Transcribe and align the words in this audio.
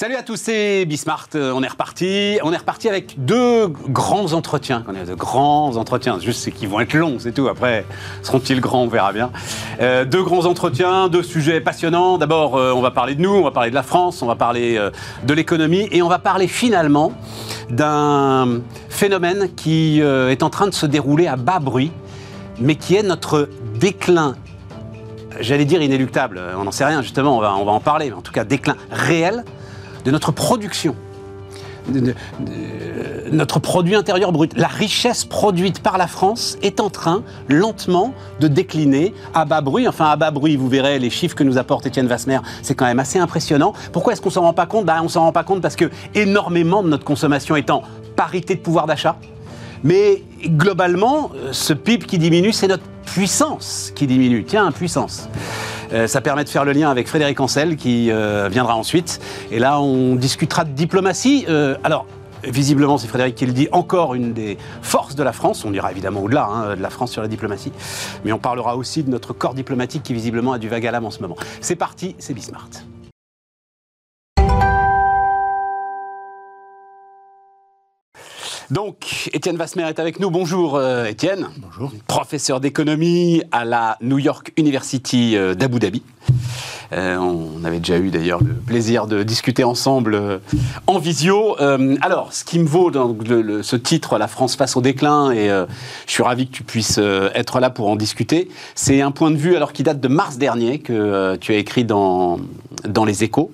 Salut 0.00 0.14
à 0.14 0.22
tous, 0.22 0.36
c'est 0.36 0.86
Bismart. 0.86 1.26
Euh, 1.34 1.52
on 1.54 1.62
est 1.62 1.68
reparti. 1.68 2.38
On 2.42 2.54
est 2.54 2.56
reparti 2.56 2.88
avec 2.88 3.22
deux 3.22 3.66
grands 3.68 4.32
entretiens. 4.32 4.82
On 4.88 4.94
a 4.94 5.04
de 5.04 5.12
grands 5.12 5.76
entretiens. 5.76 6.18
Juste, 6.18 6.40
c'est 6.40 6.52
qu'ils 6.52 6.70
vont 6.70 6.80
être 6.80 6.94
longs, 6.94 7.18
c'est 7.18 7.32
tout. 7.32 7.48
Après, 7.48 7.84
seront-ils 8.22 8.62
grands 8.62 8.84
On 8.84 8.88
verra 8.88 9.12
bien. 9.12 9.30
Euh, 9.82 10.06
deux 10.06 10.22
grands 10.22 10.46
entretiens, 10.46 11.08
deux 11.08 11.22
sujets 11.22 11.60
passionnants. 11.60 12.16
D'abord, 12.16 12.56
euh, 12.56 12.72
on 12.72 12.80
va 12.80 12.90
parler 12.90 13.14
de 13.14 13.20
nous, 13.20 13.28
on 13.28 13.44
va 13.44 13.50
parler 13.50 13.68
de 13.68 13.74
la 13.74 13.82
France, 13.82 14.22
on 14.22 14.26
va 14.26 14.36
parler 14.36 14.80
de 15.22 15.34
l'économie 15.34 15.86
et 15.92 16.00
on 16.00 16.08
va 16.08 16.18
parler 16.18 16.48
finalement 16.48 17.12
d'un 17.68 18.62
phénomène 18.88 19.54
qui 19.54 20.00
est 20.00 20.42
en 20.42 20.48
train 20.48 20.66
de 20.66 20.74
se 20.74 20.86
dérouler 20.86 21.26
à 21.26 21.36
bas 21.36 21.58
bruit, 21.58 21.92
mais 22.58 22.76
qui 22.76 22.96
est 22.96 23.02
notre 23.02 23.50
déclin 23.78 24.34
j'allais 25.40 25.66
dire 25.66 25.82
inéluctable, 25.82 26.40
on 26.58 26.64
n'en 26.64 26.70
sait 26.70 26.84
rien 26.84 27.02
justement, 27.02 27.36
on 27.36 27.40
va, 27.40 27.54
on 27.54 27.64
va 27.64 27.72
en 27.72 27.80
parler, 27.80 28.08
mais 28.10 28.16
en 28.16 28.20
tout 28.20 28.32
cas 28.32 28.44
déclin 28.44 28.76
réel 28.90 29.44
de 30.04 30.10
notre 30.10 30.32
production. 30.32 30.94
De, 31.88 32.14
notre 33.32 33.58
produit 33.58 33.94
intérieur 33.94 34.32
brut. 34.32 34.52
La 34.56 34.68
richesse 34.68 35.24
produite 35.24 35.80
par 35.80 35.98
la 35.98 36.06
France 36.06 36.58
est 36.62 36.78
en 36.78 36.90
train 36.90 37.22
lentement 37.48 38.12
de 38.38 38.48
décliner 38.48 39.14
à 39.34 39.44
bas 39.44 39.60
bruit. 39.60 39.88
Enfin, 39.88 40.06
à 40.06 40.16
bas 40.16 40.30
bruit, 40.30 40.56
vous 40.56 40.68
verrez 40.68 40.98
les 40.98 41.10
chiffres 41.10 41.34
que 41.34 41.42
nous 41.42 41.58
apporte 41.58 41.86
Étienne 41.86 42.06
Vasmer, 42.06 42.38
c'est 42.62 42.74
quand 42.74 42.84
même 42.84 43.00
assez 43.00 43.18
impressionnant. 43.18 43.72
Pourquoi 43.92 44.12
est-ce 44.12 44.20
qu'on 44.20 44.30
s'en 44.30 44.42
rend 44.42 44.52
pas 44.52 44.66
compte? 44.66 44.84
Bah, 44.84 45.00
On 45.02 45.08
s'en 45.08 45.22
rend 45.22 45.32
pas 45.32 45.44
compte 45.44 45.62
parce 45.62 45.76
que 45.76 45.90
énormément 46.14 46.82
de 46.82 46.88
notre 46.88 47.04
consommation 47.04 47.56
est 47.56 47.70
en 47.70 47.82
parité 48.14 48.54
de 48.54 48.60
pouvoir 48.60 48.86
d'achat. 48.86 49.16
Mais 49.84 50.22
globalement, 50.44 51.30
ce 51.52 51.72
PIB 51.72 52.06
qui 52.06 52.18
diminue, 52.18 52.52
c'est 52.52 52.68
notre 52.68 52.84
puissance 53.04 53.92
qui 53.94 54.06
diminue. 54.06 54.44
Tiens, 54.44 54.70
puissance. 54.72 55.28
Euh, 55.92 56.06
ça 56.06 56.20
permet 56.20 56.44
de 56.44 56.48
faire 56.48 56.64
le 56.64 56.72
lien 56.72 56.90
avec 56.90 57.08
Frédéric 57.08 57.40
Ancel 57.40 57.76
qui 57.76 58.10
euh, 58.10 58.48
viendra 58.50 58.76
ensuite. 58.76 59.20
Et 59.50 59.58
là, 59.58 59.80
on 59.80 60.14
discutera 60.14 60.64
de 60.64 60.70
diplomatie. 60.70 61.44
Euh, 61.48 61.76
alors, 61.82 62.06
visiblement, 62.44 62.98
c'est 62.98 63.08
Frédéric 63.08 63.34
qui 63.34 63.46
le 63.46 63.52
dit, 63.52 63.68
encore 63.72 64.14
une 64.14 64.32
des 64.32 64.56
forces 64.82 65.16
de 65.16 65.22
la 65.22 65.32
France. 65.32 65.64
On 65.64 65.72
ira 65.72 65.90
évidemment 65.90 66.22
au-delà 66.22 66.46
hein, 66.46 66.76
de 66.76 66.82
la 66.82 66.90
France 66.90 67.10
sur 67.10 67.22
la 67.22 67.28
diplomatie. 67.28 67.72
Mais 68.24 68.32
on 68.32 68.38
parlera 68.38 68.76
aussi 68.76 69.02
de 69.02 69.10
notre 69.10 69.32
corps 69.32 69.54
diplomatique 69.54 70.02
qui 70.02 70.14
visiblement 70.14 70.52
a 70.52 70.58
du 70.58 70.68
vague 70.68 70.86
à 70.86 70.90
l'âme 70.90 71.04
en 71.04 71.10
ce 71.10 71.20
moment. 71.20 71.36
C'est 71.60 71.76
parti, 71.76 72.14
c'est 72.18 72.34
Bismart. 72.34 72.68
Donc, 78.70 79.28
Étienne 79.32 79.56
Vasmer 79.56 79.88
est 79.88 79.98
avec 79.98 80.20
nous. 80.20 80.30
Bonjour 80.30 80.76
euh, 80.76 81.06
Étienne. 81.06 81.48
Bonjour. 81.58 81.92
Professeur 82.06 82.60
d'économie 82.60 83.42
à 83.50 83.64
la 83.64 83.96
New 84.00 84.18
York 84.18 84.52
University 84.56 85.36
euh, 85.36 85.54
d'Abu 85.54 85.80
Dhabi. 85.80 86.04
Euh, 86.92 87.16
on 87.16 87.64
avait 87.64 87.80
déjà 87.80 87.98
eu 87.98 88.10
d'ailleurs 88.10 88.40
le 88.44 88.54
plaisir 88.54 89.08
de 89.08 89.24
discuter 89.24 89.64
ensemble 89.64 90.40
en 90.86 90.98
visio. 90.98 91.56
alors, 92.00 92.32
ce 92.32 92.44
qui 92.44 92.60
me 92.60 92.66
vaut 92.66 92.92
dans 92.92 93.16
ce 93.62 93.76
titre, 93.76 94.18
La 94.18 94.28
France 94.28 94.54
face 94.54 94.76
au 94.76 94.80
déclin, 94.80 95.32
et 95.32 95.48
je 95.48 96.12
suis 96.12 96.22
ravi 96.22 96.48
que 96.48 96.52
tu 96.52 96.62
puisses 96.64 96.98
être 96.98 97.60
là 97.60 97.70
pour 97.70 97.88
en 97.88 97.96
discuter, 97.96 98.48
c'est 98.74 99.02
un 99.02 99.12
point 99.12 99.30
de 99.30 99.36
vue 99.36 99.54
alors 99.54 99.72
qui 99.72 99.84
date 99.84 100.00
de 100.00 100.08
mars 100.08 100.36
dernier 100.36 100.80
que 100.80 101.36
tu 101.36 101.52
as 101.52 101.58
écrit 101.58 101.84
dans, 101.84 102.40
dans 102.84 103.04
Les 103.04 103.22
Échos. 103.22 103.52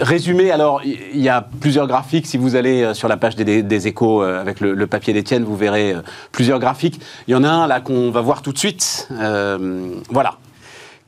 Résumé, 0.00 0.50
alors, 0.50 0.82
il 0.84 1.20
y 1.20 1.30
a 1.30 1.40
plusieurs 1.60 1.86
graphiques. 1.86 2.26
Si 2.26 2.36
vous 2.36 2.54
allez 2.54 2.82
euh, 2.82 2.92
sur 2.92 3.08
la 3.08 3.16
page 3.16 3.34
des, 3.34 3.88
échos 3.88 4.22
euh, 4.22 4.38
avec 4.38 4.60
le, 4.60 4.86
papier 4.86 5.14
d'Étienne, 5.14 5.42
vous 5.42 5.56
verrez 5.56 5.94
euh, 5.94 6.02
plusieurs 6.32 6.58
graphiques. 6.58 7.00
Il 7.28 7.30
y 7.30 7.34
en 7.34 7.44
a 7.44 7.48
un 7.48 7.66
là 7.66 7.80
qu'on 7.80 8.10
va 8.10 8.20
voir 8.20 8.42
tout 8.42 8.52
de 8.52 8.58
suite. 8.58 9.08
voilà. 10.10 10.36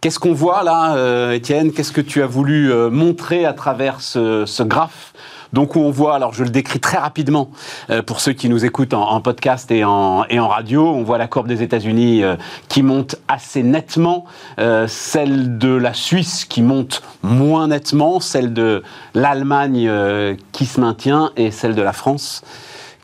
Qu'est-ce 0.01 0.19
qu'on 0.21 0.33
voit 0.33 0.63
là, 0.63 1.35
Étienne? 1.35 1.73
Qu'est-ce 1.73 1.91
que 1.91 2.01
tu 2.01 2.23
as 2.23 2.27
voulu 2.27 2.73
montrer 2.89 3.45
à 3.45 3.53
travers 3.53 4.01
ce, 4.01 4.47
ce 4.47 4.63
graphe? 4.63 5.13
Donc 5.53 5.77
où 5.77 5.81
on 5.81 5.91
voit, 5.91 6.15
alors 6.15 6.33
je 6.35 6.45
le 6.45 6.51
décris 6.51 6.81
très 6.81 6.99
rapidement 6.99 7.51
euh, 7.91 8.03
pour 8.03 8.21
ceux 8.21 8.33
qui 8.33 8.49
nous 8.49 8.65
écoutent 8.65 8.95
en, 8.95 9.21
podcast 9.21 9.71
et 9.71 9.85
en, 9.85 10.25
et 10.29 10.39
en, 10.41 10.49
radio, 10.49 10.87
on 10.87 11.03
voit 11.03 11.19
la 11.19 11.27
courbe 11.27 11.49
des 11.49 11.63
États-Unis 11.63 12.23
euh, 12.23 12.37
qui 12.69 12.83
monte 12.83 13.17
assez 13.29 13.63
nettement, 13.63 14.25
euh, 14.59 14.87
celle 14.89 15.59
de 15.59 15.71
la 15.71 15.95
Suisse 15.95 16.45
qui 16.45 16.63
monte 16.63 17.03
moins 17.23 17.69
nettement, 17.69 18.21
celle 18.21 18.53
de 18.53 18.83
l'Allemagne 19.15 19.91
qui 20.53 20.67
se 20.67 20.81
maintient 20.81 21.33
et 21.37 21.51
celle 21.51 21.75
de 21.75 21.83
la 21.83 21.93
France 21.93 22.43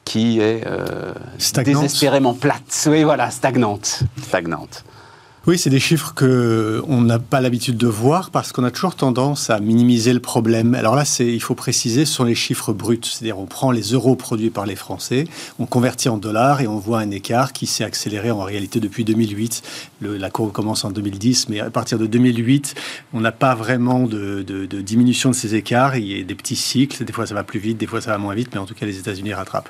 qui 0.05 0.39
est 0.41 0.65
désespérément 1.65 2.35
plate. 2.35 2.89
Oui, 2.91 3.05
voilà, 3.05 3.31
stagnante. 3.31 4.03
Stagnante. 4.23 4.85
Oui, 5.47 5.59
c'est 5.59 5.69
des 5.69 5.79
chiffres 5.79 6.15
que 6.15 6.83
on 6.89 7.03
n'a 7.03 7.19
pas 7.19 7.43
l'habitude 7.43 7.77
de 7.77 7.87
voir 7.87 8.31
parce 8.31 8.51
qu'on 8.51 8.65
a 8.65 8.71
toujours 8.71 8.95
tendance 8.95 9.51
à 9.51 9.61
minimiser 9.61 10.15
le 10.15 10.21
problème. 10.21 10.75
Alors 10.75 10.97
là, 10.97 11.05
c'est, 11.05 11.27
il 11.27 11.41
faut 11.41 11.55
préciser, 11.55 12.07
ce 12.07 12.15
sont 12.15 12.25
les 12.25 12.35
chiffres 12.35 12.73
bruts. 12.73 12.99
C'est-à-dire, 13.03 13.39
on 13.39 13.45
prend 13.45 13.71
les 13.71 13.93
euros 13.93 14.17
produits 14.17 14.49
par 14.49 14.65
les 14.65 14.75
Français, 14.75 15.27
on 15.59 15.67
convertit 15.67 16.09
en 16.09 16.17
dollars 16.17 16.63
et 16.63 16.67
on 16.67 16.79
voit 16.79 17.01
un 17.01 17.11
écart 17.11 17.53
qui 17.53 17.67
s'est 17.67 17.85
accéléré 17.85 18.31
en 18.31 18.43
réalité 18.43 18.81
depuis 18.81 19.05
2008. 19.05 19.63
la 20.01 20.31
courbe 20.31 20.51
commence 20.51 20.83
en 20.87 20.91
2010, 20.91 21.51
mais 21.51 21.61
à 21.61 21.69
partir 21.69 21.99
de 21.99 22.07
2008, 22.07 22.75
on 23.13 23.21
n'a 23.21 23.33
pas 23.33 23.55
vraiment 23.55 24.07
de, 24.07 24.43
diminution 24.81 25.29
de 25.29 25.35
ces 25.35 25.55
écarts. 25.57 25.97
Il 25.97 26.07
y 26.07 26.19
a 26.19 26.25
des 26.25 26.35
petits 26.35 26.57
cycles. 26.57 27.05
Des 27.05 27.13
fois, 27.13 27.27
ça 27.27 27.35
va 27.35 27.45
plus 27.45 27.61
vite, 27.61 27.77
des 27.77 27.87
fois, 27.87 28.01
ça 28.01 28.13
va 28.13 28.17
moins 28.17 28.35
vite, 28.35 28.49
mais 28.55 28.61
en 28.61 28.65
tout 28.65 28.75
cas, 28.75 28.87
les 28.87 28.99
États-Unis 28.99 29.35
rattrapent. 29.35 29.69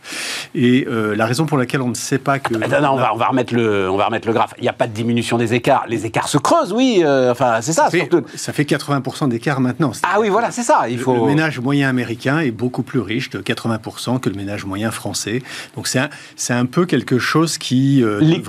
Et 0.55 0.87
euh, 0.87 1.17
la 1.17 1.27
raison 1.27 1.47
pour 1.47 1.59
laquelle 1.59 1.83
on 1.83 1.89
ne 1.89 1.95
sait 1.95 2.19
pas 2.19 2.39
que... 2.39 2.55
Ah, 2.63 2.81
non, 2.81 2.91
on, 2.91 2.97
va, 2.97 3.13
on 3.13 3.17
va 3.17 3.27
remettre 3.27 3.53
le, 3.53 3.91
on 3.91 3.97
va 3.97 4.07
remettre 4.07 4.29
le 4.29 4.34
graphe. 4.34 4.55
Il 4.59 4.63
n'y 4.63 4.69
a 4.69 4.73
pas 4.73 4.87
de 4.87 4.93
diminution 4.93 5.37
des 5.37 5.53
écarts 5.53 5.64
les 5.89 6.07
écarts 6.07 6.29
se 6.29 6.39
creusent, 6.39 6.73
oui. 6.73 7.03
Euh, 7.05 7.33
enfin, 7.33 7.61
c'est 7.61 7.73
ça. 7.73 7.85
Ça 7.85 7.91
fait, 7.91 8.09
ça 8.35 8.53
fait 8.53 8.65
80% 8.65 9.29
d'écart 9.29 9.61
maintenant. 9.61 9.93
Ah 10.03 10.21
oui, 10.21 10.29
voilà, 10.29 10.51
c'est 10.51 10.63
ça. 10.63 10.89
Il 10.89 10.99
faut... 10.99 11.15
Le, 11.15 11.27
ménage 11.27 11.61
moyen 11.61 11.89
américain 11.89 12.41
est 12.41 12.51
beaucoup 12.51 12.83
plus 12.83 13.01
riche 13.01 13.31
de 13.31 13.41
80% 13.41 14.21
que 14.21 14.29
le 14.29 14.37
ménage 14.37 14.65
moyen 14.65 14.91
français. 14.91 15.43
Donc 15.77 15.87
c'est 15.87 15.99
un, 15.99 16.11
c'est 16.37 16.53
un 16.53 16.67
peu 16.67 16.87
quelque 16.87 17.19
chose 17.19 17.59
qui 17.59 18.03
euh, 18.03 18.21
les 18.21 18.43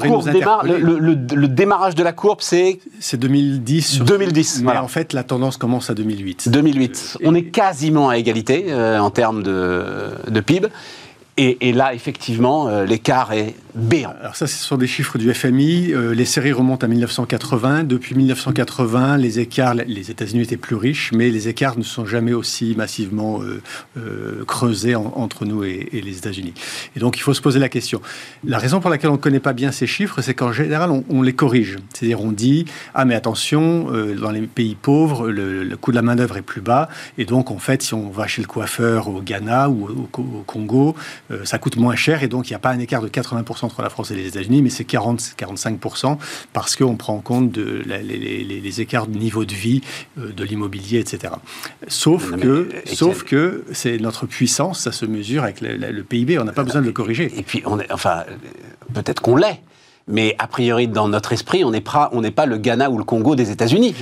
le, 0.64 0.98
le, 0.98 1.48
démarrage 1.48 1.96
de 1.96 2.03
la 2.03 2.12
courbe, 2.12 2.40
c'est 2.42 2.80
c'est 3.00 3.18
2010. 3.18 4.02
2010. 4.02 4.64
Mais 4.64 4.78
en 4.78 4.88
fait, 4.88 5.14
la 5.14 5.24
tendance 5.24 5.58
commence 5.58 5.90
à 5.90 5.94
2008. 5.94 6.50
2008. 6.50 7.18
On 7.24 7.36
est 7.36 7.44
quasiment 7.44 8.09
à 8.09 8.18
égalité 8.18 8.66
euh, 8.70 9.00
en 9.00 9.09
termes 9.09 9.44
de, 9.44 9.84
de 10.28 10.40
PIB. 10.40 10.68
Et, 11.38 11.74
là, 11.74 11.94
effectivement, 11.94 12.70
l'écart 12.86 13.34
est 13.34 13.56
Alors 13.75 14.36
ça, 14.36 14.47
ce 14.47 14.56
sont 14.56 14.78
des 14.78 14.88
chiffres 14.88 15.18
du 15.18 15.34
FMI. 15.34 15.91
Euh, 15.91 16.13
les 16.16 16.25
séries 16.25 16.53
remontent 16.53 16.86
à 16.86 16.90
1980. 16.90 17.84
Depuis 17.84 18.16
1980, 18.16 19.18
les 19.18 19.40
écarts, 19.40 19.74
les 19.74 20.12
États-Unis 20.12 20.44
étaient 20.44 20.56
plus 20.56 20.75
riches, 20.75 21.12
mais 21.13 21.30
les 21.30 21.50
écarts 21.50 21.78
ne 21.78 21.84
sont 21.84 22.06
jamais 22.06 22.34
aussi 22.34 22.74
massivement 22.78 23.41
euh, 23.41 24.44
creusés 24.46 24.96
entre 24.96 25.46
nous 25.46 25.64
et, 25.64 25.90
les 25.91 26.18
États-Unis. 26.18 26.53
Et 26.96 27.00
donc, 27.00 27.18
il 27.18 27.22
faut 27.22 27.34
se 27.34 27.41
poser 27.41 27.59
la 27.59 27.69
question. 27.69 28.02
La 28.46 28.59
raison 28.59 28.80
pour 28.80 28.90
laquelle 28.90 29.09
on 29.09 29.14
ne 29.14 29.18
connaît 29.18 29.40
pas 29.40 29.53
bien 29.53 29.72
ces 29.72 29.88
chiffres, 29.88 30.22
c'est 30.22 30.34
qu'en 30.34 30.53
général, 30.53 30.90
on, 31.09 31.22
les 31.22 31.34
corrige. 31.34 31.78
C'est-à-dire, 31.94 32.22
on 32.22 32.31
dit 32.31 32.66
ah 32.94 33.03
mais 33.03 33.16
attention, 33.16 33.91
dans 34.19 34.31
les 34.31 34.41
pays 34.41 34.75
pauvres, 34.75 35.30
le, 35.30 35.75
coût 35.75 35.91
de 35.91 35.96
la 35.96 36.02
main 36.02 36.16
d'œuvre 36.16 36.38
est 36.38 36.41
plus 36.41 36.62
bas, 36.62 36.88
et 37.18 37.25
donc 37.25 37.52
en 37.52 37.58
fait, 37.58 37.81
si 37.81 37.94
on 37.94 38.09
va 38.09 38.28
chez 38.28 38.41
le 38.41 38.47
coiffeur 38.47 39.09
au 39.09 39.22
Ghana 39.22 39.69
ou 39.69 40.09
au 40.14 40.44
Congo 40.46 40.96
euh, 41.31 41.46
ça 41.46 41.58
coûte 41.58 41.78
moins 41.78 41.96
cher 41.96 42.24
et 42.24 42.28
donc 42.28 42.50
il 42.50 42.52
n'y 42.52 42.56
a 42.56 42.59
pas 42.59 42.72
un 42.72 42.80
écart 42.80 43.02
de 43.02 43.08
80% 43.08 43.65
entre 43.66 43.81
la 43.81 43.90
France 43.90 44.12
et 44.12 44.16
les 44.16 44.28
États-Unis, 44.28 44.62
mais 44.62 44.70
c'est 44.70 44.88
40-45% 44.88 46.18
parce 46.53 46.76
qu'on 46.76 46.96
prend 46.96 47.16
en 47.16 47.22
compte 47.22 47.52
de, 47.52 47.84
les, 47.86 48.81
écarts 48.81 49.08
de 49.08 49.18
niveau 49.18 49.46
de 49.46 49.53
vie, 49.53 49.81
euh, 50.20 50.31
de 50.31 50.44
l'immobilier, 50.44 51.00
etc. 51.00 51.34
Sauf 51.88 52.31
que, 52.31 52.48
euh, 52.48 52.70
sauf 52.86 53.24
que 53.24 53.64
c'est 53.72 53.98
notre 53.98 54.26
puissance, 54.26 54.80
ça 54.81 54.92
se 54.92 55.06
mesure 55.06 55.44
avec 55.44 55.62
le, 55.62 56.03
PIB, 56.03 56.40
on 56.40 56.44
n'a 56.44 56.52
pas 56.52 56.64
besoin 56.64 56.81
de 56.81 56.86
le 56.86 56.92
corriger. 56.92 57.31
Et 57.38 57.44
puis, 57.44 57.62
on 57.66 57.80
est, 57.80 57.92
enfin, 57.92 58.24
peut-être 58.94 59.22
qu'on 59.22 59.36
l'est. 59.36 59.62
Mais 60.07 60.35
a 60.37 60.47
priori, 60.47 60.87
dans 60.87 61.07
notre 61.07 61.34
esprit, 61.34 61.63
on 61.63 61.72
n'est 61.72 61.81
pas, 61.81 62.11
pas 62.35 62.46
le 62.46 62.57
Ghana 62.57 62.91
ou 62.91 62.97
le 62.97 63.03
Congo 63.03 63.35
des 63.35 63.52
États-Unis, 63.52 63.96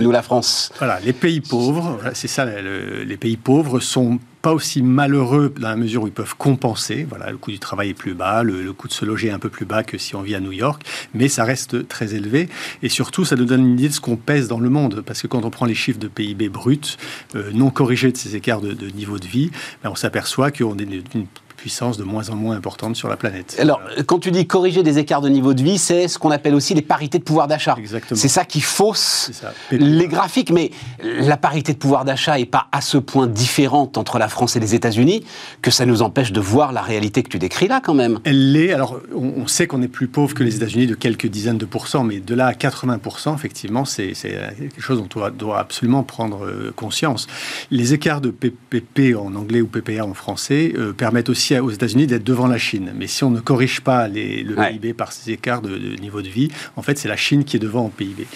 nous 0.00 0.10
la 0.10 0.22
France. 0.22 0.70
Voilà, 0.78 1.00
les 1.00 1.12
pays 1.12 1.40
pauvres, 1.40 1.98
c'est 2.12 2.28
ça, 2.28 2.44
les 2.44 3.16
pays 3.16 3.36
pauvres 3.36 3.80
sont 3.80 4.18
pas 4.46 4.52
aussi 4.52 4.80
malheureux 4.80 5.52
dans 5.58 5.70
la 5.70 5.74
mesure 5.74 6.04
où 6.04 6.06
ils 6.06 6.12
peuvent 6.12 6.36
compenser. 6.36 7.04
Voilà, 7.08 7.32
le 7.32 7.36
coût 7.36 7.50
du 7.50 7.58
travail 7.58 7.88
est 7.88 7.94
plus 7.94 8.14
bas, 8.14 8.44
le, 8.44 8.72
coût 8.72 8.86
de 8.86 8.92
se 8.92 9.04
loger 9.04 9.26
est 9.26 9.32
un 9.32 9.40
peu 9.40 9.48
plus 9.48 9.66
bas 9.66 9.82
que 9.82 9.98
si 9.98 10.14
on 10.14 10.22
vit 10.22 10.36
à 10.36 10.40
New 10.40 10.52
York, 10.52 10.82
mais 11.14 11.26
ça 11.26 11.42
reste 11.42 11.88
très 11.88 12.14
élevé. 12.14 12.48
Et 12.80 12.88
surtout, 12.88 13.24
ça 13.24 13.34
nous 13.34 13.44
donne 13.44 13.66
une 13.66 13.72
idée 13.72 13.88
de 13.88 13.92
ce 13.92 14.00
qu'on 14.00 14.14
pèse 14.14 14.46
dans 14.46 14.60
le 14.60 14.68
monde, 14.68 15.02
parce 15.04 15.20
que 15.20 15.26
quand 15.26 15.44
on 15.44 15.50
prend 15.50 15.66
les 15.66 15.74
chiffres 15.74 15.98
de 15.98 16.06
PIB 16.06 16.48
brut, 16.48 16.96
euh, 17.34 17.50
non 17.54 17.70
corrigés 17.70 18.12
de 18.12 18.16
ces 18.16 18.36
écarts 18.36 18.60
de, 18.60 18.88
niveau 18.90 19.18
de 19.18 19.26
vie, 19.26 19.50
ben 19.82 19.90
on 19.90 19.96
s'aperçoit 19.96 20.52
qu'on 20.52 20.78
est 20.78 20.84
une 21.14 21.26
puissance 21.56 21.96
de 21.96 22.04
moins 22.04 22.28
en 22.30 22.36
moins 22.36 22.56
importante 22.56 22.96
sur 22.96 23.08
la 23.08 23.16
planète. 23.16 23.56
Alors, 23.58 23.80
quand 24.06 24.18
tu 24.18 24.30
dis 24.30 24.46
corriger 24.46 24.82
des 24.82 24.98
écarts 24.98 25.20
de 25.20 25.28
niveau 25.28 25.54
de 25.54 25.62
vie, 25.62 25.78
c'est 25.78 26.08
ce 26.08 26.18
qu'on 26.18 26.30
appelle 26.30 26.54
aussi 26.54 26.74
les 26.74 26.82
parités 26.82 27.18
de 27.18 27.24
pouvoir 27.24 27.48
d'achat. 27.48 27.74
Exactement. 27.78 28.18
C'est 28.18 28.28
ça 28.28 28.44
qui 28.44 28.60
fausse 28.60 29.30
les 29.70 30.08
graphiques, 30.08 30.50
mais 30.50 30.70
la 31.02 31.36
parité 31.36 31.72
de 31.72 31.78
pouvoir 31.78 32.04
d'achat 32.04 32.36
n'est 32.36 32.46
pas 32.46 32.66
à 32.72 32.80
ce 32.80 32.98
point 32.98 33.26
différente 33.26 33.98
entre 33.98 34.18
la 34.18 34.28
France 34.28 34.56
et 34.56 34.60
les 34.60 34.74
États-Unis 34.74 35.24
que 35.62 35.70
ça 35.70 35.86
nous 35.86 36.02
empêche 36.02 36.32
de 36.32 36.40
voir 36.40 36.72
la 36.72 36.82
réalité 36.82 37.22
que 37.22 37.28
tu 37.28 37.38
décris 37.38 37.68
là 37.68 37.80
quand 37.82 37.94
même. 37.94 38.18
Elle 38.24 38.52
l'est. 38.52 38.72
Alors, 38.72 39.00
on, 39.14 39.46
sait 39.46 39.66
qu'on 39.66 39.82
est 39.82 39.88
plus 39.88 40.08
pauvre 40.08 40.34
que 40.34 40.42
les 40.42 40.56
États-Unis 40.56 40.86
de 40.86 40.94
quelques 40.94 41.26
dizaines 41.26 41.58
de 41.58 41.64
pourcents, 41.64 42.04
mais 42.04 42.20
de 42.20 42.34
là 42.34 42.46
à 42.46 42.52
80%, 42.52 43.34
effectivement, 43.34 43.84
c'est 43.84 44.12
quelque 44.12 44.80
chose 44.80 44.98
dont 44.98 45.08
on 45.20 45.30
doit, 45.30 45.58
absolument 45.58 46.02
prendre 46.02 46.44
euh, 46.44 46.72
conscience. 46.74 47.26
Les 47.70 47.94
écarts 47.94 48.20
de 48.20 48.30
PPP 48.30 49.16
en 49.16 49.34
anglais 49.34 49.60
ou 49.60 49.66
PPA 49.66 50.04
en 50.04 50.14
français 50.14 50.72
euh, 50.76 50.92
permettent 50.92 51.28
aussi 51.28 51.45
aux 51.54 51.70
États-Unis 51.70 52.06
d'être 52.06 52.24
devant 52.24 52.46
la 52.46 52.58
Chine. 52.58 52.92
Mais 52.96 53.06
si 53.06 53.24
on 53.24 53.30
ne 53.30 53.40
corrige 53.40 53.80
pas 53.80 54.08
les, 54.08 54.42
le 54.42 54.54
PIB 54.54 54.94
par 54.94 55.12
ces 55.12 55.32
écarts 55.32 55.62
de, 55.62 55.96
niveau 56.00 56.22
de 56.22 56.28
vie, 56.28 56.50
en 56.76 56.82
fait, 56.82 56.98
c'est 56.98 57.08
la 57.08 57.16
Chine 57.16 57.44
qui 57.44 57.56
est 57.56 57.60
devant 57.60 57.84
en 57.86 57.88
PIB. 57.88 58.26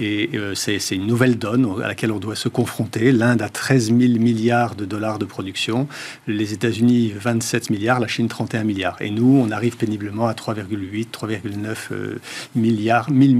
Et 0.00 0.30
euh, 0.34 0.54
c'est 0.54 0.78
une 0.92 1.06
nouvelle 1.06 1.38
donne 1.38 1.66
à 1.82 1.88
laquelle 1.88 2.12
on 2.12 2.18
doit 2.18 2.36
se 2.36 2.48
confronter. 2.48 3.12
L'Inde 3.12 3.42
a 3.42 3.48
13 3.48 3.86
000 3.86 3.98
milliards 4.18 4.74
de 4.74 4.84
dollars 4.84 5.18
de 5.18 5.24
production, 5.24 5.88
les 6.26 6.52
États-Unis 6.52 7.12
27 7.18 7.70
milliards, 7.70 8.00
la 8.00 8.08
Chine 8.08 8.28
31 8.28 8.64
milliards. 8.64 8.96
Et 9.00 9.10
nous, 9.10 9.42
on 9.44 9.50
arrive 9.50 9.76
péniblement 9.76 10.26
à 10.26 10.32
3,8, 10.32 11.06
3,9 11.10 12.18
milliards, 12.54 13.10
1000, 13.10 13.36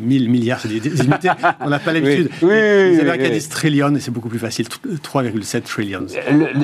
1000 0.00 0.30
milliards, 0.30 0.60
c'est 0.60 0.68
des, 0.68 1.04
unités, 1.04 1.30
on 1.60 1.70
n'a 1.70 1.78
pas 1.78 1.92
l'habitude. 1.92 2.30
Oui, 2.42 2.48
les 2.50 3.00
Américains 3.00 3.30
disent 3.30 3.48
trillion 3.48 3.94
et 3.94 4.00
c'est 4.00 4.10
beaucoup 4.10 4.28
plus 4.28 4.38
facile, 4.38 4.66
3,7 4.66 5.62
trillions. 5.62 6.06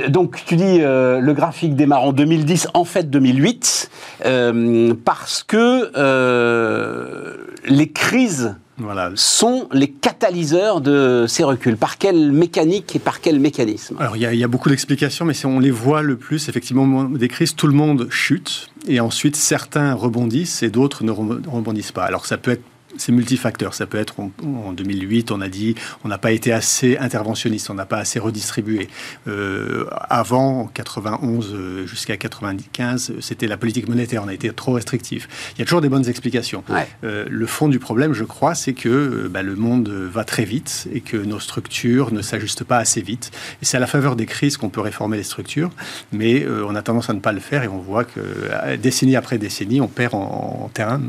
donc 0.09 0.43
tu 0.47 0.57
dis 0.57 0.81
euh, 0.81 1.21
le 1.21 1.33
graphique 1.33 1.66
démarre 1.75 2.05
en 2.05 2.13
2010, 2.13 2.69
en 2.75 2.85
fait 2.85 3.11
2008, 3.11 3.91
euh, 4.25 4.95
parce 5.05 5.43
que 5.43 5.91
euh, 5.97 7.37
les 7.67 7.91
crises 7.91 8.57
voilà. 8.79 9.11
sont 9.15 9.69
les 9.73 9.91
catalyseurs 9.91 10.81
de 10.81 11.25
ces 11.29 11.45
reculs 11.45 11.77
Par 11.77 11.99
quelle 11.99 12.33
mécanique 12.33 12.95
et 12.95 12.99
par 12.99 13.21
quel 13.21 13.41
mécanisme? 13.41 13.97
Alors, 13.99 14.17
il 14.17 14.23
y, 14.23 14.45
a 14.45 14.49
beaucoup 14.49 14.69
d'explications, 14.69 15.25
mais 15.25 15.35
si 15.35 15.47
on 15.47 15.59
les 15.59 15.71
voit 15.71 16.03
le 16.03 16.17
plus, 16.17 16.49
effectivement, 16.49 16.83
au 16.83 16.87
moment 16.87 17.09
des 17.09 17.29
crises, 17.29 17.55
tout 17.55 17.67
le 17.67 17.73
monde 17.73 18.09
chute, 18.11 18.71
et 18.87 19.01
ensuite 19.01 19.37
certains 19.37 19.95
rebondissent 19.95 20.63
et 20.63 20.71
d'autres 20.71 21.05
ne 21.05 21.11
rebondissent 21.11 21.93
pas. 21.93 22.05
Alors, 22.05 22.27
ça 22.27 22.37
peut 22.37 22.53
être 22.53 22.63
c'est 22.99 23.13
multifacteur. 23.13 23.75
Ça 23.75 23.87
peut 23.87 23.99
être 23.99 24.17
en 24.21 24.73
2008, 24.73 25.31
on 25.31 25.41
a 25.41 25.49
dit 25.49 25.75
on 26.05 26.09
n'a 26.09 26.19
pas 26.19 26.33
été 26.33 26.53
assez 26.53 26.97
interventionniste, 26.99 27.71
on 27.71 27.75
n'a 27.75 27.87
pas 27.87 27.99
assez 27.99 28.19
redistribué. 28.19 28.89
Euh, 29.29 29.87
avant, 30.09 30.63
en 30.63 30.67
91 30.67 31.53
euh, 31.55 31.87
jusqu'à 31.87 32.17
95, 32.17 33.15
c'était 33.21 33.47
la 33.47 33.57
politique 33.57 33.89
monétaire. 33.89 34.23
On 34.25 34.29
a 34.29 34.35
été 34.35 34.53
trop 34.53 34.73
restrictif. 34.73 35.29
Il 35.55 35.59
y 35.61 35.63
a 35.63 35.65
toujours 35.65 35.81
des 35.81 35.89
bonnes 35.89 36.09
explications. 36.09 36.65
Euh, 37.05 37.25
le 37.29 37.47
fond 37.47 37.69
du 37.69 37.79
problème, 37.79 38.13
je 38.13 38.25
crois, 38.25 38.55
c'est 38.55 38.73
que 38.73 39.29
bah, 39.29 39.43
le 39.43 39.57
monde 39.57 39.89
va 39.89 40.25
très 40.25 40.45
vite 40.45 40.89
et 40.93 41.01
que 41.01 41.17
nos 41.17 41.41
structures 41.41 42.13
ne 42.13 42.23
s'ajustent 42.23 42.65
pas 42.65 42.79
assez 42.79 43.03
vite. 43.03 43.31
Et 43.63 43.65
c'est 43.65 43.77
à 43.77 43.81
la 43.81 43.87
faveur 43.87 44.17
des 44.17 44.27
crises 44.27 44.57
qu'on 44.57 44.69
peut 44.69 44.81
réformer 44.81 45.17
les 45.17 45.23
structures, 45.23 45.71
mais 46.13 46.47
on 46.47 46.75
a 46.75 46.83
tendance 46.83 47.11
à 47.11 47.15
ne 47.15 47.21
pas 47.21 47.33
le 47.33 47.41
faire 47.41 47.63
et 47.63 47.69
on 47.69 47.79
voit 47.79 48.05
que 48.05 48.77
décennie 48.77 49.17
après 49.17 49.39
décennie, 49.39 49.81
on 49.81 49.89
perd 49.89 50.15
en, 50.15 50.63
en 50.65 50.71
terrain 50.73 51.01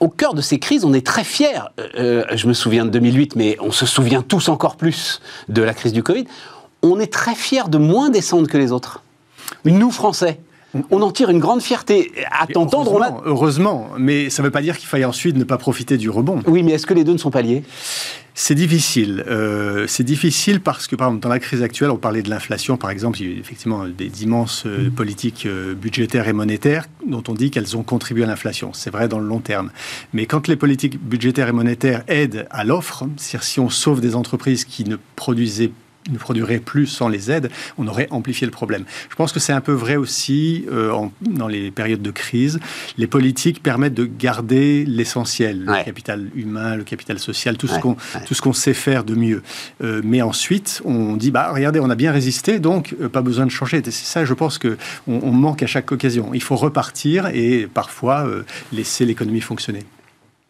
Au 0.00 0.08
cœur 0.08 0.34
de 0.34 0.40
ces 0.40 0.58
crises, 0.58 0.84
on 0.84 0.92
est 0.92 1.06
très 1.06 1.24
fiers. 1.24 1.60
Euh, 1.78 1.88
euh, 1.98 2.24
je 2.34 2.46
me 2.46 2.52
souviens 2.52 2.84
de 2.84 2.90
2008, 2.90 3.36
mais 3.36 3.56
on 3.60 3.72
se 3.72 3.86
souvient 3.86 4.22
tous 4.22 4.48
encore 4.48 4.76
plus 4.76 5.20
de 5.48 5.62
la 5.62 5.74
crise 5.74 5.92
du 5.92 6.02
Covid. 6.02 6.26
On 6.82 7.00
est 7.00 7.12
très 7.12 7.34
fiers 7.34 7.68
de 7.68 7.78
moins 7.78 8.10
descendre 8.10 8.48
que 8.48 8.58
les 8.58 8.72
autres. 8.72 9.02
Nous, 9.64 9.90
Français. 9.90 10.40
On 10.90 11.00
en 11.00 11.10
tire 11.10 11.30
une 11.30 11.38
grande 11.38 11.62
fierté. 11.62 12.12
À 12.30 12.46
t'entendre, 12.46 12.92
on 12.92 13.02
a... 13.02 13.22
Heureusement, 13.24 13.88
mais 13.98 14.28
ça 14.28 14.42
ne 14.42 14.48
veut 14.48 14.50
pas 14.50 14.60
dire 14.60 14.76
qu'il 14.76 14.88
faille 14.88 15.04
ensuite 15.04 15.36
ne 15.36 15.44
pas 15.44 15.58
profiter 15.58 15.96
du 15.96 16.10
rebond. 16.10 16.42
Oui, 16.46 16.62
mais 16.62 16.72
est-ce 16.72 16.86
que 16.86 16.94
les 16.94 17.04
deux 17.04 17.12
ne 17.12 17.18
sont 17.18 17.30
pas 17.30 17.42
liés? 17.42 17.62
C'est 18.40 18.54
difficile. 18.54 19.24
Euh, 19.26 19.86
c'est 19.88 20.04
difficile 20.04 20.60
parce 20.60 20.86
que, 20.86 20.94
par 20.94 21.08
exemple, 21.08 21.22
dans 21.22 21.28
la 21.28 21.40
crise 21.40 21.62
actuelle, 21.62 21.90
on 21.90 21.96
parlait 21.96 22.22
de 22.22 22.30
l'inflation, 22.30 22.76
par 22.76 22.90
exemple, 22.90 23.20
il 23.20 23.26
y 23.26 23.32
a 23.32 23.36
eu 23.36 23.40
effectivement 23.40 23.86
des 23.88 24.22
immenses 24.22 24.62
euh, 24.64 24.90
politiques 24.90 25.44
euh, 25.46 25.74
budgétaires 25.74 26.28
et 26.28 26.32
monétaires 26.32 26.84
dont 27.04 27.24
on 27.26 27.34
dit 27.34 27.50
qu'elles 27.50 27.76
ont 27.76 27.82
contribué 27.82 28.22
à 28.22 28.26
l'inflation. 28.26 28.70
C'est 28.74 28.90
vrai 28.90 29.08
dans 29.08 29.18
le 29.18 29.26
long 29.26 29.40
terme. 29.40 29.70
Mais 30.12 30.26
quand 30.26 30.46
les 30.46 30.54
politiques 30.54 31.02
budgétaires 31.02 31.48
et 31.48 31.52
monétaires 31.52 32.04
aident 32.06 32.46
à 32.50 32.62
l'offre, 32.62 33.08
c'est-à-dire 33.16 33.42
si 33.44 33.58
on 33.58 33.70
sauve 33.70 34.00
des 34.00 34.14
entreprises 34.14 34.64
qui 34.64 34.84
ne 34.84 34.96
produisaient 35.16 35.72
ne 36.08 36.18
produirait 36.18 36.58
plus 36.58 36.86
sans 36.86 37.08
les 37.08 37.30
aides, 37.30 37.50
on 37.76 37.86
aurait 37.86 38.08
amplifié 38.10 38.46
le 38.46 38.50
problème. 38.50 38.84
Je 39.10 39.14
pense 39.14 39.32
que 39.32 39.40
c'est 39.40 39.52
un 39.52 39.60
peu 39.60 39.72
vrai 39.72 39.96
aussi 39.96 40.64
euh, 40.70 40.92
dans 41.20 41.48
les 41.48 41.70
périodes 41.70 42.02
de 42.02 42.10
crise. 42.10 42.60
Les 42.96 43.06
politiques 43.06 43.62
permettent 43.62 43.94
de 43.94 44.04
garder 44.04 44.84
l'essentiel, 44.84 45.64
le 45.64 45.84
capital 45.84 46.28
humain, 46.34 46.76
le 46.76 46.84
capital 46.84 47.18
social, 47.18 47.56
tout 47.56 47.68
ce 47.68 47.78
qu'on 47.78 47.96
tout 48.26 48.34
ce 48.34 48.42
qu'on 48.42 48.52
sait 48.52 48.74
faire 48.74 49.04
de 49.04 49.14
mieux. 49.14 49.42
Euh, 49.82 50.00
mais 50.04 50.22
ensuite, 50.22 50.82
on 50.84 51.16
dit 51.16 51.30
bah 51.30 51.52
regardez, 51.52 51.80
on 51.80 51.90
a 51.90 51.94
bien 51.94 52.12
résisté, 52.12 52.58
donc 52.58 52.94
euh, 53.00 53.08
pas 53.08 53.22
besoin 53.22 53.46
de 53.46 53.50
changer. 53.50 53.82
C'est 53.84 53.92
ça, 53.92 54.24
je 54.24 54.34
pense 54.34 54.58
que 54.58 54.76
on, 55.06 55.32
manque 55.32 55.62
à 55.62 55.66
chaque 55.66 55.92
occasion. 55.92 56.30
Il 56.34 56.42
faut 56.42 56.56
repartir 56.56 57.26
et 57.28 57.68
parfois 57.72 58.26
laisser 58.72 59.04
l'économie 59.04 59.40
fonctionner. 59.40 59.84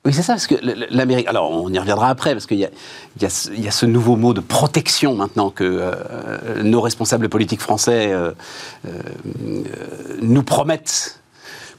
Oui, 0.04 0.12
c'est 0.14 0.22
ça, 0.22 0.34
parce 0.34 0.46
que 0.46 0.54
l'Amérique. 0.90 1.26
Alors, 1.26 1.50
on 1.50 1.72
y 1.72 1.78
reviendra 1.78 2.08
après, 2.08 2.32
parce 2.32 2.46
qu'il 2.46 2.58
y, 2.58 2.64
a 2.64 3.70
ce 3.70 3.86
nouveau 3.86 4.16
mot 4.16 4.32
de 4.32 4.40
protection 4.40 5.14
maintenant 5.14 5.50
que 5.50 5.64
euh, 5.64 6.62
nos 6.62 6.80
responsables 6.80 7.28
politiques 7.28 7.60
français 7.60 8.12
euh, 8.12 8.30
euh, 8.86 9.02
nous 10.22 10.44
promettent 10.44 11.17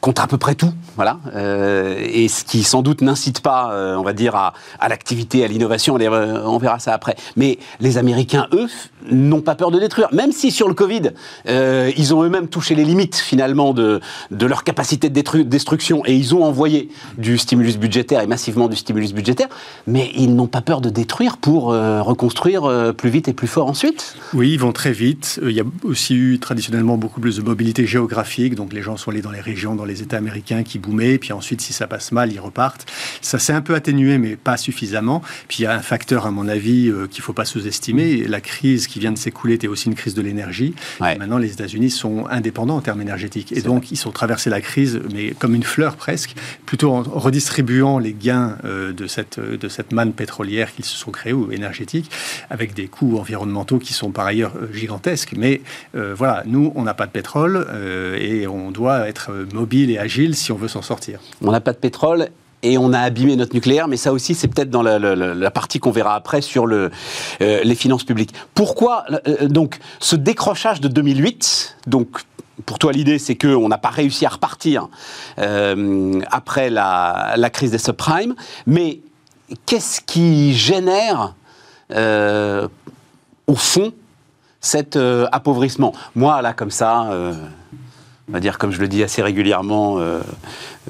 contre 0.01 0.21
à 0.21 0.27
peu 0.27 0.37
près 0.37 0.55
tout, 0.55 0.71
voilà, 0.95 1.19
euh, 1.35 1.97
et 1.99 2.27
ce 2.29 2.43
qui 2.45 2.63
sans 2.63 2.81
doute 2.81 3.01
n'incite 3.01 3.41
pas, 3.41 3.73
euh, 3.73 3.95
on 3.95 4.03
va 4.03 4.13
dire, 4.13 4.35
à, 4.35 4.53
l'activité, 4.87 5.43
à 5.43 5.47
l'innovation. 5.47 5.95
On 5.95 6.57
verra 6.57 6.79
ça 6.79 6.93
après. 6.93 7.15
Mais 7.35 7.59
les 7.79 7.97
Américains, 7.97 8.47
eux, 8.53 8.67
n'ont 9.11 9.41
pas 9.41 9.55
peur 9.55 9.71
de 9.71 9.79
détruire, 9.79 10.07
même 10.13 10.31
si 10.31 10.51
sur 10.51 10.67
le 10.67 10.73
Covid, 10.73 11.11
euh, 11.47 11.91
ils 11.97 12.13
ont 12.13 12.23
eux-mêmes 12.23 12.47
touché 12.47 12.75
les 12.75 12.85
limites 12.85 13.15
finalement 13.15 13.73
de, 13.73 13.99
de 14.31 14.45
leur 14.45 14.63
capacité 14.63 15.09
de 15.09 15.43
destruction, 15.43 16.01
et 16.05 16.15
ils 16.15 16.33
ont 16.33 16.43
envoyé 16.43 16.89
du 17.17 17.37
stimulus 17.37 17.77
budgétaire 17.77 18.21
et 18.21 18.27
massivement 18.27 18.67
du 18.67 18.75
stimulus 18.75 19.13
budgétaire, 19.13 19.49
mais 19.87 20.11
ils 20.15 20.35
n'ont 20.35 20.47
pas 20.47 20.61
peur 20.61 20.81
de 20.81 20.89
détruire 20.89 21.37
pour 21.37 21.65
reconstruire 21.67 22.93
plus 22.95 23.09
vite 23.09 23.27
et 23.27 23.33
plus 23.33 23.47
fort 23.47 23.67
ensuite. 23.67 24.15
Oui, 24.33 24.51
ils 24.51 24.59
vont 24.59 24.71
très 24.71 24.91
vite. 24.91 25.39
Il 25.43 25.51
y 25.51 25.61
a 25.61 25.65
aussi 25.83 26.15
eu 26.15 26.39
traditionnellement 26.39 26.97
beaucoup 26.97 27.19
plus 27.19 27.37
de 27.37 27.41
mobilité 27.41 27.85
géographique, 27.85 28.55
donc 28.55 28.73
les 28.73 28.81
gens 28.81 28.97
sont 28.97 29.11
allés 29.11 29.21
dans 29.21 29.31
les 29.31 29.41
régions, 29.41 29.75
dans 29.75 29.85
États 29.93 30.17
américains 30.17 30.63
qui 30.63 30.79
boomaient, 30.79 31.17
puis 31.17 31.33
ensuite, 31.33 31.61
si 31.61 31.73
ça 31.73 31.87
passe 31.87 32.11
mal, 32.11 32.31
ils 32.31 32.39
repartent. 32.39 32.85
Ça 33.21 33.39
s'est 33.39 33.53
un 33.53 33.61
peu 33.61 33.75
atténué, 33.75 34.17
mais 34.17 34.35
pas 34.35 34.57
suffisamment. 34.57 35.21
Puis 35.47 35.59
il 35.59 35.63
y 35.63 35.65
a 35.65 35.73
un 35.73 35.81
facteur, 35.81 36.25
à 36.25 36.31
mon 36.31 36.47
avis, 36.47 36.89
euh, 36.89 37.07
qu'il 37.07 37.21
ne 37.21 37.23
faut 37.23 37.33
pas 37.33 37.45
sous-estimer. 37.45 38.25
La 38.25 38.41
crise 38.41 38.87
qui 38.87 38.99
vient 38.99 39.11
de 39.11 39.17
s'écouler 39.17 39.55
était 39.55 39.67
aussi 39.67 39.87
une 39.87 39.95
crise 39.95 40.13
de 40.13 40.21
l'énergie. 40.21 40.73
Maintenant, 40.99 41.37
les 41.37 41.51
États-Unis 41.51 41.89
sont 41.89 42.25
indépendants 42.29 42.77
en 42.77 42.81
termes 42.81 43.01
énergétiques. 43.01 43.51
Et 43.51 43.61
donc, 43.61 43.91
ils 43.91 44.07
ont 44.07 44.11
traversé 44.11 44.49
la 44.49 44.61
crise, 44.61 44.99
mais 45.13 45.31
comme 45.31 45.55
une 45.55 45.63
fleur 45.63 45.95
presque, 45.95 46.35
plutôt 46.65 46.91
en 46.91 47.03
redistribuant 47.03 47.99
les 47.99 48.13
gains 48.13 48.57
euh, 48.65 48.93
de, 48.93 49.07
cette, 49.07 49.39
de 49.39 49.69
cette 49.69 49.91
manne 49.91 50.13
pétrolière 50.13 50.73
qu'ils 50.73 50.85
se 50.85 50.97
sont 50.97 51.11
créés 51.11 51.33
ou 51.33 51.51
énergétique, 51.51 52.09
avec 52.49 52.73
des 52.73 52.87
coûts 52.87 53.17
environnementaux 53.17 53.79
qui 53.79 53.93
sont 53.93 54.11
par 54.11 54.25
ailleurs 54.25 54.53
euh, 54.55 54.71
gigantesques. 54.73 55.33
Mais 55.37 55.61
voilà, 55.93 56.43
nous, 56.45 56.71
on 56.75 56.83
n'a 56.83 56.93
pas 56.93 57.05
de 57.05 57.11
pétrole 57.11 57.67
et 58.19 58.47
on 58.47 58.71
doit 58.71 59.07
être 59.07 59.31
mobile 59.53 59.78
et 59.87 59.99
agile 59.99 60.35
si 60.35 60.51
on 60.51 60.55
veut 60.55 60.67
s'en 60.67 60.81
sortir. 60.81 61.19
On 61.41 61.51
n'a 61.51 61.61
pas 61.61 61.73
de 61.73 61.77
pétrole 61.77 62.29
et 62.63 62.77
on 62.77 62.93
a 62.93 62.99
abîmé 62.99 63.35
notre 63.35 63.53
nucléaire, 63.53 63.87
mais 63.87 63.97
ça 63.97 64.11
aussi, 64.11 64.35
c'est 64.35 64.47
peut-être 64.47 64.69
dans 64.69 64.81
la, 64.81 65.51
partie 65.51 65.79
qu'on 65.79 65.91
verra 65.91 66.15
après 66.15 66.41
sur 66.41 66.67
euh, 66.67 66.89
les 67.39 67.75
finances 67.75 68.03
publiques. 68.03 68.33
Pourquoi 68.53 69.05
euh, 69.27 69.47
donc 69.47 69.79
ce 69.99 70.15
décrochage 70.15 70.81
de 70.81 70.87
2008 70.87 71.77
Donc 71.87 72.21
pour 72.65 72.77
toi, 72.77 72.91
l'idée, 72.91 73.19
c'est 73.19 73.35
qu'on 73.35 73.69
n'a 73.69 73.77
pas 73.77 73.89
réussi 73.89 74.25
à 74.25 74.29
repartir 74.29 74.89
euh, 75.39 76.19
après 76.29 76.69
la, 76.69 77.49
crise 77.51 77.71
des 77.71 77.77
subprimes, 77.77 78.35
mais 78.67 78.99
qu'est-ce 79.65 80.01
qui 80.01 80.53
génère 80.53 81.35
au 81.91 83.55
fond 83.55 83.93
cet 84.59 84.97
appauvrissement? 85.31 85.93
Moi, 86.15 86.41
là, 86.41 86.53
comme 86.53 86.69
ça 86.69 87.09
on 88.29 88.31
va 88.31 88.39
dire, 88.39 88.57
comme 88.57 88.71
je 88.71 88.79
le 88.79 88.87
dis 88.87 89.03
assez 89.03 89.21
régulièrement, 89.21 89.99
euh, 89.99 90.21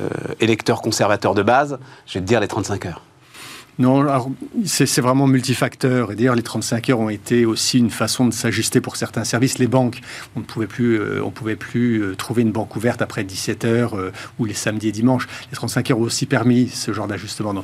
euh, 0.02 0.10
électeur 0.40 0.82
conservateur 0.82 1.34
de 1.34 1.42
base, 1.42 1.80
je 2.06 2.16
vais 2.16 2.20
te 2.20 2.26
dire 2.26 2.40
les 2.40 2.48
35 2.48 2.86
heures. 2.86 3.02
Non, 3.80 4.06
c'est 4.66 5.00
vraiment 5.00 5.26
multifacteur. 5.26 6.12
Et 6.12 6.16
d'ailleurs, 6.16 6.36
les 6.36 6.44
35 6.44 6.90
heures 6.90 7.00
ont 7.00 7.10
été 7.10 7.46
aussi 7.46 7.78
une 7.78 7.90
façon 7.90 8.26
de 8.26 8.34
s'ajuster 8.34 8.82
pour 8.82 8.98
certains 8.98 9.24
services. 9.24 9.58
Les 9.58 9.68
banques, 9.68 10.02
on 10.36 10.42
ne 10.42 10.46
pouvait 10.46 10.68
plus, 10.68 11.00
euh, 11.00 11.24
on 11.24 11.32
pouvait 11.32 11.56
plus 11.56 12.02
euh, 12.02 12.16
trouver 12.16 12.42
une 12.42 12.52
banque 12.52 12.76
ouverte 12.76 13.02
après 13.02 13.24
17 13.24 13.64
heures 13.64 13.96
euh, 13.96 14.12
ou 14.38 14.44
les 14.44 14.54
samedis 14.54 14.90
et 14.90 14.92
dimanches. 14.92 15.28
Les 15.50 15.56
35 15.56 15.92
heures 15.92 16.00
ont 16.00 16.04
aussi 16.04 16.26
permis 16.26 16.68
ce 16.68 16.92
genre 16.92 17.08
d'ajustement. 17.08 17.56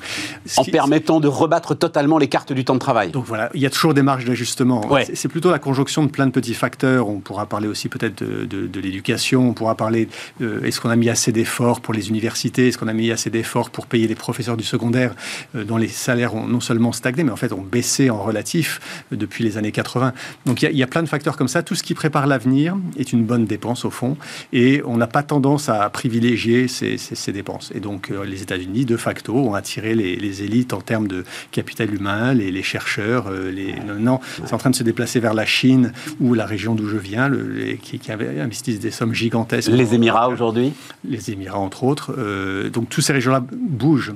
En 0.55 0.63
permettant 0.63 1.19
de 1.19 1.27
rebattre 1.27 1.77
totalement 1.77 2.17
les 2.17 2.29
cartes 2.29 2.53
du 2.53 2.63
temps 2.63 2.75
de 2.75 2.79
travail. 2.79 3.11
Donc 3.11 3.25
voilà, 3.25 3.49
il 3.53 3.59
y 3.59 3.65
a 3.65 3.69
toujours 3.69 3.93
des 3.93 4.01
marges 4.01 4.23
d'ajustement. 4.23 4.87
C'est 5.13 5.27
plutôt 5.27 5.51
la 5.51 5.59
conjonction 5.59 6.05
de 6.05 6.09
plein 6.09 6.27
de 6.27 6.31
petits 6.31 6.53
facteurs. 6.53 7.09
On 7.09 7.19
pourra 7.19 7.45
parler 7.45 7.67
aussi 7.67 7.89
peut-être 7.89 8.23
de, 8.23 8.79
l'éducation. 8.79 9.49
On 9.49 9.53
pourra 9.53 9.75
parler 9.75 10.07
est-ce 10.39 10.79
qu'on 10.79 10.89
a 10.89 10.95
mis 10.95 11.09
assez 11.09 11.33
d'efforts 11.33 11.81
pour 11.81 11.93
les 11.93 12.07
universités? 12.07 12.69
Est-ce 12.69 12.77
qu'on 12.77 12.87
a 12.87 12.93
mis 12.93 13.11
assez 13.11 13.29
d'efforts 13.29 13.69
pour 13.69 13.87
payer 13.87 14.07
les 14.07 14.15
professeurs 14.15 14.55
du 14.55 14.63
secondaire 14.63 15.13
dont 15.53 15.77
les 15.77 15.89
salaires 16.05 16.35
ont 16.35 16.47
non 16.47 16.59
seulement 16.59 16.91
stagné, 16.91 17.23
mais 17.23 17.31
en 17.31 17.35
fait 17.35 17.51
ont 17.51 17.61
baissé 17.61 18.09
en 18.09 18.21
relatif 18.21 18.79
depuis 19.11 19.43
les 19.43 19.57
années 19.57 19.71
80. 19.71 20.13
Donc 20.45 20.61
il 20.61 20.77
y, 20.77 20.83
a 20.83 20.87
plein 20.87 21.03
de 21.03 21.07
facteurs 21.09 21.37
comme 21.37 21.47
ça. 21.47 21.63
Tout 21.63 21.75
ce 21.75 21.83
qui 21.83 21.93
prépare 21.93 22.27
l'avenir 22.27 22.77
est 22.97 23.11
une 23.11 23.23
bonne 23.23 23.45
dépense 23.45 23.85
au 23.85 23.89
fond, 23.89 24.17
et 24.53 24.81
on 24.85 24.97
n'a 24.97 25.07
pas 25.07 25.23
tendance 25.23 25.69
à 25.69 25.89
privilégier 25.89 26.67
ces, 26.67 26.97
dépenses. 27.31 27.71
Et 27.73 27.79
donc 27.79 28.11
euh, 28.11 28.23
les 28.23 28.41
États-Unis, 28.41 28.85
de 28.85 28.97
facto, 28.97 29.35
ont 29.35 29.55
attiré 29.55 29.95
les, 29.95 30.43
élites 30.43 30.73
en 30.73 30.81
termes 30.81 31.07
de 31.07 31.23
capital 31.51 31.93
humain, 31.93 32.33
les, 32.33 32.63
chercheurs. 32.63 33.27
Euh, 33.27 33.51
les... 33.51 33.75
Non, 33.99 34.19
c'est 34.45 34.53
en 34.53 34.57
train 34.57 34.69
de 34.69 34.75
se 34.75 34.83
déplacer 34.83 35.19
vers 35.19 35.33
la 35.33 35.45
Chine 35.45 35.91
ou 36.19 36.33
la 36.33 36.45
région 36.45 36.75
d'où 36.75 36.87
je 36.87 36.97
viens, 36.97 37.27
le, 37.29 37.73
qui, 37.81 37.99
qui 37.99 38.11
investissent 38.11 38.79
des 38.79 38.91
sommes 38.91 39.13
gigantesques. 39.13 39.69
Les 39.69 39.93
Émirats 39.93 40.29
aujourd'hui? 40.29 40.73
Les 41.07 41.31
Émirats, 41.31 41.59
entre 41.59 41.83
autres. 41.83 42.13
Euh, 42.17 42.69
donc 42.69 42.89
tous 42.89 43.01
ces 43.01 43.13
régions-là 43.13 43.43
bougent. 43.51 44.13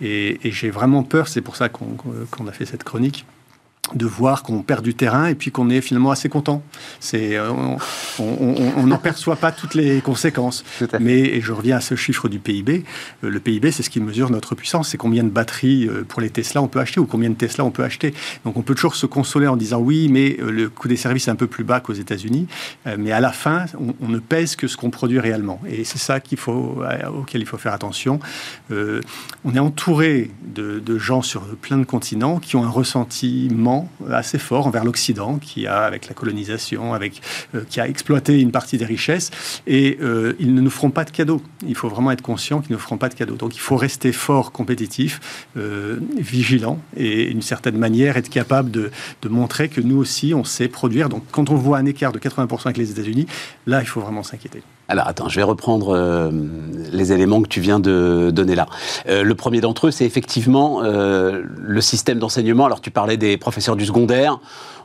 Et, 0.00 0.38
et 0.46 0.50
j'ai 0.50 0.70
vraiment 0.70 1.02
peur, 1.02 1.25
c'est 1.28 1.40
pour 1.40 1.56
ça 1.56 1.68
qu'on 1.68 2.46
a 2.46 2.52
fait 2.52 2.66
cette 2.66 2.84
chronique 2.84 3.26
de 3.94 4.06
voir 4.06 4.42
qu'on 4.42 4.62
perd 4.62 4.84
du 4.84 4.94
terrain 4.94 5.26
et 5.26 5.34
puis 5.34 5.50
qu'on 5.50 5.70
est 5.70 5.80
finalement 5.80 6.10
assez 6.10 6.28
content. 6.28 6.62
C'est, 7.00 7.36
euh, 7.36 7.50
on 8.18 8.86
n'en 8.86 8.98
perçoit 8.98 9.36
pas 9.36 9.52
toutes 9.52 9.74
les 9.74 10.00
conséquences. 10.00 10.64
Mais 11.00 11.18
et 11.18 11.40
je 11.40 11.52
reviens 11.52 11.76
à 11.76 11.80
ce 11.80 11.94
chiffre 11.94 12.28
du 12.28 12.38
PIB. 12.38 12.84
Euh, 13.24 13.30
le 13.30 13.40
PIB, 13.40 13.70
c'est 13.70 13.82
ce 13.82 13.90
qui 13.90 14.00
mesure 14.00 14.30
notre 14.30 14.54
puissance. 14.54 14.88
C'est 14.88 14.98
combien 14.98 15.24
de 15.24 15.28
batteries 15.28 15.88
euh, 15.88 16.04
pour 16.06 16.20
les 16.20 16.30
Tesla 16.30 16.62
on 16.62 16.68
peut 16.68 16.80
acheter 16.80 17.00
ou 17.00 17.06
combien 17.06 17.30
de 17.30 17.34
Tesla 17.34 17.64
on 17.64 17.70
peut 17.70 17.84
acheter. 17.84 18.14
Donc 18.44 18.56
on 18.56 18.62
peut 18.62 18.74
toujours 18.74 18.96
se 18.96 19.06
consoler 19.06 19.46
en 19.46 19.56
disant 19.56 19.78
oui, 19.78 20.08
mais 20.10 20.36
le 20.40 20.68
coût 20.68 20.88
des 20.88 20.96
services 20.96 21.28
est 21.28 21.30
un 21.30 21.36
peu 21.36 21.46
plus 21.46 21.64
bas 21.64 21.80
qu'aux 21.80 21.92
États-Unis. 21.92 22.46
Mais 22.98 23.12
à 23.12 23.20
la 23.20 23.32
fin, 23.32 23.66
on, 24.00 24.08
ne 24.08 24.18
pèse 24.18 24.56
que 24.56 24.68
ce 24.68 24.76
qu'on 24.76 24.90
produit 24.90 25.18
réellement. 25.18 25.60
Et 25.68 25.84
c'est 25.84 25.98
ça 25.98 26.20
qu'il 26.20 26.38
faut, 26.38 26.82
auquel 27.14 27.40
il 27.40 27.46
faut 27.46 27.58
faire 27.58 27.72
attention. 27.72 28.20
on 28.70 29.54
est 29.54 29.58
entouré 29.58 30.30
de, 30.44 30.80
de 30.80 30.98
gens 30.98 31.22
sur 31.22 31.42
plein 31.56 31.78
de 31.78 31.84
continents 31.84 32.38
qui 32.38 32.56
ont 32.56 32.64
un 32.64 32.70
ressentiment 32.70 33.75
assez 34.10 34.38
fort 34.38 34.66
envers 34.66 34.84
l'Occident, 34.84 35.38
qui 35.38 35.66
a, 35.66 35.82
avec 35.82 36.08
la 36.08 36.14
colonisation, 36.14 36.94
avec, 36.94 37.20
euh, 37.54 37.62
qui 37.68 37.80
a 37.80 37.88
exploité 37.88 38.40
une 38.40 38.50
partie 38.50 38.78
des 38.78 38.84
richesses, 38.84 39.30
et 39.66 39.98
euh, 40.00 40.34
ils 40.38 40.54
ne 40.54 40.60
nous 40.60 40.70
feront 40.70 40.90
pas 40.90 41.04
de 41.04 41.10
cadeaux. 41.10 41.42
Il 41.66 41.74
faut 41.74 41.88
vraiment 41.88 42.10
être 42.10 42.22
conscient 42.22 42.60
qu'ils 42.60 42.72
ne 42.72 42.76
nous 42.76 42.82
feront 42.82 42.98
pas 42.98 43.08
de 43.08 43.14
cadeaux. 43.14 43.36
Donc 43.36 43.56
il 43.56 43.60
faut 43.60 43.76
rester 43.76 44.12
fort, 44.12 44.52
compétitif, 44.52 45.48
euh, 45.56 45.98
vigilant, 46.16 46.78
et 46.96 47.26
d'une 47.26 47.42
certaine 47.42 47.78
manière 47.78 48.16
être 48.16 48.30
capable 48.30 48.70
de, 48.70 48.90
de, 49.22 49.28
montrer 49.28 49.68
que 49.68 49.80
nous 49.80 49.96
aussi, 49.96 50.34
on 50.34 50.44
sait 50.44 50.68
produire. 50.68 51.08
Donc 51.08 51.24
quand 51.30 51.50
on 51.50 51.56
voit 51.56 51.78
un 51.78 51.86
écart 51.86 52.12
de 52.12 52.18
80% 52.18 52.66
avec 52.66 52.76
les 52.76 52.90
États-Unis, 52.90 53.26
là, 53.66 53.80
il 53.80 53.86
faut 53.86 54.00
vraiment 54.00 54.22
s'inquiéter. 54.22 54.62
Alors 54.88 55.08
attends, 55.08 55.28
je 55.28 55.36
vais 55.36 55.42
reprendre 55.42 55.94
euh, 55.94 56.30
les 56.92 57.12
éléments 57.12 57.42
que 57.42 57.48
tu 57.48 57.60
viens 57.60 57.80
de 57.80 58.30
donner 58.32 58.54
là. 58.54 58.66
Euh, 59.08 59.24
le 59.24 59.34
premier 59.34 59.60
d'entre 59.60 59.88
eux, 59.88 59.90
c'est 59.90 60.04
effectivement 60.04 60.82
euh, 60.82 61.42
le 61.58 61.80
système 61.80 62.18
d'enseignement. 62.18 62.66
Alors 62.66 62.80
tu 62.80 62.90
parlais 62.90 63.16
des 63.16 63.36
professeurs 63.36 63.74
du 63.76 63.84
secondaire. 63.84 64.38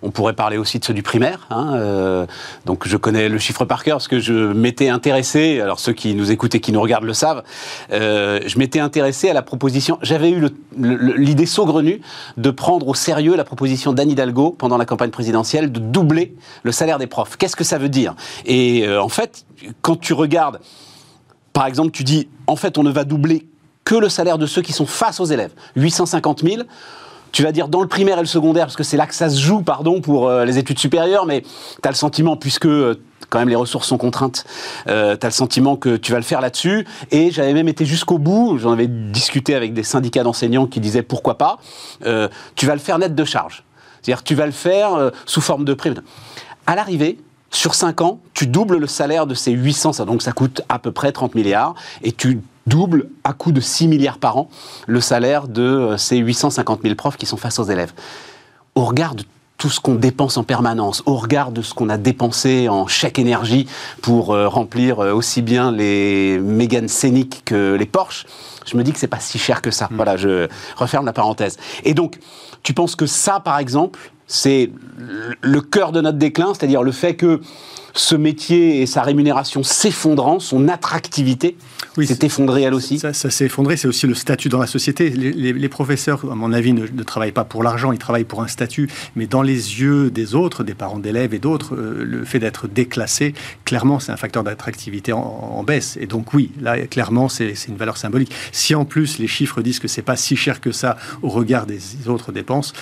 On 0.03 0.09
pourrait 0.09 0.33
parler 0.33 0.57
aussi 0.57 0.79
de 0.79 0.85
ceux 0.85 0.93
du 0.93 1.03
primaire. 1.03 1.47
Hein, 1.49 1.73
euh, 1.75 2.25
donc 2.65 2.87
je 2.87 2.97
connais 2.97 3.29
le 3.29 3.37
chiffre 3.37 3.65
par 3.65 3.83
cœur 3.83 3.97
parce 3.97 4.07
que 4.07 4.19
je 4.19 4.33
m'étais 4.33 4.89
intéressé, 4.89 5.59
alors 5.59 5.79
ceux 5.79 5.93
qui 5.93 6.15
nous 6.15 6.31
écoutent 6.31 6.55
et 6.55 6.59
qui 6.59 6.71
nous 6.71 6.81
regardent 6.81 7.05
le 7.05 7.13
savent, 7.13 7.43
euh, 7.91 8.39
je 8.45 8.57
m'étais 8.57 8.79
intéressé 8.79 9.29
à 9.29 9.33
la 9.33 9.41
proposition, 9.41 9.99
j'avais 10.01 10.31
eu 10.31 10.47
l'idée 10.77 11.45
saugrenue 11.45 12.01
de 12.37 12.49
prendre 12.49 12.87
au 12.87 12.95
sérieux 12.95 13.35
la 13.35 13.43
proposition 13.43 13.93
d'Anne 13.93 14.09
Hidalgo 14.09 14.55
pendant 14.57 14.77
la 14.77 14.85
campagne 14.85 15.11
présidentielle 15.11 15.71
de 15.71 15.79
doubler 15.79 16.35
le 16.63 16.71
salaire 16.71 16.97
des 16.97 17.07
profs. 17.07 17.37
Qu'est-ce 17.37 17.55
que 17.55 17.63
ça 17.63 17.77
veut 17.77 17.89
dire? 17.89 18.15
Et 18.45 18.87
euh, 18.87 19.01
en 19.01 19.09
fait, 19.09 19.45
quand 19.81 19.99
tu 19.99 20.13
regardes, 20.13 20.59
par 21.53 21.67
exemple, 21.67 21.91
tu 21.91 22.03
dis, 22.03 22.27
en 22.47 22.55
fait, 22.55 22.77
on 22.77 22.83
ne 22.83 22.91
va 22.91 23.03
doubler 23.03 23.47
que 23.83 23.95
le 23.95 24.09
salaire 24.09 24.37
de 24.37 24.45
ceux 24.45 24.61
qui 24.61 24.73
sont 24.73 24.85
face 24.85 25.19
aux 25.19 25.25
élèves. 25.25 25.51
850 25.75 26.43
000 26.43 26.63
tu 27.31 27.43
vas 27.43 27.51
dire 27.51 27.67
dans 27.67 27.81
le 27.81 27.87
primaire 27.87 28.17
et 28.17 28.21
le 28.21 28.27
secondaire, 28.27 28.65
parce 28.65 28.75
que 28.75 28.83
c'est 28.83 28.97
là 28.97 29.05
que 29.05 29.15
ça 29.15 29.29
se 29.29 29.39
joue, 29.39 29.61
pardon, 29.61 30.01
pour 30.01 30.27
euh, 30.27 30.45
les 30.45 30.57
études 30.57 30.79
supérieures, 30.79 31.25
mais 31.25 31.41
tu 31.41 31.87
as 31.87 31.89
le 31.89 31.95
sentiment, 31.95 32.35
puisque 32.35 32.65
euh, 32.65 32.99
quand 33.29 33.39
même 33.39 33.49
les 33.49 33.55
ressources 33.55 33.87
sont 33.87 33.97
contraintes, 33.97 34.45
euh, 34.87 35.15
tu 35.17 35.25
as 35.25 35.29
le 35.29 35.33
sentiment 35.33 35.75
que 35.75 35.95
tu 35.95 36.11
vas 36.11 36.17
le 36.17 36.23
faire 36.23 36.41
là-dessus. 36.41 36.85
Et 37.11 37.31
j'avais 37.31 37.53
même 37.53 37.67
été 37.67 37.85
jusqu'au 37.85 38.17
bout, 38.17 38.57
j'en 38.57 38.73
avais 38.73 38.87
discuté 38.87 39.55
avec 39.55 39.73
des 39.73 39.83
syndicats 39.83 40.23
d'enseignants 40.23 40.67
qui 40.67 40.79
disaient 40.79 41.03
pourquoi 41.03 41.37
pas, 41.37 41.57
tu 42.55 42.65
vas 42.65 42.73
le 42.73 42.79
faire 42.79 42.99
net 42.99 43.15
de 43.15 43.23
charge. 43.23 43.63
C'est-à-dire 44.01 44.23
tu 44.23 44.35
vas 44.35 44.45
le 44.45 44.51
faire 44.51 45.11
sous 45.25 45.41
forme 45.41 45.63
de 45.63 45.73
prime. 45.73 45.95
À 46.67 46.75
l'arrivée, 46.75 47.19
sur 47.51 47.75
5 47.75 48.01
ans, 48.01 48.19
tu 48.33 48.47
doubles 48.47 48.77
le 48.77 48.87
salaire 48.87 49.27
de 49.27 49.33
ces 49.33 49.51
800, 49.51 49.93
ça, 49.93 50.05
donc 50.05 50.21
ça 50.21 50.31
coûte 50.31 50.61
à 50.69 50.79
peu 50.79 50.91
près 50.91 51.11
30 51.11 51.35
milliards, 51.35 51.75
et 52.01 52.11
tu 52.11 52.39
double 52.67 53.09
à 53.23 53.33
coût 53.33 53.51
de 53.51 53.61
6 53.61 53.87
milliards 53.87 54.17
par 54.17 54.37
an 54.37 54.49
le 54.87 55.01
salaire 55.01 55.47
de 55.47 55.61
euh, 55.61 55.97
ces 55.97 56.17
850 56.17 56.81
000 56.83 56.95
profs 56.95 57.17
qui 57.17 57.25
sont 57.25 57.37
face 57.37 57.59
aux 57.59 57.63
élèves. 57.63 57.93
Au 58.75 58.85
regard 58.85 59.15
de 59.15 59.23
tout 59.57 59.69
ce 59.69 59.79
qu'on 59.79 59.93
dépense 59.93 60.37
en 60.37 60.43
permanence, 60.43 61.03
au 61.05 61.15
regard 61.15 61.51
de 61.51 61.61
ce 61.61 61.75
qu'on 61.75 61.89
a 61.89 61.97
dépensé 61.97 62.67
en 62.67 62.87
chèque 62.87 63.19
énergie 63.19 63.67
pour 64.01 64.33
euh, 64.33 64.47
remplir 64.47 64.99
euh, 64.99 65.13
aussi 65.13 65.43
bien 65.43 65.71
les 65.71 66.39
Mégane 66.39 66.87
scéniques 66.87 67.43
que 67.45 67.75
les 67.75 67.85
Porsche, 67.85 68.25
je 68.65 68.75
me 68.75 68.83
dis 68.83 68.91
que 68.91 68.97
c'est 68.97 69.07
pas 69.07 69.19
si 69.19 69.37
cher 69.37 69.61
que 69.61 69.69
ça. 69.69 69.87
Hmm. 69.91 69.97
Voilà, 69.97 70.17
je 70.17 70.47
referme 70.75 71.05
la 71.05 71.13
parenthèse. 71.13 71.57
Et 71.83 71.93
donc, 71.93 72.17
tu 72.63 72.73
penses 72.73 72.95
que 72.95 73.05
ça, 73.05 73.39
par 73.39 73.59
exemple, 73.59 74.11
c'est 74.25 74.71
le 75.41 75.61
cœur 75.61 75.91
de 75.91 76.01
notre 76.01 76.17
déclin, 76.17 76.53
c'est-à-dire 76.53 76.83
le 76.83 76.91
fait 76.91 77.15
que 77.15 77.41
ce 77.93 78.15
métier 78.15 78.81
et 78.81 78.85
sa 78.85 79.01
rémunération 79.01 79.63
s'effondrant, 79.63 80.39
son 80.39 80.67
attractivité 80.67 81.57
oui, 81.97 82.07
s'est 82.07 82.25
effondrée 82.25 82.61
elle 82.61 82.73
aussi 82.73 82.99
Ça, 82.99 83.13
s'est 83.13 83.45
effondré, 83.45 83.75
c'est 83.75 83.87
aussi 83.87 84.07
le 84.07 84.13
statut 84.13 84.49
dans 84.49 84.59
la 84.59 84.67
société. 84.67 85.09
Les, 85.09 85.69
professeurs, 85.69 86.23
à 86.31 86.35
mon 86.35 86.53
avis, 86.53 86.73
ne, 86.73 87.03
travaillent 87.03 87.31
pas 87.31 87.43
pour 87.43 87.63
l'argent, 87.63 87.91
ils 87.91 87.97
travaillent 87.97 88.23
pour 88.23 88.41
un 88.41 88.47
statut, 88.47 88.89
mais 89.15 89.27
dans 89.27 89.41
les 89.41 89.81
yeux 89.81 90.09
des 90.09 90.35
autres, 90.35 90.63
des 90.63 90.73
parents 90.73 90.99
d'élèves 90.99 91.33
et 91.33 91.39
d'autres, 91.39 91.75
euh, 91.75 92.03
le 92.03 92.23
fait 92.23 92.39
d'être 92.39 92.67
déclassé, 92.67 93.33
clairement, 93.65 93.99
c'est 93.99 94.11
un 94.11 94.17
facteur 94.17 94.43
d'attractivité 94.43 95.11
en, 95.13 95.63
baisse. 95.63 95.97
Et 95.99 96.07
donc 96.07 96.33
oui, 96.33 96.51
là, 96.61 96.77
clairement, 96.87 97.29
c'est 97.29 97.53
une 97.67 97.77
valeur 97.77 97.97
symbolique. 97.97 98.31
Si 98.51 98.73
en 98.73 98.85
plus 98.85 99.19
les 99.19 99.27
chiffres 99.27 99.61
disent 99.61 99.79
que 99.79 99.87
c'est 99.87 100.01
pas 100.01 100.15
si 100.15 100.35
cher 100.35 100.61
que 100.61 100.71
ça 100.71 100.97
au 101.21 101.29
regard 101.29 101.65
des 101.65 101.79
autres 102.07 102.31
dépenses, 102.31 102.73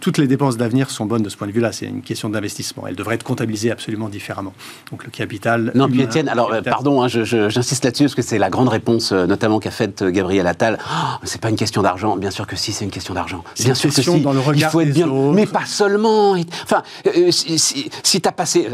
toutes 0.00 0.18
les 0.18 0.26
dépenses 0.26 0.56
d'avenir 0.56 0.90
sont 0.90 1.06
bonnes 1.06 1.22
de 1.22 1.28
ce 1.28 1.36
point 1.36 1.46
de 1.46 1.52
vue-là. 1.52 1.72
C'est 1.72 1.86
une 1.86 2.02
question 2.02 2.28
d'investissement. 2.28 2.86
Elles 2.86 2.96
devraient 2.96 3.14
être 3.14 3.24
comptabilisées 3.24 3.70
absolument 3.70 4.08
différemment. 4.08 4.53
Donc 4.90 5.04
le 5.04 5.10
capital. 5.10 5.72
Non, 5.74 5.88
puis 5.88 6.02
Étienne, 6.02 6.28
alors 6.28 6.52
pardon, 6.64 7.02
hein, 7.02 7.08
j'insiste 7.08 7.84
là-dessus 7.84 8.04
parce 8.04 8.14
que 8.14 8.22
c'est 8.22 8.38
la 8.38 8.50
grande 8.50 8.68
réponse, 8.68 9.12
euh, 9.12 9.26
notamment 9.26 9.58
qu'a 9.58 9.70
faite 9.70 10.02
euh, 10.02 10.10
Gabriel 10.10 10.46
Attal. 10.46 10.78
Oh, 10.88 11.16
c'est 11.24 11.40
pas 11.40 11.48
une 11.48 11.56
question 11.56 11.82
d'argent. 11.82 12.16
Bien 12.16 12.30
sûr 12.30 12.46
que 12.46 12.56
si, 12.56 12.72
c'est 12.72 12.84
une 12.84 12.90
question 12.90 13.14
d'argent. 13.14 13.42
Bien 13.58 13.74
sûr 13.74 13.92
que 13.92 14.02
si. 14.02 14.20
Dans 14.20 14.32
le 14.32 14.40
regard 14.40 14.68
Il 14.68 14.72
faut 14.72 14.80
être 14.80 14.92
bien. 14.92 15.06
Mais 15.06 15.46
pas 15.46 15.64
seulement. 15.66 16.36
Enfin, 16.62 16.82
euh, 17.06 17.30
si, 17.30 17.58
si, 17.58 18.20
tu 18.20 18.28
as 18.28 18.32
passé. 18.32 18.68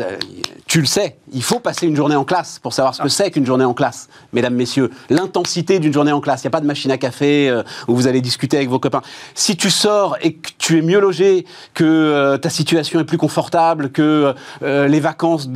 tu 0.67 0.81
le 0.81 0.87
sais, 0.87 1.19
il 1.33 1.43
faut 1.43 1.61
passer 1.61 1.87
une 1.87 1.97
journée 1.97 2.17
en 2.17 2.25
classe 2.25 2.59
pour 2.59 2.73
savoir 2.73 2.95
ce 2.95 3.03
que 3.03 3.07
ah. 3.07 3.11
c'est 3.11 3.31
qu'une 3.31 3.47
journée 3.47 3.65
en 3.65 3.75
classe. 3.75 4.09
Mesdames, 4.33 4.55
messieurs, 4.55 4.91
l'intensité 5.09 5.79
d'une 5.79 5.93
journée 5.93 6.13
en 6.13 6.21
classe. 6.21 6.43
Il 6.43 6.47
n'y 6.47 6.51
a 6.51 6.53
pas 6.53 6.61
de 6.61 6.67
machine 6.67 6.91
à 6.91 6.99
café 6.99 7.63
où 7.89 7.95
vous 7.95 8.07
allez 8.07 8.21
discuter 8.21 8.57
avec 8.57 8.69
vos 8.69 8.79
copains. 8.79 9.03
Si 9.35 9.57
tu 9.57 9.71
sors 9.71 10.17
et 10.21 10.35
que 10.35 10.51
tu 10.59 10.79
es 10.79 10.83
mieux 10.83 11.01
logé, 11.01 11.47
que 11.75 12.37
ta 12.37 12.51
situation 12.51 13.01
est 13.01 13.05
plus 13.05 13.19
confortable, 13.19 13.91
que 13.91 14.35
les 14.63 15.01
vacances 15.01 15.49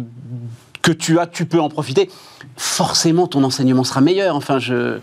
que 0.82 0.92
tu 0.92 1.18
as, 1.18 1.26
tu 1.26 1.46
peux 1.46 1.60
en 1.60 1.68
profiter. 1.68 2.10
Forcément, 2.56 3.26
ton 3.26 3.42
enseignement 3.44 3.84
sera 3.84 4.00
meilleur. 4.00 4.36
Enfin, 4.36 4.58
je. 4.58 4.98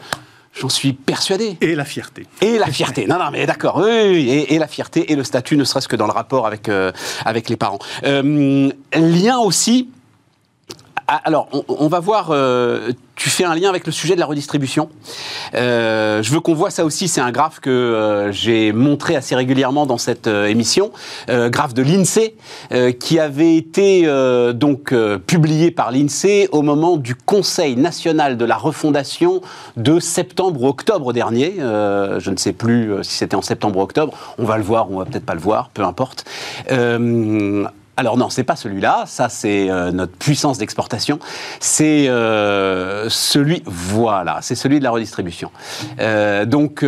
J'en 0.60 0.68
suis 0.68 0.92
persuadé. 0.92 1.58
Et 1.62 1.76
la 1.76 1.86
fierté. 1.86 2.28
Et 2.42 2.58
la 2.58 2.68
fierté. 2.68 3.08
Non, 3.08 3.18
non, 3.18 3.32
mais 3.32 3.46
d'accord. 3.46 3.78
Oui, 3.78 4.46
Et, 4.50 4.60
la 4.60 4.68
fierté 4.68 5.10
et 5.10 5.16
le 5.16 5.24
statut, 5.24 5.56
ne 5.56 5.64
serait-ce 5.64 5.88
que 5.88 5.96
dans 5.96 6.08
le 6.08 6.12
rapport 6.12 6.46
avec, 6.46 6.68
euh, 6.68 6.92
avec 7.24 7.48
les 7.48 7.56
parents. 7.56 7.80
Euh, 8.04 8.70
lien 8.94 9.38
aussi 9.38 9.90
alors, 11.26 11.50
on, 11.68 11.88
va 11.90 12.00
voir. 12.00 12.30
Euh, 12.32 12.92
tu 13.16 13.30
fais 13.30 13.44
un 13.44 13.54
lien 13.54 13.68
avec 13.68 13.86
le 13.86 13.92
sujet 13.92 14.16
de 14.16 14.20
la 14.22 14.26
redistribution. 14.26 14.88
Euh, 15.54 16.24
je 16.24 16.32
veux 16.32 16.40
qu'on 16.40 16.54
voit 16.54 16.70
ça 16.70 16.86
aussi. 16.86 17.10
C'est 17.10 17.20
un 17.20 17.32
graphe 17.32 17.60
que 17.60 17.70
euh, 17.70 18.32
j'ai 18.32 18.72
montré 18.72 19.18
assez 19.18 19.36
régulièrement 19.36 19.86
dans 19.86 19.98
cette 19.98 20.28
émission, 20.28 20.92
graphe 21.28 21.74
de 21.74 21.82
l'Insee, 21.82 22.34
qui 23.00 23.20
avait 23.20 23.56
été 23.58 24.06
donc 24.54 24.94
publié 25.28 25.72
par 25.72 25.92
l'Insee 25.92 26.48
au 26.52 26.62
moment 26.62 26.96
du 26.96 27.16
Conseil 27.16 27.76
national 27.76 28.38
de 28.38 28.46
la 28.46 28.56
refondation 28.56 29.42
de 29.76 30.00
septembre 30.00 30.64
ou 30.64 30.68
octobre 30.68 31.12
dernier. 31.12 31.56
je 31.58 32.30
ne 32.30 32.38
sais 32.38 32.54
plus 32.54 33.04
si 33.04 33.18
c'était 33.18 33.36
en 33.36 33.42
septembre 33.42 33.80
ou 33.80 33.82
octobre. 33.82 34.18
On 34.38 34.46
va 34.46 34.58
le 34.58 34.64
voir, 34.64 34.90
on 34.90 35.00
va 35.00 35.06
peut-être 35.06 35.26
pas 35.26 35.36
le 35.36 35.42
voir, 35.42 35.70
peu 35.74 35.84
importe. 35.84 36.26
Alors 37.98 38.18
non, 38.18 38.30
c'est 38.30 38.44
pas 38.44 38.56
celui-là. 38.56 39.04
Ça, 39.06 39.30
c'est 39.30 39.70
euh, 39.70 39.92
notre 39.92 40.14
puissance 40.14 40.58
d'exportation. 40.58 41.20
C'est 41.60 42.08
euh, 42.08 43.10
celui, 43.10 43.64
voilà, 43.66 44.40
c'est 44.42 44.56
celui 44.56 44.80
de 44.80 44.84
la 44.84 44.92
redistribution. 44.92 45.52
Euh, 46.00 46.46
donc 46.46 46.86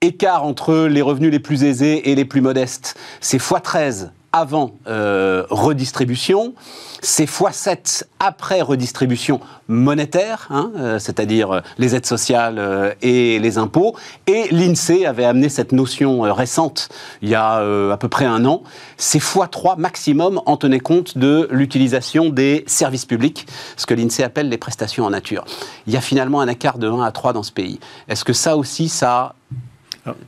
écart 0.00 0.44
entre 0.44 0.86
les 0.86 1.02
revenus 1.02 1.30
les 1.30 1.40
plus 1.40 1.64
aisés 1.64 2.10
et 2.10 2.14
les 2.14 2.24
plus 2.24 2.40
modestes, 2.40 2.96
c'est 3.20 3.38
x13 3.38 4.10
avant 4.38 4.72
redistribution 4.86 6.54
c'est 7.00 7.26
x7 7.26 8.04
après 8.18 8.60
redistribution 8.60 9.40
monétaire, 9.68 10.48
hein, 10.50 10.72
euh, 10.76 10.98
c'est-à-dire 10.98 11.52
euh, 11.52 11.60
les 11.78 11.94
aides 11.94 12.06
sociales 12.06 12.58
euh, 12.58 12.92
et 13.02 13.38
les 13.38 13.58
impôts. 13.58 13.94
Et 14.26 14.48
l'INSEE 14.50 15.06
avait 15.06 15.24
amené 15.24 15.48
cette 15.48 15.72
notion 15.72 16.20
récente 16.20 16.88
il 17.22 17.28
y 17.28 17.34
a 17.34 17.58
à 17.92 17.96
peu 17.96 18.08
près 18.08 18.24
un 18.24 18.44
an. 18.44 18.62
C'est 18.96 19.18
x3 19.18 19.78
maximum 19.78 20.40
en 20.46 20.56
tenait 20.56 20.80
compte 20.80 21.16
de 21.18 21.48
l'utilisation 21.50 22.30
des 22.30 22.64
services 22.66 23.04
publics, 23.04 23.46
ce 23.76 23.86
que 23.86 23.94
l'INSEE 23.94 24.24
appelle 24.24 24.48
les 24.48 24.58
prestations 24.58 25.04
en 25.04 25.10
nature. 25.10 25.44
Il 25.86 25.92
y 25.92 25.96
a 25.96 26.00
finalement 26.00 26.40
un 26.40 26.48
écart 26.48 26.78
de 26.78 26.88
1 26.88 27.02
à 27.02 27.12
3 27.12 27.32
dans 27.32 27.42
ce 27.42 27.52
pays. 27.52 27.78
Est-ce 28.08 28.24
que 28.24 28.32
ça 28.32 28.56
aussi, 28.56 28.88
ça 28.88 29.34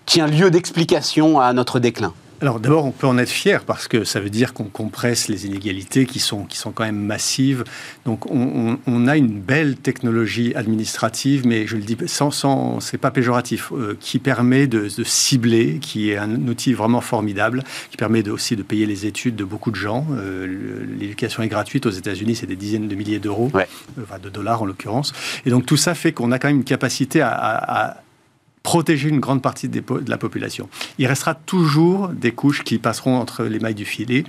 tient 0.06 0.26
lieu 0.26 0.50
d'explication 0.50 1.40
à 1.40 1.52
notre 1.52 1.78
déclin? 1.80 2.12
Alors 2.40 2.58
d'abord, 2.58 2.86
on 2.86 2.90
peut 2.90 3.06
en 3.06 3.18
être 3.18 3.30
fier 3.30 3.64
parce 3.64 3.86
que 3.86 4.04
ça 4.04 4.18
veut 4.18 4.30
dire 4.30 4.54
qu'on 4.54 4.64
compresse 4.64 5.28
les 5.28 5.46
inégalités 5.46 6.06
qui 6.06 6.20
sont, 6.20 6.44
qui 6.44 6.56
sont 6.56 6.72
quand 6.72 6.84
même 6.84 7.00
massives. 7.00 7.64
Donc 8.06 8.30
on, 8.30 8.78
on, 8.86 9.06
a 9.06 9.16
une 9.16 9.40
belle 9.40 9.76
technologie 9.76 10.54
administrative, 10.54 11.46
mais 11.46 11.66
je 11.66 11.76
le 11.76 11.82
dis 11.82 11.98
sans, 12.06 12.30
sans 12.30 12.80
c'est 12.80 12.98
pas 12.98 13.10
péjoratif, 13.10 13.72
euh, 13.72 13.96
qui 14.00 14.18
permet 14.18 14.66
de, 14.66 14.88
de, 14.96 15.04
cibler, 15.04 15.78
qui 15.80 16.10
est 16.10 16.16
un 16.16 16.48
outil 16.48 16.72
vraiment 16.72 17.02
formidable, 17.02 17.62
qui 17.90 17.98
permet 17.98 18.22
de, 18.22 18.30
aussi 18.30 18.56
de 18.56 18.62
payer 18.62 18.86
les 18.86 19.04
études 19.04 19.36
de 19.36 19.44
beaucoup 19.44 19.70
de 19.70 19.76
gens. 19.76 20.06
Euh, 20.12 20.46
l'éducation 20.98 21.42
est 21.42 21.48
gratuite 21.48 21.84
aux 21.84 21.90
États-Unis, 21.90 22.36
c'est 22.36 22.46
des 22.46 22.56
dizaines 22.56 22.88
de 22.88 22.94
milliers 22.94 23.18
d'euros, 23.18 23.50
ouais. 23.52 23.68
enfin 24.02 24.18
de 24.18 24.30
dollars 24.30 24.62
en 24.62 24.66
l'occurrence. 24.66 25.12
Et 25.44 25.50
donc 25.50 25.66
tout 25.66 25.76
ça 25.76 25.94
fait 25.94 26.12
qu'on 26.12 26.32
a 26.32 26.38
quand 26.38 26.48
même 26.48 26.58
une 26.58 26.64
capacité 26.64 27.20
à, 27.20 27.30
à 27.30 27.96
protéger 28.62 29.08
une 29.08 29.20
grande 29.20 29.42
partie 29.42 29.68
de 29.68 29.82
la 30.06 30.18
population. 30.18 30.68
Il 30.98 31.06
restera 31.06 31.34
toujours 31.34 32.08
des 32.08 32.32
couches 32.32 32.62
qui 32.62 32.78
passeront 32.78 33.16
entre 33.16 33.44
les 33.44 33.58
mailles 33.58 33.74
du 33.74 33.84
filet 33.84 34.24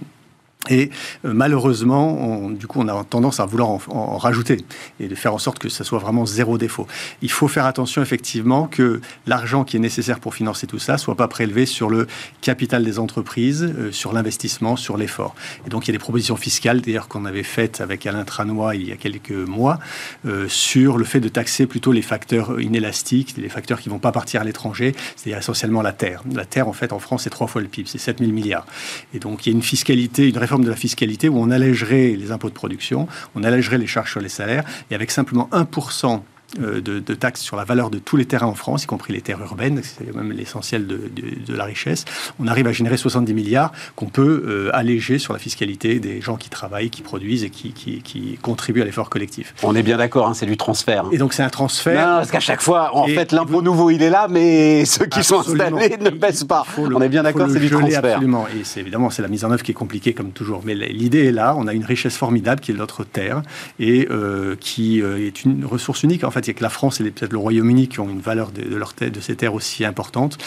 et 0.70 0.92
euh, 1.26 1.34
malheureusement, 1.34 2.50
du 2.50 2.68
coup, 2.68 2.80
on 2.82 2.88
a 2.88 3.04
tendance 3.04 3.40
à 3.40 3.46
vouloir 3.46 3.70
en, 3.90 4.18
rajouter 4.18 4.58
et 5.00 5.08
de 5.08 5.16
faire 5.16 5.34
en 5.34 5.40
sorte 5.40 5.58
que 5.58 5.70
ça 5.70 5.84
soit 5.84 5.98
vraiment 5.98 6.26
zéro 6.26 6.58
défaut. 6.58 6.86
Il 7.22 7.32
faut 7.32 7.48
faire 7.48 7.66
attention 7.66 8.02
effectivement 8.02 8.68
que 8.68 9.02
l'argent 9.26 9.64
qui 9.64 9.78
est 9.78 9.80
nécessaire 9.80 10.20
pour 10.20 10.36
financer 10.36 10.68
tout 10.68 10.78
ça 10.78 11.00
soit 11.00 11.16
pas 11.16 11.28
prélevé 11.28 11.66
sur 11.66 11.90
le 11.90 12.08
capital 12.42 12.84
des 12.84 13.00
entreprises, 13.00 13.64
euh, 13.64 13.92
sur 13.92 14.14
l'investissement, 14.14 14.76
sur 14.76 14.98
l'effort. 14.98 15.36
Et 15.66 15.70
donc, 15.70 15.88
il 15.88 15.90
y 15.90 15.92
a 15.92 15.98
des 15.98 16.00
propositions 16.00 16.36
fiscales, 16.36 16.82
d'ailleurs, 16.82 17.08
qu'on 17.08 17.26
avait 17.26 17.44
faites 17.44 17.82
avec 17.82 18.06
Alain 18.06 18.24
Tranois 18.24 18.76
il 18.76 18.88
y 18.88 18.92
a 18.92 18.98
quelques 18.98 19.32
mois, 19.32 19.80
euh, 20.26 20.48
sur 20.48 20.98
le 20.98 21.06
fait 21.06 21.20
de 21.20 21.30
taxer 21.30 21.66
plutôt 21.66 21.92
les 21.92 22.04
facteurs 22.04 22.62
inélastiques, 22.62 23.34
les 23.38 23.50
facteurs 23.50 23.80
qui 23.82 23.90
vont 23.90 24.00
pas 24.00 24.12
partir 24.12 24.42
à 24.42 24.44
l'étranger, 24.44 24.94
c'est-à-dire 25.16 25.40
essentiellement 25.40 25.82
la 25.82 25.94
terre. 25.94 26.24
La 26.32 26.46
terre, 26.46 26.68
en 26.68 26.74
fait, 26.74 26.94
en 26.94 27.00
France, 27.00 27.24
c'est 27.24 27.32
trois 27.32 27.48
fois 27.48 27.62
le 27.62 27.68
PIB, 27.68 27.90
c'est 27.90 27.98
7000 27.98 28.32
milliards. 28.32 28.68
Et 29.16 29.20
donc, 29.20 29.46
il 29.46 29.50
y 29.50 29.54
a 29.54 29.56
une 29.56 29.64
fiscalité, 29.64 30.30
une 30.30 30.38
réforme 30.38 30.51
de 30.60 30.70
la 30.70 30.76
fiscalité 30.76 31.30
où 31.30 31.38
on 31.38 31.52
allégerait 31.52 32.16
les 32.18 32.32
impôts 32.32 32.50
de 32.50 32.54
production, 32.54 33.08
on 33.36 33.44
allégerait 33.44 33.78
les 33.78 33.88
charges 33.88 34.12
sur 34.12 34.22
les 34.22 34.30
salaires, 34.30 34.64
et 34.90 34.96
avec 34.96 35.12
simplement 35.12 35.50
1% 35.52 36.22
euh, 36.60 36.82
de, 36.82 37.00
taxes 37.14 37.42
sur 37.42 37.56
la 37.56 37.64
valeur 37.64 37.90
de 37.90 37.98
tous 37.98 38.18
les 38.18 38.26
terrains 38.26 38.48
en 38.48 38.56
France, 38.56 38.84
y 38.84 38.88
compris 38.88 39.14
les 39.14 39.22
terres 39.22 39.40
urbaines, 39.40 39.82
c'est 39.84 40.14
même 40.14 40.32
l'essentiel 40.32 40.86
de, 40.86 41.56
la 41.56 41.64
richesse, 41.64 42.04
on 42.40 42.48
arrive 42.48 42.68
à 42.68 42.72
générer 42.72 42.98
70 42.98 43.34
milliards 43.34 43.72
qu'on 43.96 44.08
peut 44.08 44.44
euh, 44.46 44.70
alléger 44.74 45.18
sur 45.18 45.34
la 45.34 45.40
fiscalité 45.40 46.00
des 46.00 46.20
gens 46.20 46.36
qui 46.36 46.50
travaillent, 46.50 46.90
qui 46.90 47.02
produisent 47.02 47.44
et 47.44 47.50
qui, 47.50 47.72
qui, 47.72 48.38
contribuent 48.42 48.82
à 48.82 48.86
l'effort 48.86 49.10
collectif. 49.10 49.54
On 49.64 49.76
est 49.76 49.84
bien 49.84 49.98
d'accord, 49.98 50.28
hein, 50.28 50.34
c'est 50.34 50.46
du 50.46 50.58
transfert. 50.58 51.06
Hein. 51.06 51.10
Et 51.12 51.18
donc 51.18 51.34
c'est 51.34 51.44
un 51.44 51.50
transfert. 51.50 52.08
Non, 52.08 52.18
parce 52.18 52.32
qu'à 52.32 52.40
chaque 52.40 52.62
fois, 52.62 52.96
en 52.96 53.08
fait, 53.08 53.32
l'impôt 53.32 53.62
nouveau, 53.62 53.90
il 53.90 54.02
est 54.02 54.10
là, 54.10 54.28
mais 54.30 54.84
ceux 54.86 55.06
qui 55.06 55.24
sont 55.24 55.40
installés 55.40 55.98
ne 56.02 56.10
baissent 56.10 56.44
pas. 56.44 56.66
on 56.78 57.02
est 57.02 57.10
bien 57.10 57.24
d'accord, 57.24 57.48
c'est 57.50 57.60
du 57.60 57.70
transfert. 57.70 58.04
Absolument. 58.04 58.48
Et 58.48 58.64
c'est 58.64 58.80
évidemment, 58.82 59.10
c'est 59.10 59.22
la 59.22 59.28
mise 59.28 59.46
en 59.46 59.52
œuvre 59.52 59.64
qui 59.64 59.72
est 59.72 59.76
compliquée 59.76 60.14
comme 60.14 60.32
toujours. 60.32 60.64
Mais 60.66 60.76
l'idée 60.76 61.26
est 61.28 61.32
là, 61.32 61.56
on 61.58 61.68
a 61.68 61.74
une 61.74 61.86
richesse 61.86 62.18
formidable 62.18 62.62
qui 62.62 62.72
est 62.72 62.76
notre 62.76 63.04
terre 63.04 63.42
et 63.80 64.08
euh, 64.12 64.56
qui 64.60 65.00
est 65.00 65.46
une 65.46 65.66
ressource 65.66 66.04
unique. 66.04 66.24
En 66.24 66.32
fait, 66.32 66.41
il 66.48 66.52
y 66.52 66.52
a 66.52 66.54
que 66.54 66.64
la 66.64 66.70
France 66.70 67.00
et 67.00 67.12
peut-être 67.12 67.32
le 67.32 67.38
Royaume-Uni 67.38 67.88
qui 67.88 68.00
ont 68.00 68.10
une 68.10 68.22
valeur 68.22 68.52
de, 68.52 68.76
leur 68.76 68.94
de 69.00 69.20
ces 69.20 69.36
terres 69.36 69.54
aussi 69.54 69.86
importante. 69.86 70.38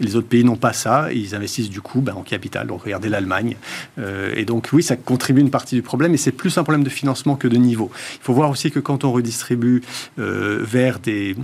Les 0.00 0.16
autres 0.16 0.28
pays 0.28 0.44
n'ont 0.44 0.56
pas 0.56 0.72
ça. 0.72 1.12
ils 1.12 1.34
investissent 1.34 1.70
du 1.70 1.80
coup 1.80 2.00
ben, 2.00 2.14
en 2.14 2.22
capital. 2.22 2.66
Donc 2.66 2.82
regardez 2.82 3.08
l'Allemagne. 3.08 3.56
Euh, 3.98 4.32
et 4.36 4.44
donc 4.44 4.68
oui, 4.72 4.82
ça 4.82 4.96
contribue 4.96 5.40
une 5.40 5.50
partie 5.50 5.74
du 5.74 5.82
problème. 5.82 6.12
Mais 6.12 6.18
c'est 6.18 6.32
plus 6.32 6.56
un 6.58 6.62
problème 6.62 6.84
de 6.84 6.90
financement 6.90 7.36
que 7.36 7.48
de 7.48 7.56
niveau. 7.56 7.90
Il 8.14 8.22
faut 8.22 8.34
voir 8.34 8.50
aussi 8.50 8.70
que 8.70 8.80
quand 8.80 9.04
on 9.04 9.12
redistribue 9.12 9.82
euh, 10.18 10.58
vers 10.62 10.98
des 10.98 11.36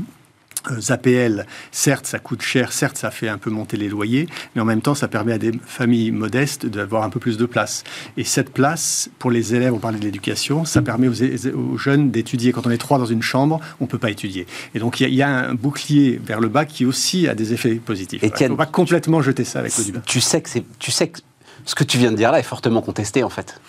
APL, 0.88 1.47
certes, 1.71 2.06
ça 2.06 2.19
coûte 2.19 2.43
cher, 2.43 2.73
certes, 2.73 2.97
ça 2.97 3.11
fait 3.11 3.28
un 3.28 3.39
peu 3.39 3.50
monter 3.50 3.76
les 3.76 3.89
loyers, 3.89 4.28
mais 4.54 4.63
en 4.63 4.65
même 4.65 4.82
temps, 4.82 4.95
ça 4.95 5.09
permet 5.09 5.32
à 5.32 5.39
des 5.39 5.52
familles 5.65 6.11
modestes 6.11 6.67
d'avoir 6.67 7.02
un 7.02 7.11
peu 7.11 7.21
plus 7.21 7.37
de 7.37 7.47
place. 7.47 7.85
Et 8.17 8.25
cette 8.25 8.50
place, 8.50 9.11
pour 9.19 9.30
les 9.30 9.54
élèves, 9.54 9.73
on 9.73 9.78
parlait 9.78 9.99
de 9.99 10.04
l'éducation, 10.04 10.65
ça 10.65 10.82
permet 10.82 11.09
aux, 11.09 11.78
jeunes 11.78 12.11
d'étudier. 12.11 12.52
Quand 12.52 12.67
on 12.67 12.71
est 12.71 12.78
trois 12.78 12.99
dans 12.99 13.06
une 13.06 13.23
chambre, 13.23 13.61
on 13.80 13.85
ne 13.85 13.89
peut 13.89 13.99
pas 13.99 14.11
étudier. 14.11 14.47
Et 14.75 14.78
donc, 14.78 15.00
il 15.00 15.15
y, 15.15 15.23
a 15.23 15.28
un 15.28 15.54
bouclier 15.54 16.21
vers 16.23 16.41
le 16.41 16.49
bas 16.49 16.65
qui 16.65 16.85
aussi 16.85 17.28
a 17.28 17.35
des 17.35 17.52
effets 17.52 17.75
positifs. 17.76 18.23
Et 18.23 18.50
on 18.50 18.54
va 18.54 18.67
complètement 18.67 19.23
jeter 19.23 19.45
ça 19.45 19.61
avec 19.61 19.76
le 19.78 19.85
débat. 19.85 20.00
Tu 20.06 20.21
sais 20.21 20.41
que 20.41 20.49
tu 20.78 20.91
sais 20.91 21.09
que 21.09 21.21
ce 21.65 21.75
que 21.75 21.85
tu 21.85 21.99
viens 21.99 22.11
de 22.11 22.17
dire 22.17 22.32
là 22.32 22.39
est 22.39 22.45
fortement 22.45 22.80
contesté, 22.80 23.23
en 23.23 23.30
fait. 23.30 23.61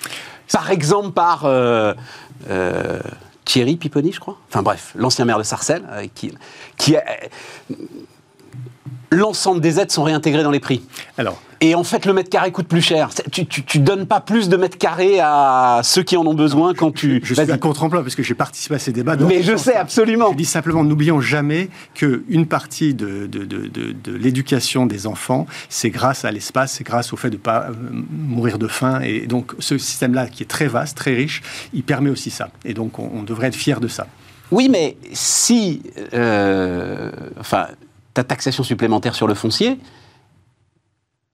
Par 0.51 0.71
exemple, 0.71 1.11
par... 1.11 1.45
Euh, 1.45 1.93
euh, 2.49 2.99
Thierry 3.49 3.77
Pipponi, 3.77 4.11
je 4.11 4.19
crois. 4.19 4.37
Enfin 4.47 4.61
bref, 4.61 4.91
l'ancien 4.93 5.25
maire 5.25 5.39
de 5.39 5.43
Sarcelles, 5.43 5.83
euh, 5.89 6.05
qui, 6.13 6.31
qui 6.77 6.95
l'ensemble 9.09 9.59
des 9.59 9.79
aides 9.79 9.89
sont 9.89 10.03
réintégrées 10.03 10.43
dans 10.43 10.51
les 10.51 10.59
prix. 10.59 10.83
Alors, 11.17 11.41
et 11.61 11.75
en 11.75 11.83
fait, 11.83 12.05
le 12.05 12.13
mètre 12.13 12.29
carré 12.29 12.51
coûte 12.51 12.67
plus 12.67 12.81
cher. 12.81 13.09
Tu, 13.31 13.45
tu, 13.45 13.79
donnes 13.79 14.05
pas 14.05 14.21
plus 14.21 14.47
de 14.47 14.55
mètres 14.55 14.77
carrés 14.77 15.19
à 15.19 15.81
ceux 15.83 16.03
qui 16.03 16.15
en 16.15 16.25
ont 16.25 16.33
besoin 16.33 16.73
quand 16.73 16.91
tu. 16.91 17.19
Je, 17.23 17.33
suis 17.33 17.51
un 17.51 17.57
contre-emploi 17.57 18.01
parce 18.01 18.15
que 18.15 18.23
j'ai 18.23 18.33
participé 18.33 18.75
à 18.75 18.79
ces 18.79 18.93
débats. 18.93 19.17
Mais 19.17 19.43
je 19.43 19.57
sais 19.57 19.75
absolument. 19.75 20.31
Je 20.31 20.37
dis 20.37 20.45
simplement, 20.45 20.85
n'oublions 20.85 21.19
jamais 21.19 21.69
qu'une 21.95 22.45
partie 22.45 22.93
de, 22.93 23.27
de, 23.27 23.43
de, 23.43 23.67
de 23.67 24.13
l'éducation 24.13 24.85
des 24.85 25.05
enfants, 25.05 25.47
c'est 25.67 25.89
grâce 25.89 26.23
à 26.23 26.31
l'espace, 26.31 26.73
c'est 26.73 26.85
grâce 26.85 27.11
au 27.11 27.17
fait 27.17 27.29
de 27.29 27.35
ne 27.35 27.41
pas 27.41 27.67
euh, 27.69 27.73
mourir 28.09 28.57
de 28.57 28.67
faim. 28.67 29.01
Et 29.01 29.27
donc, 29.27 29.51
ce 29.59 29.77
système-là, 29.77 30.27
qui 30.27 30.43
est 30.43 30.47
très 30.47 30.67
vaste, 30.67 30.95
très 30.95 31.13
riche, 31.13 31.41
il 31.73 31.83
permet 31.83 32.09
aussi 32.09 32.29
ça. 32.29 32.49
Et 32.63 32.73
donc, 32.73 32.99
on, 32.99 33.23
devrait 33.23 33.47
être 33.47 33.55
fier 33.55 33.81
de 33.81 33.89
ça. 33.89 34.07
Oui, 34.51 34.69
mais 34.69 34.95
si. 35.11 35.81
Euh, 36.13 37.11
enfin, 37.37 37.67
ta 38.13 38.23
taxation 38.23 38.63
supplémentaire 38.63 39.13
sur 39.13 39.27
le 39.27 39.33
foncier, 39.33 39.77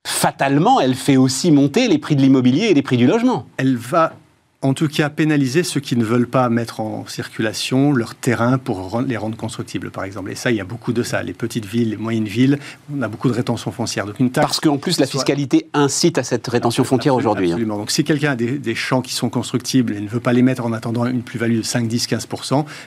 fatalement, 0.05 0.79
elle 0.79 0.95
fait 0.95 1.17
aussi 1.17 1.51
monter 1.51 1.87
les 1.87 1.97
prix 1.97 2.15
de 2.15 2.21
l'immobilier 2.21 2.67
et 2.67 2.73
les 2.73 2.81
prix 2.81 2.95
du 2.95 3.07
logement. 3.07 3.47
Elle 3.57 3.75
va 3.75 4.13
en 4.61 4.73
tout 4.73 4.87
cas 4.87 5.09
pénaliser 5.09 5.63
ceux 5.63 5.79
qui 5.79 5.95
ne 5.95 6.03
veulent 6.03 6.27
pas 6.27 6.49
mettre 6.49 6.79
en 6.79 7.05
circulation 7.05 7.91
leur 7.91 8.15
terrain 8.15 8.57
pour 8.57 9.01
les 9.01 9.17
rendre 9.17 9.37
constructibles, 9.37 9.91
par 9.91 10.03
exemple. 10.03 10.31
Et 10.31 10.35
ça, 10.35 10.51
il 10.51 10.57
y 10.57 10.61
a 10.61 10.65
beaucoup 10.65 10.93
de 10.93 11.03
ça. 11.03 11.21
Les 11.21 11.33
petites 11.33 11.65
villes, 11.65 11.91
les 11.91 11.97
moyennes 11.97 12.25
villes, 12.25 12.59
on 12.93 13.01
a 13.01 13.07
beaucoup 13.07 13.29
de 13.29 13.33
rétention 13.33 13.71
foncière. 13.71 14.05
Donc 14.05 14.19
une 14.19 14.31
taxe 14.31 14.45
Parce 14.45 14.59
qu'en 14.59 14.77
plus, 14.77 14.99
la 14.99 15.05
fiscalité 15.05 15.67
incite 15.73 16.17
à 16.17 16.23
cette 16.23 16.47
rétention 16.47 16.83
foncière 16.83 17.15
aujourd'hui. 17.15 17.47
Hein. 17.47 17.55
Absolument. 17.55 17.77
Donc 17.77 17.91
si 17.91 18.03
quelqu'un 18.03 18.31
a 18.31 18.35
des, 18.35 18.75
champs 18.75 19.01
qui 19.01 19.13
sont 19.13 19.29
constructibles 19.29 19.93
et 19.93 20.01
ne 20.01 20.09
veut 20.09 20.19
pas 20.19 20.33
les 20.33 20.41
mettre 20.41 20.65
en 20.65 20.73
attendant 20.73 21.05
une 21.05 21.21
plus-value 21.21 21.57
de 21.57 21.61
5, 21.61 21.87
10, 21.87 22.07
15 22.07 22.27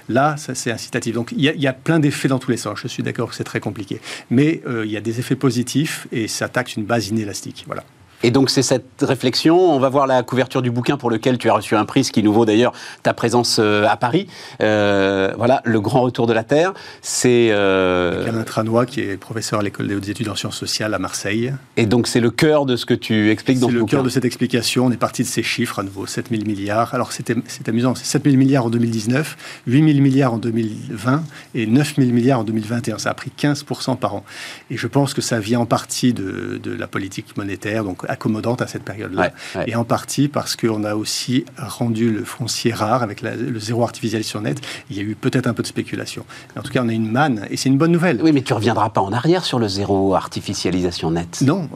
là, 0.09 0.37
ça, 0.37 0.54
c'est 0.54 0.70
incitatif. 0.70 1.14
Donc 1.14 1.33
il 1.37 1.42
y, 1.42 1.66
a, 1.66 1.72
plein 1.72 1.98
d'effets 1.98 2.28
dans 2.28 2.38
tous 2.38 2.50
les 2.50 2.57
sens. 2.57 2.78
Je 2.83 2.88
suis 2.88 3.02
d'accord 3.02 3.31
que 3.31 3.35
c'est 3.35 3.44
très 3.44 3.61
compliqué. 3.61 4.00
Mais 4.31 4.62
euh, 4.66 4.85
il 4.85 4.90
y 4.90 4.96
a 4.96 5.00
des 5.00 5.20
effets 5.20 5.37
positifs 5.37 6.07
et 6.12 6.28
ça 6.28 6.48
taxe 6.48 6.76
une 6.76 6.85
base 6.85 7.09
inélastique. 7.09 7.64
Voilà. 7.66 7.85
Et 8.22 8.31
donc 8.31 8.50
c'est 8.50 8.62
cette 8.62 8.85
réflexion, 9.00 9.59
on 9.59 9.78
va 9.78 9.88
voir 9.88 10.07
la 10.07 10.22
couverture 10.22 10.61
du 10.61 10.70
bouquin 10.70 10.96
pour 10.96 11.11
lequel 11.11 11.38
tu 11.38 11.48
as 11.48 11.54
reçu 11.54 11.76
un 11.76 11.85
prix, 11.85 12.02
ce 12.02 12.11
qui 12.11 12.22
nous 12.22 12.33
vaut 12.33 12.44
d'ailleurs 12.44 12.72
ta 13.04 13.14
présence 13.14 13.59
euh, 13.61 13.87
à 13.87 13.96
Paris. 13.96 14.26
Euh, 14.61 15.33
voilà, 15.37 15.62
Le 15.64 15.81
Grand 15.81 16.00
Retour 16.00 16.26
de 16.26 16.33
la 16.33 16.42
Terre, 16.42 16.74
c'est... 17.00 17.48
Euh... 17.50 18.28
Alain 18.28 18.42
Tranois 18.42 18.87
qui 18.87 19.00
est 19.00 19.16
professeur 19.16 19.61
à 19.61 19.62
l'école 19.62 19.87
des 19.87 19.94
hautes 19.94 20.09
études 20.09 20.28
en 20.28 20.35
sciences 20.35 20.57
sociales 20.57 20.94
à 20.94 20.98
Marseille. 20.98 21.52
Et 21.76 21.87
donc 21.87 22.09
c'est 22.09 22.20
le 22.20 22.31
cœur 22.31 22.66
de 22.66 22.74
ce 22.74 22.87
que 22.87 22.94
tu 22.94 23.31
expliques 23.31 23.61
dans 23.61 23.68
le 23.68 23.81
bouquin. 23.81 23.87
C'est 23.87 23.96
le 23.96 23.98
cœur 23.98 24.02
de 24.04 24.11
cette 24.11 24.24
explication, 24.24 24.87
on 24.87 24.90
est 24.90 24.96
parti 24.96 25.22
de 25.22 25.28
ces 25.28 25.44
chiffres 25.44 25.78
à 25.78 25.85
nouveau, 25.85 26.07
7 26.07 26.31
000 26.31 26.42
milliards. 26.44 26.94
Alors 26.94 27.12
c'est 27.12 27.68
amusant, 27.68 27.94
c'est 27.94 28.04
7 28.04 28.24
000 28.24 28.37
milliards 28.37 28.66
en 28.66 28.70
2019, 28.70 29.62
8 29.68 29.92
000 29.92 30.02
milliards 30.02 30.35
en 30.35 30.38
2020 30.38 31.22
et 31.54 31.66
9 31.66 31.94
000 31.96 32.11
milliards 32.11 32.40
en 32.40 32.44
2021. 32.44 32.98
Ça 32.98 33.11
a 33.11 33.14
pris 33.14 33.31
15% 33.38 33.96
par 33.96 34.16
an. 34.16 34.24
Et 34.70 34.76
je 34.76 34.87
pense 34.88 35.14
que 35.14 35.20
ça 35.20 35.38
vient 35.38 35.61
en 35.61 35.66
partie 35.66 36.12
de, 36.12 36.59
de 36.61 36.72
la 36.72 36.88
politique 36.88 37.37
monétaire, 37.37 37.85
donc 37.85 38.08
accommodante 38.09 38.62
à 38.62 38.66
cette 38.66 38.83
période-là. 38.83 39.33
Et 39.66 39.75
en 39.75 39.85
partie 39.85 40.29
parce 40.29 40.57
qu'on 40.57 40.85
a 40.85 40.94
aussi 40.94 41.44
rendu 41.57 42.11
le 42.11 42.25
foncier 42.25 42.73
rare 42.73 43.03
avec 43.03 43.23
le 43.23 43.59
zéro 43.59 43.83
artificialisation 43.83 44.40
net. 44.40 44.61
Il 44.90 44.97
y 44.97 45.01
a 45.01 45.03
eu 45.03 45.14
peut-être 45.14 45.47
un 45.47 45.55
peu 45.55 45.62
de 45.62 45.68
spéculation. 45.68 46.25
en 46.57 46.62
tout 46.62 46.73
cas, 46.73 46.83
on 46.85 46.88
a 46.88 46.92
une 46.92 47.11
manne 47.11 47.47
et 47.51 47.57
c'est 47.57 47.68
une 47.68 47.79
bonne 47.79 47.92
nouvelle. 47.92 48.21
Oui, 48.23 48.33
mais 48.33 48.42
tu 48.42 48.53
reviendras 48.53 48.90
pas 48.90 49.01
en 49.01 49.12
arrière 49.12 49.44
sur 49.44 49.59
le 49.59 49.68
zéro 49.68 50.14
artificialisation 50.14 51.11
net. 51.11 51.40
Non, 51.42 51.68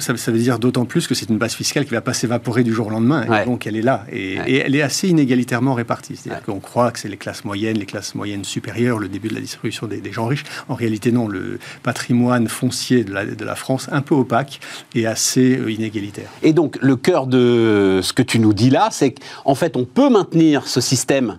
ça, 0.00 0.16
ça 0.16 0.32
veut 0.32 0.38
dire 0.38 0.58
d'autant 0.58 0.84
plus 0.84 1.06
que 1.06 1.14
c'est 1.14 1.28
une 1.28 1.38
base 1.38 1.54
fiscale 1.54 1.84
qui 1.84 1.92
va 1.92 2.00
pas 2.00 2.14
s'évaporer 2.14 2.62
du 2.62 2.72
jour 2.72 2.88
au 2.88 2.90
lendemain. 2.90 3.44
donc 3.44 3.66
elle 3.66 3.76
est 3.76 3.82
là 3.82 4.04
et, 4.12 4.36
elle 4.56 4.74
est 4.74 4.82
assez 4.82 5.08
inégalitairement 5.08 5.74
répartie. 5.74 6.16
C'est-à-dire 6.16 6.42
qu'on 6.42 6.60
croit 6.60 6.90
que 6.90 6.98
c'est 6.98 7.08
les 7.08 7.16
classes 7.16 7.44
moyennes, 7.44 7.78
les 7.78 7.86
classes 7.86 8.14
moyennes 8.14 8.44
supérieures, 8.44 8.98
le 8.98 9.08
début 9.08 9.28
de 9.28 9.34
la 9.34 9.40
distribution 9.40 9.86
des, 9.86 10.12
gens 10.12 10.26
riches. 10.26 10.44
En 10.68 10.74
réalité, 10.74 11.12
non. 11.12 11.28
Le 11.28 11.58
patrimoine 11.82 12.48
foncier 12.48 13.04
de 13.04 13.12
la, 13.12 13.24
de 13.24 13.44
la 13.44 13.54
France, 13.54 13.88
un 13.92 14.00
peu 14.00 14.14
opaque 14.14 14.60
et 14.94 15.06
assez 15.06 15.45
euh. 15.54 16.22
Et 16.42 16.52
donc, 16.52 16.78
le 16.80 16.96
cœur 16.96 17.26
de 17.26 18.00
ce 18.02 18.12
que 18.12 18.22
tu 18.22 18.38
nous 18.38 18.52
dis 18.52 18.70
là, 18.70 18.88
c'est 18.90 19.12
qu'en 19.12 19.54
fait, 19.54 19.76
on 19.76 19.84
peut 19.84 20.08
maintenir 20.08 20.66
ce 20.66 20.80
système 20.80 21.38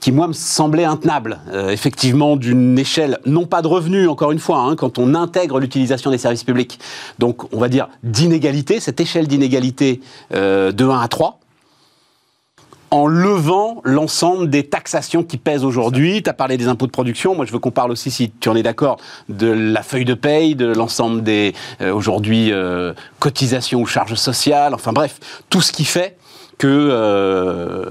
qui, 0.00 0.12
moi, 0.12 0.28
me 0.28 0.32
semblait 0.32 0.84
intenable, 0.84 1.38
euh, 1.52 1.70
effectivement, 1.70 2.36
d'une 2.36 2.78
échelle, 2.78 3.18
non 3.24 3.46
pas 3.46 3.62
de 3.62 3.68
revenus, 3.68 4.08
encore 4.08 4.32
une 4.32 4.38
fois, 4.38 4.58
hein, 4.58 4.76
quand 4.76 4.98
on 4.98 5.14
intègre 5.14 5.58
l'utilisation 5.58 6.10
des 6.10 6.18
services 6.18 6.44
publics, 6.44 6.78
donc 7.18 7.52
on 7.52 7.58
va 7.58 7.68
dire 7.68 7.88
d'inégalité, 8.02 8.80
cette 8.80 9.00
échelle 9.00 9.28
d'inégalité 9.28 10.00
euh, 10.34 10.72
de 10.72 10.84
1 10.84 11.00
à 11.00 11.08
3, 11.08 11.38
en 12.90 13.06
levant 13.06 13.80
l'ensemble 13.84 14.48
des 14.50 14.64
taxations 14.64 15.24
qui 15.24 15.36
pèsent 15.36 15.64
aujourd'hui. 15.64 16.22
Tu 16.22 16.30
as 16.30 16.34
parlé 16.34 16.56
des 16.56 16.68
impôts 16.68 16.86
de 16.86 16.92
production. 16.92 17.34
Moi, 17.34 17.44
je 17.44 17.52
veux 17.52 17.58
qu'on 17.58 17.70
parle 17.70 17.90
aussi, 17.90 18.10
si 18.10 18.30
tu 18.30 18.48
en 18.48 18.56
es 18.56 18.62
d'accord, 18.62 18.98
de 19.28 19.48
la 19.48 19.82
feuille 19.82 20.04
de 20.04 20.14
paye, 20.14 20.54
de 20.54 20.66
l'ensemble 20.66 21.22
des, 21.22 21.54
euh, 21.80 21.92
aujourd'hui, 21.92 22.52
euh, 22.52 22.92
cotisations 23.18 23.80
ou 23.80 23.86
charges 23.86 24.14
sociales. 24.14 24.74
Enfin 24.74 24.92
bref, 24.92 25.18
tout 25.50 25.60
ce 25.60 25.72
qui 25.72 25.84
fait 25.84 26.16
que, 26.56 26.68
euh, 26.68 27.90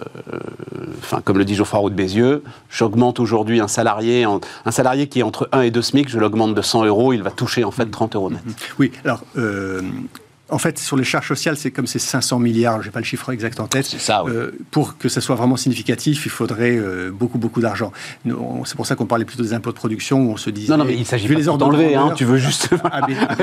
enfin, 0.99 1.21
comme 1.21 1.37
le 1.37 1.43
dit 1.43 1.55
Geoffroy 1.55 1.79
Roux 1.79 1.89
de 1.89 1.95
Bézieux, 1.95 2.43
j'augmente 2.69 3.19
aujourd'hui 3.19 3.59
un 3.59 3.67
salarié, 3.67 4.23
un 4.23 4.71
salarié 4.71 5.07
qui 5.07 5.19
est 5.19 5.23
entre 5.23 5.49
1 5.51 5.61
et 5.61 5.71
2 5.71 5.81
SMIC, 5.81 6.07
je 6.07 6.17
l'augmente 6.17 6.55
de 6.55 6.61
100 6.61 6.85
euros, 6.85 7.11
il 7.11 7.23
va 7.23 7.31
toucher 7.31 7.65
en 7.65 7.71
fait 7.71 7.85
30 7.85 8.15
euros 8.15 8.29
net. 8.29 8.39
Oui, 8.79 8.91
alors 9.03 9.21
en 10.53 10.57
fait, 10.59 10.77
sur 10.77 10.95
les 10.95 11.03
charges 11.03 11.27
sociales, 11.27 11.57
c'est 11.57 11.71
comme 11.71 11.87
ces 11.87 11.99
500 11.99 12.39
milliards, 12.39 12.81
je 12.81 12.87
n'ai 12.87 12.91
pas 12.91 12.99
le 12.99 13.05
chiffre 13.05 13.31
exact 13.31 13.59
en 13.59 13.67
tête. 13.67 13.85
Ça, 13.85 14.23
euh, 14.27 14.51
pour 14.71 14.97
que 14.97 15.09
ça 15.09 15.19
soit 15.19 15.35
vraiment 15.35 15.57
significatif, 15.57 16.25
il 16.25 16.31
faudrait 16.31 16.77
euh, 16.77 17.11
beaucoup, 17.11 17.39
beaucoup 17.39 17.61
d'argent. 17.61 17.91
C'est 18.23 18.75
pour 18.75 18.85
ça 18.85 18.95
qu'on 18.95 19.05
parlait 19.05 19.25
plutôt 19.25 19.43
des 19.43 19.53
impôts 19.53 19.71
de 19.71 19.75
production, 19.75 20.21
où 20.21 20.31
on 20.31 20.37
se 20.37 20.49
disait... 20.49 20.71
Non, 20.71 20.77
non, 20.77 20.85
mais 20.85 20.95
il 20.95 21.05
s'agit 21.05 21.27
pas 21.27 21.33
les 21.33 21.45
d'enlever, 21.45 21.95
hein, 21.95 22.13
tu 22.15 22.25
veux 22.25 22.37
juste... 22.37 22.69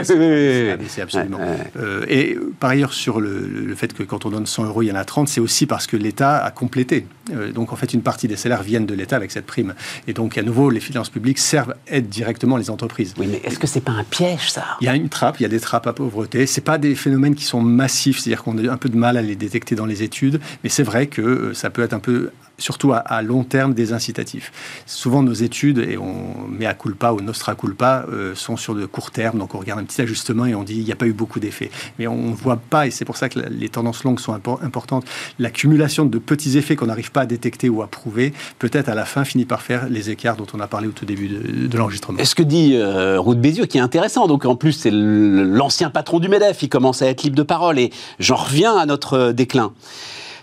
C'est 0.02 1.02
absolument. 1.02 1.38
Euh, 1.76 2.04
et 2.08 2.38
par 2.58 2.70
ailleurs, 2.70 2.92
sur 2.92 3.20
le, 3.20 3.74
fait 3.74 3.92
que 3.92 4.02
quand 4.02 4.26
on 4.26 4.30
donne 4.30 4.46
100 4.46 4.64
euros, 4.64 4.82
il 4.82 4.86
y 4.86 4.92
en 4.92 4.96
a 4.96 5.04
30, 5.04 5.28
c'est 5.28 5.40
aussi 5.40 5.66
parce 5.66 5.86
que 5.86 5.96
l'État 5.96 6.38
a 6.38 6.50
complété. 6.50 7.06
donc, 7.54 7.72
en 7.72 7.76
fait, 7.76 7.92
une 7.92 8.02
partie 8.02 8.28
des 8.28 8.36
salaires 8.36 8.62
viennent 8.62 8.86
de 8.86 8.94
l'État 8.94 9.16
avec 9.16 9.30
cette 9.30 9.46
prime. 9.46 9.74
Et 10.06 10.12
donc, 10.12 10.38
à 10.38 10.42
nouveau, 10.42 10.70
les 10.70 10.80
finances 10.80 11.10
publiques 11.10 11.38
servent, 11.38 11.74
aident 11.86 12.08
directement 12.08 12.56
les 12.56 12.70
entreprises. 12.70 13.14
Oui, 13.18 13.26
mais 13.30 13.40
est-ce 13.44 13.58
que 13.58 13.66
c'est 13.66 13.80
pas 13.80 13.92
un 13.92 14.04
piège, 14.04 14.50
ça? 14.50 14.64
Il 14.80 14.86
y 14.86 14.88
a 14.88 14.94
une 14.94 15.08
trappe, 15.08 15.40
il 15.40 15.42
y 15.42 15.46
a 15.46 15.48
des 15.48 15.60
trappes 15.60 15.86
à 15.86 15.92
pauvreté. 15.92 16.46
C'est 16.46 16.60
pas 16.60 16.78
des 16.78 16.94
phénomènes 17.00 17.34
qui 17.34 17.44
sont 17.44 17.60
massifs, 17.60 18.18
c'est-à-dire 18.18 18.42
qu'on 18.42 18.56
a 18.58 18.70
un 18.70 18.76
peu 18.76 18.88
de 18.88 18.96
mal 18.96 19.16
à 19.16 19.22
les 19.22 19.36
détecter 19.36 19.74
dans 19.74 19.86
les 19.86 20.02
études, 20.02 20.40
mais 20.62 20.70
c'est 20.70 20.82
vrai 20.82 21.06
que 21.06 21.22
euh, 21.22 21.54
ça 21.54 21.70
peut 21.70 21.82
être 21.82 21.94
un 21.94 22.00
peu 22.00 22.30
surtout 22.58 22.92
à, 22.92 23.22
long 23.22 23.42
terme, 23.42 23.74
des 23.74 23.92
incitatifs. 23.92 24.52
Souvent, 24.86 25.22
nos 25.22 25.32
études, 25.32 25.78
et 25.78 25.96
on 25.96 26.49
met 26.60 26.66
à 26.66 26.74
culpa 26.74 27.12
ou 27.12 27.20
nostra 27.20 27.54
culpa, 27.54 28.04
euh, 28.12 28.34
sont 28.34 28.56
sur 28.56 28.74
de 28.74 28.86
court 28.86 29.10
terme. 29.10 29.38
Donc, 29.38 29.54
on 29.54 29.58
regarde 29.58 29.80
un 29.80 29.84
petit 29.84 30.00
ajustement 30.02 30.46
et 30.46 30.54
on 30.54 30.62
dit 30.62 30.76
il 30.76 30.84
n'y 30.84 30.92
a 30.92 30.96
pas 30.96 31.06
eu 31.06 31.12
beaucoup 31.12 31.40
d'effets. 31.40 31.70
Mais 31.98 32.06
on 32.06 32.30
ne 32.30 32.34
voit 32.34 32.56
pas, 32.56 32.86
et 32.86 32.90
c'est 32.90 33.04
pour 33.04 33.16
ça 33.16 33.28
que 33.28 33.40
les 33.40 33.68
tendances 33.68 34.04
longues 34.04 34.20
sont 34.20 34.38
importantes, 34.62 35.04
l'accumulation 35.38 36.04
de 36.04 36.18
petits 36.18 36.58
effets 36.58 36.76
qu'on 36.76 36.86
n'arrive 36.86 37.10
pas 37.10 37.22
à 37.22 37.26
détecter 37.26 37.68
ou 37.68 37.82
à 37.82 37.86
prouver, 37.86 38.32
peut-être 38.58 38.88
à 38.88 38.94
la 38.94 39.04
fin 39.04 39.24
finit 39.24 39.46
par 39.46 39.62
faire 39.62 39.88
les 39.88 40.10
écarts 40.10 40.36
dont 40.36 40.46
on 40.52 40.60
a 40.60 40.66
parlé 40.66 40.88
au 40.88 40.92
tout 40.92 41.06
début 41.06 41.28
de, 41.28 41.76
l'enregistrement. 41.76 42.18
est 42.18 42.24
Ce 42.24 42.34
que 42.34 42.42
dit 42.42 42.74
euh, 42.74 43.18
Ruth 43.20 43.40
Bézieux, 43.40 43.66
qui 43.66 43.78
est 43.78 43.82
intéressant, 43.82 44.26
donc 44.26 44.44
en 44.44 44.56
plus, 44.56 44.72
c'est 44.72 44.92
l'ancien 44.92 45.90
patron 45.90 46.20
du 46.20 46.28
MEDEF, 46.28 46.62
il 46.62 46.68
commence 46.68 47.02
à 47.02 47.06
être 47.06 47.22
libre 47.22 47.36
de 47.36 47.42
parole, 47.42 47.78
et 47.78 47.90
j'en 48.18 48.36
reviens 48.36 48.76
à 48.76 48.86
notre 48.86 49.32
déclin 49.32 49.72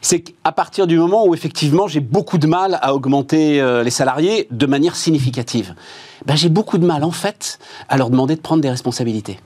c'est 0.01 0.21
qu'à 0.21 0.51
partir 0.51 0.87
du 0.87 0.97
moment 0.97 1.25
où 1.25 1.33
effectivement 1.33 1.87
j'ai 1.87 1.99
beaucoup 1.99 2.37
de 2.37 2.47
mal 2.47 2.79
à 2.81 2.93
augmenter 2.93 3.61
euh, 3.61 3.83
les 3.83 3.91
salariés 3.91 4.47
de 4.51 4.65
manière 4.65 4.95
significative, 4.95 5.75
ben, 6.25 6.35
j'ai 6.35 6.49
beaucoup 6.49 6.77
de 6.77 6.85
mal 6.85 7.03
en 7.03 7.11
fait 7.11 7.59
à 7.89 7.97
leur 7.97 8.09
demander 8.09 8.35
de 8.35 8.41
prendre 8.41 8.61
des 8.61 8.69
responsabilités. 8.69 9.39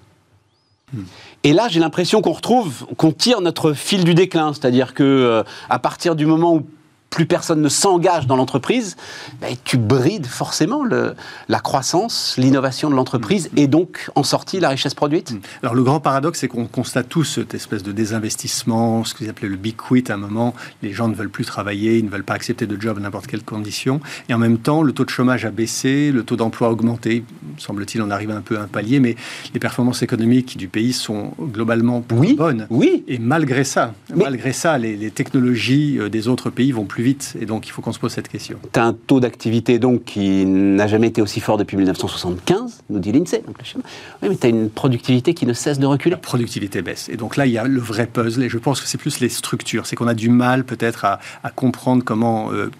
Hmm. 0.93 1.03
Et 1.43 1.53
là, 1.53 1.67
j'ai 1.69 1.79
l'impression 1.79 2.21
qu'on 2.21 2.33
retrouve, 2.33 2.85
qu'on 2.97 3.11
tire 3.11 3.41
notre 3.41 3.73
fil 3.73 4.03
du 4.03 4.13
déclin, 4.13 4.53
c'est-à-dire 4.53 4.93
que 4.93 5.03
euh, 5.03 5.43
à 5.69 5.79
partir 5.79 6.15
du 6.15 6.25
moment 6.25 6.53
où 6.53 6.67
plus 7.11 7.25
personne 7.25 7.61
ne 7.61 7.69
s'engage 7.69 8.25
dans 8.25 8.37
l'entreprise, 8.37 8.95
ben, 9.41 9.53
tu 9.65 9.77
brides 9.77 10.25
forcément 10.25 10.83
le, 10.83 11.13
la 11.49 11.59
croissance, 11.59 12.35
l'innovation 12.37 12.89
de 12.89 12.95
l'entreprise 12.95 13.51
et 13.57 13.67
donc 13.67 14.09
en 14.15 14.23
sortie 14.23 14.61
la 14.61 14.69
richesse 14.69 14.93
produite. 14.95 15.31
Mm. 15.31 15.39
Alors 15.61 15.75
le 15.75 15.83
grand 15.83 15.99
paradoxe, 15.99 16.39
c'est 16.39 16.47
qu'on 16.47 16.65
constate 16.65 17.09
tous 17.09 17.25
cette 17.25 17.53
espèce 17.53 17.83
de 17.83 17.91
désinvestissement, 17.91 19.03
ce 19.03 19.13
qu'ils 19.13 19.29
appelaient 19.29 19.49
le 19.49 19.57
big 19.57 19.75
quit 19.75 20.05
à 20.09 20.13
un 20.13 20.17
moment. 20.17 20.55
Les 20.81 20.93
gens 20.93 21.09
ne 21.09 21.13
veulent 21.13 21.29
plus 21.29 21.45
travailler, 21.45 21.97
ils 21.97 22.05
ne 22.05 22.09
veulent 22.09 22.23
pas 22.23 22.33
accepter 22.33 22.65
de 22.65 22.79
job 22.79 22.97
à 22.97 23.01
n'importe 23.01 23.27
quelle 23.27 23.43
condition. 23.43 23.99
Et 24.29 24.33
en 24.33 24.37
même 24.37 24.57
temps, 24.57 24.81
le 24.81 24.93
taux 24.93 25.03
de 25.03 25.09
chômage 25.09 25.43
a 25.43 25.51
baissé, 25.51 26.13
le 26.13 26.23
taux 26.23 26.37
d'emploi 26.37 26.69
a 26.69 26.71
augmenté. 26.71 27.25
Semble-t-il, 27.57 28.01
on 28.01 28.09
arrive 28.09 28.31
un 28.31 28.41
peu 28.41 28.57
à 28.57 28.61
un 28.61 28.67
palier, 28.67 29.01
mais 29.01 29.17
les 29.53 29.59
performances 29.59 30.01
économiques 30.01 30.55
du 30.55 30.69
pays 30.69 30.93
sont 30.93 31.33
globalement 31.41 32.05
oui, 32.13 32.35
bonnes. 32.35 32.67
Oui. 32.69 33.03
Et 33.09 33.19
malgré 33.19 33.65
ça, 33.65 33.93
malgré 34.15 34.53
ça, 34.53 34.77
les, 34.77 34.95
les 34.95 35.11
technologies 35.11 35.99
euh, 35.99 36.09
des 36.09 36.29
autres 36.29 36.49
pays 36.49 36.71
vont 36.71 36.85
plus 36.85 37.00
vite. 37.01 37.35
Et 37.39 37.45
donc, 37.45 37.67
il 37.67 37.71
faut 37.71 37.81
qu'on 37.81 37.93
se 37.93 37.99
pose 37.99 38.11
cette 38.11 38.27
question. 38.27 38.57
Tu 38.71 38.79
as 38.79 38.85
un 38.85 38.93
taux 38.93 39.19
d'activité 39.19 39.79
donc 39.79 40.03
qui 40.05 40.45
n'a 40.45 40.87
jamais 40.87 41.07
été 41.07 41.21
aussi 41.21 41.39
fort 41.39 41.57
depuis 41.57 41.77
1975, 41.77 42.83
nous 42.89 42.99
dit 42.99 43.11
l'INSEE. 43.11 43.43
Oui, 43.47 44.29
mais 44.29 44.35
tu 44.35 44.45
as 44.45 44.49
une 44.49 44.69
productivité 44.69 45.33
qui 45.33 45.45
ne 45.45 45.53
cesse 45.53 45.79
de 45.79 45.85
reculer. 45.85 46.11
La 46.11 46.17
productivité 46.17 46.81
baisse. 46.81 47.09
Et 47.09 47.17
donc 47.17 47.37
là, 47.37 47.45
il 47.45 47.51
y 47.51 47.57
a 47.57 47.65
le 47.65 47.79
vrai 47.79 48.07
puzzle. 48.07 48.43
Et 48.43 48.49
je 48.49 48.57
pense 48.57 48.81
que 48.81 48.87
c'est 48.87 48.97
plus 48.97 49.19
les 49.19 49.29
structures. 49.29 49.85
C'est 49.85 49.95
qu'on 49.95 50.07
a 50.07 50.13
du 50.13 50.29
mal 50.29 50.63
peut-être 50.63 51.05
à, 51.05 51.19
comprendre 51.55 52.03
comment 52.03 52.51
euh, 52.51 52.71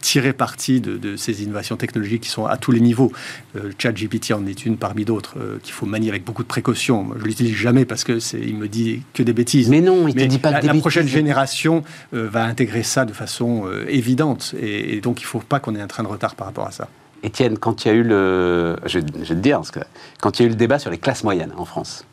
tirer 0.00 0.32
parti 0.32 0.80
de, 0.80 1.16
ces 1.16 1.42
innovations 1.42 1.76
technologiques 1.76 2.22
qui 2.22 2.28
sont 2.28 2.46
à 2.46 2.56
tous 2.56 2.72
les 2.72 2.80
niveaux. 2.80 3.12
Euh, 3.56 3.70
ChatGPT 3.78 4.32
en 4.32 4.46
est 4.46 4.66
une 4.66 4.76
parmi 4.76 5.04
d'autres 5.04 5.34
euh, 5.38 5.58
qu'il 5.62 5.72
faut 5.72 5.86
manier 5.86 6.08
avec 6.08 6.24
beaucoup 6.24 6.42
de 6.42 6.48
précaution. 6.48 7.08
je 7.18 7.24
l'utilise 7.24 7.54
jamais 7.54 7.84
parce 7.84 8.04
que 8.04 8.18
c'est, 8.18 8.40
il 8.40 8.56
me 8.56 8.68
dit 8.68 9.02
que 9.14 9.22
des 9.22 9.32
bêtises. 9.32 9.68
Mais 9.68 9.80
non, 9.80 10.08
il 10.08 10.16
ne 10.16 10.20
te 10.20 10.26
dit 10.26 10.38
pas 10.38 10.50
la, 10.50 10.60
que 10.60 10.66
des 10.66 10.72
la 10.72 10.80
prochaine 10.80 11.08
génération 11.08 11.84
euh, 12.14 12.28
va 12.30 12.44
intégrer 12.44 12.82
ça 12.82 13.04
de 13.04 13.12
façon 13.12 13.64
évidente 13.88 14.54
et, 14.60 15.00
donc 15.00 15.20
il 15.20 15.24
ne 15.24 15.28
faut 15.28 15.40
pas 15.40 15.60
qu'on 15.60 15.74
ait 15.74 15.80
un 15.80 15.86
train 15.86 16.02
de 16.02 16.08
retard 16.08 16.34
par 16.34 16.46
rapport 16.46 16.66
à 16.66 16.70
ça. 16.70 16.88
Étienne, 17.22 17.58
quand 17.58 17.84
il 17.84 17.88
y 17.88 17.90
a 17.90 17.94
eu 17.94 18.02
le, 18.02 18.76
je, 18.86 18.98
vais 18.98 19.04
te 19.04 19.32
dire, 19.34 19.58
parce 19.58 19.70
que 19.70 19.80
quand 20.20 20.38
il 20.38 20.42
y 20.42 20.44
a 20.44 20.46
eu 20.46 20.50
le 20.50 20.56
débat 20.56 20.78
sur 20.78 20.90
les 20.90 20.98
classes 20.98 21.22
moyennes 21.22 21.52
en 21.56 21.64
France. 21.64 22.06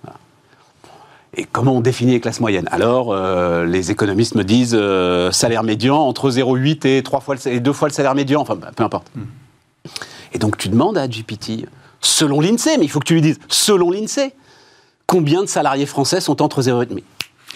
Et 1.35 1.43
comment 1.43 1.73
on 1.73 1.81
définit 1.81 2.13
les 2.13 2.19
classes 2.19 2.39
moyennes? 2.39 2.67
Alors, 2.71 3.11
euh, 3.11 3.65
les 3.65 3.91
économistes 3.91 4.35
me 4.35 4.43
disent 4.43 4.75
euh, 4.77 5.31
salaire 5.31 5.63
médian 5.63 5.97
entre 5.97 6.31
0,8 6.31 6.87
et, 6.87 7.03
3 7.03 7.19
fois 7.19 7.35
et 7.45 7.59
2 7.59 7.73
fois 7.73 7.89
le 7.89 7.93
salaire 7.93 8.15
médian, 8.15 8.41
enfin, 8.41 8.55
peu 8.55 8.83
importe. 8.83 9.07
Hmm. 9.15 9.25
Et 10.33 10.39
donc, 10.39 10.57
tu 10.57 10.69
demandes 10.69 10.97
à 10.97 11.07
GPT, 11.07 11.67
selon 12.01 12.39
l'INSEE, 12.39 12.77
mais 12.77 12.85
il 12.85 12.89
faut 12.89 12.99
que 12.99 13.05
tu 13.05 13.13
lui 13.13 13.21
dises, 13.21 13.39
selon 13.47 13.91
l'INSEE, 13.91 14.33
combien 15.05 15.41
de 15.41 15.47
salariés 15.47 15.85
français 15.85 16.21
sont 16.21 16.41
entre 16.41 16.61
0,8 16.61 17.03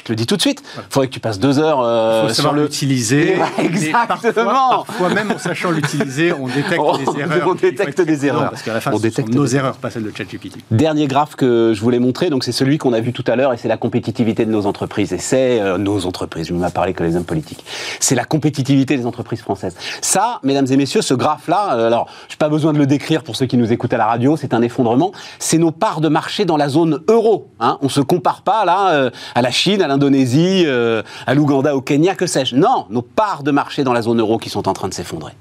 Je 0.05 0.11
le 0.11 0.15
dis 0.15 0.25
tout 0.25 0.35
de 0.35 0.41
suite. 0.41 0.63
Il 0.77 0.81
faudrait 0.89 1.07
que 1.07 1.13
tu 1.13 1.19
passes 1.19 1.39
deux 1.39 1.59
heures 1.59 1.81
euh, 1.81 2.27
faut 2.27 2.33
sur 2.33 2.53
le 2.53 2.63
l'utiliser. 2.63 3.37
Exactement. 3.57 4.83
Parfois, 4.85 5.09
même 5.09 5.31
en 5.31 5.37
sachant 5.37 5.71
l'utiliser, 5.71 6.33
on 6.33 6.47
détecte 6.47 6.81
des 7.15 7.19
erreurs. 7.21 7.47
On 7.47 7.55
détecte 7.55 8.01
des 8.01 8.25
erreurs. 8.25 8.49
Parce 8.49 8.63
qu'à 8.63 8.73
la 8.73 8.81
fin, 8.81 8.91
on 8.93 8.99
détecte 8.99 9.29
nos 9.29 9.45
erreurs, 9.45 9.75
pas 9.75 9.89
celles 9.89 10.03
de 10.03 10.11
ChatGPT. 10.15 10.57
Dernier 10.71 11.07
graphe 11.07 11.35
que 11.35 11.73
je 11.75 11.81
voulais 11.81 11.99
montrer, 11.99 12.29
donc 12.29 12.43
c'est 12.43 12.51
celui 12.51 12.77
qu'on 12.77 12.93
a 12.93 12.99
vu 12.99 13.13
tout 13.13 13.23
à 13.27 13.35
l'heure, 13.35 13.53
et 13.53 13.57
c'est 13.57 13.67
la 13.67 13.77
compétitivité 13.77 14.45
de 14.45 14.51
nos 14.51 14.65
entreprises. 14.65 15.13
Et 15.13 15.17
c'est 15.17 15.59
euh, 15.59 15.77
nos 15.77 16.05
entreprises. 16.05 16.47
Je 16.47 16.53
ne 16.53 16.59
m'ai 16.59 16.71
parlé 16.71 16.93
que 16.93 17.03
les 17.03 17.15
hommes 17.15 17.23
politiques. 17.23 17.63
C'est 17.99 18.15
la 18.15 18.25
compétitivité 18.25 18.97
des 18.97 19.05
entreprises 19.05 19.41
françaises. 19.41 19.75
Ça, 20.01 20.39
mesdames 20.43 20.67
et 20.69 20.77
messieurs, 20.77 21.01
ce 21.01 21.13
graphe-là, 21.13 21.75
euh, 21.75 21.87
alors, 21.87 22.07
je 22.27 22.35
n'ai 22.35 22.37
pas 22.37 22.49
besoin 22.49 22.73
de 22.73 22.77
le 22.77 22.85
décrire 22.85 23.23
pour 23.23 23.35
ceux 23.35 23.45
qui 23.45 23.57
nous 23.57 23.71
écoutent 23.71 23.93
à 23.93 23.97
la 23.97 24.05
radio. 24.05 24.37
C'est 24.37 24.53
un 24.53 24.61
effondrement. 24.61 25.11
C'est 25.39 25.57
nos 25.57 25.71
parts 25.71 26.01
de 26.01 26.07
marché 26.07 26.45
dans 26.45 26.57
la 26.57 26.69
zone 26.69 27.01
euro. 27.07 27.51
Hein. 27.59 27.77
On 27.81 27.89
se 27.89 28.01
compare 28.01 28.41
pas 28.41 28.65
là 28.65 28.91
euh, 28.91 29.09
à 29.35 29.41
la 29.41 29.51
Chine, 29.51 29.81
à 29.81 29.87
l'Indonésie, 29.91 30.63
euh, 30.65 31.03
à 31.27 31.33
l'Ouganda, 31.33 31.75
au 31.75 31.81
Kenya, 31.81 32.15
que 32.15 32.25
sais-je. 32.25 32.55
Non, 32.55 32.87
nos 32.89 33.01
parts 33.01 33.43
de 33.43 33.51
marché 33.51 33.83
dans 33.83 33.93
la 33.93 34.01
zone 34.01 34.19
euro 34.19 34.37
qui 34.37 34.49
sont 34.49 34.67
en 34.67 34.73
train 34.73 34.87
de 34.87 34.93
s'effondrer. 34.93 35.33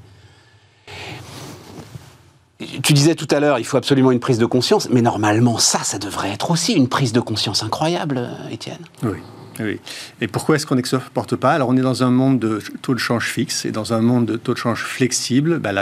Tu 2.82 2.92
disais 2.92 3.14
tout 3.14 3.28
à 3.30 3.40
l'heure, 3.40 3.58
il 3.58 3.64
faut 3.64 3.78
absolument 3.78 4.12
une 4.12 4.20
prise 4.20 4.38
de 4.38 4.44
conscience, 4.44 4.88
mais 4.90 5.00
normalement, 5.00 5.56
ça, 5.58 5.78
ça 5.82 5.98
devrait 5.98 6.30
être 6.30 6.50
aussi 6.50 6.74
une 6.74 6.88
prise 6.88 7.12
de 7.12 7.20
conscience 7.20 7.62
incroyable, 7.62 8.18
euh, 8.18 8.52
Étienne. 8.52 8.84
Oui. 9.02 9.18
Oui. 9.60 9.78
Et 10.20 10.26
pourquoi 10.26 10.56
est-ce 10.56 10.66
qu'on 10.66 10.76
n'exporte 10.76 11.36
pas? 11.36 11.52
Alors, 11.52 11.68
on 11.68 11.76
est 11.76 11.82
dans 11.82 12.02
un 12.02 12.10
monde 12.10 12.38
de 12.38 12.62
taux 12.82 12.94
de 12.94 12.98
change 12.98 13.26
fixe 13.26 13.64
et 13.66 13.72
dans 13.72 13.92
un 13.92 14.00
monde 14.00 14.24
de 14.26 14.36
taux 14.36 14.54
de 14.54 14.58
change 14.58 14.82
flexible. 14.84 15.58
Bah, 15.58 15.72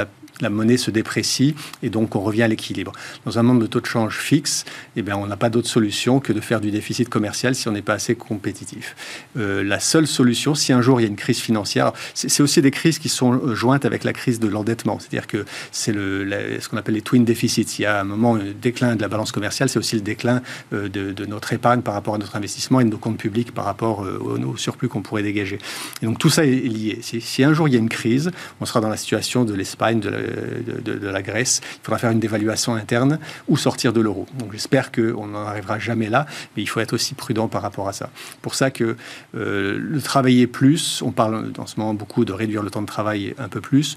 la 0.41 0.51
monnaie 0.51 0.77
se 0.77 0.91
déprécie 0.91 1.55
et 1.83 1.91
donc 1.91 2.17
on 2.17 2.21
revient 2.21 2.43
à 2.43 2.49
l'équilibre. 2.49 2.93
Dans 3.25 3.39
un 3.39 3.43
monde 3.43 3.61
de 3.61 3.67
taux 3.67 3.81
de 3.81 3.87
change 3.87 4.19
fixe, 4.19 4.65
eh 4.97 5.03
bien, 5.03 5.17
on 5.17 5.27
n'a 5.27 5.37
pas 5.37 5.51
d'autre 5.51 5.69
solution 5.69 6.21
que 6.21 6.33
de 6.33 6.41
faire 6.41 6.61
du 6.61 6.71
déficit 6.71 7.09
commercial 7.09 7.55
si 7.55 7.69
on 7.69 7.73
n'est 7.73 7.83
pas 7.83 7.95
assez 7.95 8.15
compétitif. 8.15 8.97
Euh, 9.37 9.63
la 9.63 9.81
seule 9.81 10.07
solution, 10.07 10.55
si 10.55 10.73
un 10.73 10.83
jour 10.83 11.01
il 11.01 11.05
y 11.05 11.07
a 11.07 11.09
une 11.09 11.17
crise 11.17 11.41
financière, 11.41 11.93
c'est 12.15 12.43
aussi 12.43 12.63
des 12.63 12.71
crises 12.71 12.99
qui 12.99 13.09
sont 13.09 13.33
euh, 13.33 13.55
jointes 13.55 13.85
avec 13.85 14.05
la 14.05 14.13
crise 14.13 14.41
de 14.41 14.49
l'endettement. 14.49 14.99
C'est-à-dire 14.99 15.27
que 15.27 15.45
c'est 15.73 15.93
ce 15.93 16.69
qu'on 16.69 16.77
appelle 16.77 16.95
les 16.95 17.03
twin 17.03 17.25
déficits. 17.25 17.67
Il 17.79 17.83
y 17.83 17.87
a 17.87 18.01
un 18.01 18.05
moment 18.05 18.37
un 18.37 18.53
déclin 18.61 18.97
de 18.97 19.03
la 19.03 19.09
balance 19.09 19.33
commerciale, 19.33 19.69
c'est 19.69 19.79
aussi 19.79 19.97
le 19.97 20.03
déclin 20.03 20.43
euh, 20.73 20.89
de, 20.89 21.27
notre 21.27 21.53
épargne 21.53 21.83
par 21.83 21.95
rapport 21.95 22.15
à 22.15 22.19
notre 22.19 22.37
investissement 22.37 22.81
et 22.81 22.85
de 22.85 22.89
nos 22.89 22.97
comptes 22.97 23.19
publics 23.19 23.53
par 23.53 23.67
rapport 23.67 24.01
au, 24.01 24.57
surplus 24.57 24.89
qu'on 24.89 25.03
pourrait 25.03 25.23
dégager. 25.23 25.59
Et 26.03 26.07
donc 26.07 26.19
tout 26.19 26.31
ça 26.31 26.45
est 26.45 26.51
lié. 26.51 27.01
Si, 27.03 27.21
si, 27.21 27.45
un 27.45 27.53
jour 27.53 27.69
il 27.69 27.75
y 27.75 27.77
a 27.77 27.81
une 27.81 27.91
crise, 27.91 28.31
on 28.61 28.65
sera 28.65 28.81
dans 28.81 28.89
la 28.89 28.97
situation 28.97 29.45
de 29.45 29.53
l'Espagne, 29.53 30.01
de 30.01 30.09
la, 30.09 30.19
de, 30.29 31.09
la 31.09 31.23
Grèce. 31.23 31.61
Il 31.63 31.85
faudra 31.85 31.99
faire 31.99 32.11
une 32.11 32.21
dévaluation 32.21 32.75
interne 32.75 33.19
ou 33.49 33.57
sortir 33.57 33.93
de 33.93 34.01
l'euro. 34.01 34.27
Donc 34.39 34.53
j'espère 34.53 34.93
qu'on 34.93 35.27
n'en 35.27 35.47
arrivera 35.47 35.79
jamais 35.79 36.09
là, 36.09 36.27
mais 36.57 36.63
il 36.63 36.67
faut 36.67 36.81
être 36.81 36.93
aussi 36.93 37.15
prudent 37.15 37.49
par 37.49 37.63
rapport 37.63 37.89
à 37.89 37.93
ça. 37.93 38.11
Pour 38.43 38.55
ça 38.55 38.71
que 38.71 38.97
euh, 39.37 39.79
le 39.79 40.01
travailler 40.01 40.47
plus, 40.47 41.03
on 41.03 41.13
parle 41.13 41.53
en 41.59 41.67
ce 41.67 41.79
moment 41.79 41.95
beaucoup 41.95 42.25
de 42.25 42.33
réduire 42.33 42.63
le 42.63 42.71
temps 42.71 42.83
de 42.83 42.87
travail 42.87 43.35
un 43.39 43.49
peu 43.49 43.61
plus, 43.61 43.97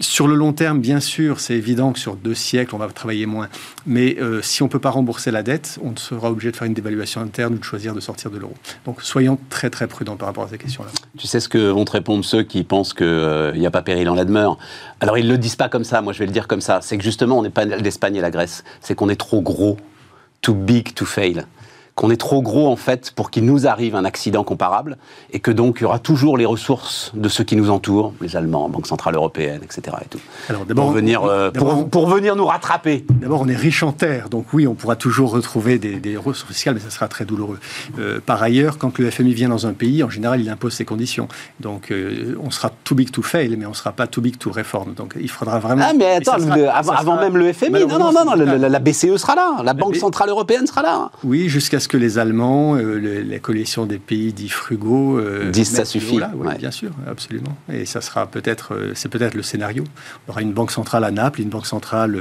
sur 0.00 0.26
le 0.26 0.34
long 0.34 0.52
terme, 0.52 0.80
bien 0.80 0.98
sûr, 0.98 1.38
c'est 1.38 1.54
évident 1.54 1.92
que 1.92 2.00
sur 2.00 2.16
deux 2.16 2.34
siècles, 2.34 2.74
on 2.74 2.78
va 2.78 2.88
travailler 2.88 3.26
moins. 3.26 3.48
Mais 3.86 4.16
euh, 4.20 4.42
si 4.42 4.62
on 4.62 4.66
ne 4.66 4.70
peut 4.70 4.80
pas 4.80 4.90
rembourser 4.90 5.30
la 5.30 5.44
dette, 5.44 5.78
on 5.84 5.94
sera 5.96 6.32
obligé 6.32 6.50
de 6.50 6.56
faire 6.56 6.66
une 6.66 6.74
dévaluation 6.74 7.20
interne 7.20 7.54
ou 7.54 7.58
de 7.58 7.64
choisir 7.64 7.94
de 7.94 8.00
sortir 8.00 8.30
de 8.32 8.38
l'euro. 8.38 8.54
Donc 8.86 9.02
soyons 9.02 9.38
très 9.50 9.70
très 9.70 9.86
prudents 9.86 10.16
par 10.16 10.26
rapport 10.26 10.44
à 10.44 10.48
ces 10.48 10.58
questions-là. 10.58 10.90
Tu 11.16 11.28
sais 11.28 11.38
ce 11.38 11.48
que 11.48 11.70
vont 11.70 11.84
te 11.84 11.92
répondre 11.92 12.24
ceux 12.24 12.42
qui 12.42 12.64
pensent 12.64 12.92
qu'il 12.92 13.54
n'y 13.54 13.66
a 13.66 13.70
pas 13.70 13.82
péril 13.82 14.08
en 14.08 14.16
la 14.16 14.24
demeure? 14.24 14.58
Alors 14.98 15.16
ils 15.16 15.26
ne 15.26 15.32
le 15.32 15.38
disent 15.38 15.56
pas 15.56 15.68
comme 15.68 15.84
ça, 15.84 16.02
moi 16.02 16.12
je 16.12 16.18
vais 16.18 16.26
le 16.26 16.32
dire 16.32 16.48
comme 16.48 16.60
ça. 16.60 16.80
C'est 16.82 16.98
que 16.98 17.04
justement, 17.04 17.38
on 17.38 17.42
n'est 17.42 17.50
pas 17.50 17.64
l'Espagne 17.64 18.16
et 18.16 18.20
la 18.20 18.32
Grèce. 18.32 18.64
C'est 18.80 18.96
qu'on 18.96 19.08
est 19.08 19.16
trop 19.16 19.42
gros, 19.42 19.76
too 20.40 20.54
big 20.54 20.92
to 20.94 21.04
fail 21.04 21.44
qu'on 21.94 22.10
est 22.10 22.16
trop 22.16 22.42
gros 22.42 22.68
en 22.68 22.76
fait 22.76 23.12
pour 23.12 23.30
qu'il 23.30 23.44
nous 23.44 23.66
arrive 23.66 23.94
un 23.94 24.04
accident 24.04 24.42
comparable 24.42 24.96
et 25.32 25.38
que 25.38 25.50
donc 25.52 25.76
il 25.78 25.82
y 25.82 25.86
aura 25.86 26.00
toujours 26.00 26.36
les 26.36 26.44
ressources 26.44 27.12
de 27.14 27.28
ceux 27.28 27.44
qui 27.44 27.54
nous 27.54 27.70
entourent, 27.70 28.12
les 28.20 28.36
Allemands, 28.36 28.68
Banque 28.68 28.86
Centrale 28.86 29.14
Européenne, 29.14 29.60
etc. 29.62 29.96
Et 30.04 30.08
tout, 30.08 30.18
Alors, 30.48 30.64
pour, 30.64 30.90
venir, 30.90 31.22
euh, 31.22 31.50
pour, 31.52 32.08
venir 32.08 32.34
nous 32.34 32.46
rattraper. 32.46 33.04
D'abord, 33.10 33.42
on 33.42 33.48
est 33.48 33.56
riche 33.56 33.82
en 33.84 33.92
terre, 33.92 34.28
donc 34.28 34.46
oui, 34.52 34.66
on 34.66 34.74
pourra 34.74 34.96
toujours 34.96 35.30
retrouver 35.30 35.78
des, 35.78 36.16
ressources 36.16 36.52
fiscales, 36.52 36.74
mais 36.74 36.80
ça 36.80 36.90
sera 36.90 37.08
très 37.08 37.24
douloureux. 37.24 37.58
Euh, 37.98 38.20
par 38.24 38.42
ailleurs, 38.42 38.78
quand 38.78 38.98
le 38.98 39.10
FMI 39.10 39.34
vient 39.34 39.48
dans 39.48 39.66
un 39.66 39.72
pays, 39.72 40.02
en 40.02 40.10
général, 40.10 40.40
il 40.40 40.48
impose 40.48 40.74
ses 40.74 40.84
conditions. 40.84 41.28
Donc 41.60 41.90
euh, 41.90 42.36
on 42.42 42.50
sera 42.50 42.70
too 42.82 42.94
big 42.94 43.10
to 43.10 43.22
fail, 43.22 43.56
mais 43.56 43.66
on 43.66 43.70
ne 43.70 43.74
sera 43.74 43.92
pas 43.92 44.06
too 44.06 44.20
big 44.20 44.38
to 44.38 44.50
reform. 44.50 44.94
Donc 44.94 45.14
il 45.20 45.30
faudra 45.30 45.58
vraiment. 45.58 45.84
Ah, 45.88 45.92
mais 45.96 46.16
attends, 46.16 46.36
avant, 46.72 47.20
même 47.20 47.36
le 47.36 47.52
FMI, 47.52 47.86
non, 47.86 47.98
non, 47.98 48.12
non, 48.12 48.24
non 48.24 48.34
la, 48.34 48.78
BCE 48.78 49.16
sera 49.16 49.34
là, 49.34 49.62
la 49.62 49.74
Banque 49.74 49.96
Centrale 49.96 50.28
Européenne 50.28 50.66
sera 50.66 50.82
là. 50.82 51.10
Oui, 51.22 51.48
jusqu'à 51.48 51.80
ce 51.84 51.88
que 51.88 51.96
les 51.98 52.18
Allemands, 52.18 52.76
euh, 52.76 53.22
la 53.28 53.38
coalition 53.38 53.84
des 53.84 53.98
pays 53.98 54.32
dits 54.32 54.48
frugaux, 54.48 55.18
euh, 55.18 55.50
disent 55.50 55.70
ça 55.70 55.84
suffit. 55.84 56.18
Bien 56.58 56.70
sûr, 56.70 56.90
absolument. 57.06 57.56
Et 57.70 57.84
ça 57.84 58.00
sera 58.00 58.26
peut-être, 58.26 58.74
euh, 58.74 58.92
c'est 58.94 59.10
peut-être 59.10 59.34
le 59.34 59.42
scénario. 59.42 59.84
On 60.26 60.32
aura 60.32 60.40
une 60.40 60.54
banque 60.54 60.70
centrale 60.70 61.04
à 61.04 61.10
Naples, 61.10 61.42
une 61.42 61.50
banque 61.50 61.66
centrale 61.66 62.18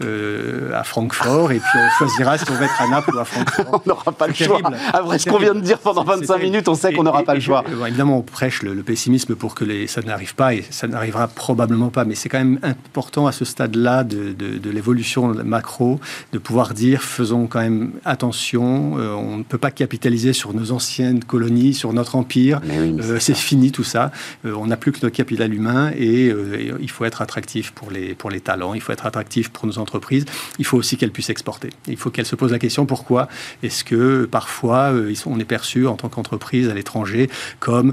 à 0.00 0.84
Francfort, 0.84 1.52
et 1.52 1.58
puis 1.58 1.78
on 1.78 1.88
choisira 1.98 2.36
si 2.36 2.44
on 2.50 2.54
va 2.54 2.66
être 2.66 2.82
à 2.82 2.88
Naples 2.88 3.14
ou 3.14 3.18
à 3.18 3.24
Francfort. 3.24 3.82
on 3.86 3.88
n'aura 3.88 4.12
pas 4.12 4.28
le 4.28 4.34
choix. 4.34 4.60
Après 4.92 5.18
ce 5.18 5.28
qu'on 5.28 5.38
vient 5.38 5.54
de 5.54 5.60
dire 5.60 5.78
pendant 5.78 6.04
25 6.04 6.42
minutes, 6.42 6.68
on 6.68 6.74
sait 6.74 6.92
qu'on 6.92 7.02
n'aura 7.02 7.22
pas 7.22 7.34
le 7.34 7.40
choix. 7.40 7.64
évidemment, 7.86 8.18
on 8.18 8.22
prêche 8.22 8.62
le, 8.62 8.82
pessimisme 8.82 9.34
pour 9.34 9.54
que 9.54 9.64
les, 9.64 9.86
ça 9.86 10.02
n'arrive 10.02 10.34
pas, 10.34 10.54
et 10.54 10.64
ça 10.70 10.86
n'arrivera 10.86 11.28
probablement 11.28 11.88
pas. 11.88 12.04
Mais 12.04 12.14
c'est 12.14 12.28
quand 12.28 12.38
même 12.38 12.58
important 12.62 13.26
à 13.26 13.32
ce 13.32 13.46
stade-là 13.46 14.04
de, 14.04 14.32
de 14.32 14.70
l'évolution 14.70 15.28
macro 15.44 15.98
de 16.32 16.38
pouvoir 16.38 16.74
dire 16.74 17.02
faisons 17.02 17.46
quand 17.46 17.60
même 17.60 17.92
attention. 18.04 18.97
On 18.98 19.38
on 19.38 19.42
ne 19.42 19.44
peut 19.44 19.58
pas 19.58 19.70
capitaliser 19.70 20.32
sur 20.32 20.52
nos 20.52 20.72
anciennes 20.72 21.22
colonies, 21.22 21.72
sur 21.72 21.92
notre 21.92 22.16
empire. 22.16 22.60
Euh, 22.68 23.18
c'est 23.20 23.36
fini 23.36 23.70
tout 23.70 23.84
ça. 23.84 24.10
Euh, 24.44 24.52
on 24.54 24.66
n'a 24.66 24.76
plus 24.76 24.90
que 24.90 24.98
notre 25.02 25.16
capital 25.16 25.54
humain 25.54 25.92
et, 25.96 26.28
euh, 26.28 26.76
il 26.80 26.90
faut 26.90 27.04
être 27.04 27.22
attractif 27.22 27.70
pour 27.70 27.90
les, 27.90 28.14
pour 28.14 28.30
les 28.30 28.40
talents, 28.40 28.74
il 28.74 28.80
faut 28.80 28.92
être 28.92 29.06
attractif 29.06 29.50
pour 29.50 29.66
nos 29.66 29.78
entreprises. 29.78 30.24
Il 30.58 30.64
faut 30.64 30.76
aussi 30.76 30.96
qu'elles 30.96 31.12
puissent 31.12 31.30
exporter. 31.30 31.70
Il 31.86 31.96
faut 31.96 32.10
qu'elles 32.10 32.26
se 32.26 32.34
posent 32.34 32.50
la 32.50 32.58
question 32.58 32.84
pourquoi 32.84 33.28
est-ce 33.62 33.84
que 33.84 34.24
parfois 34.24 34.92
on 35.26 35.38
est 35.38 35.44
perçu 35.44 35.86
en 35.86 35.94
tant 35.94 36.08
qu'entreprise 36.08 36.68
à 36.68 36.74
l'étranger 36.74 37.30
comme 37.60 37.92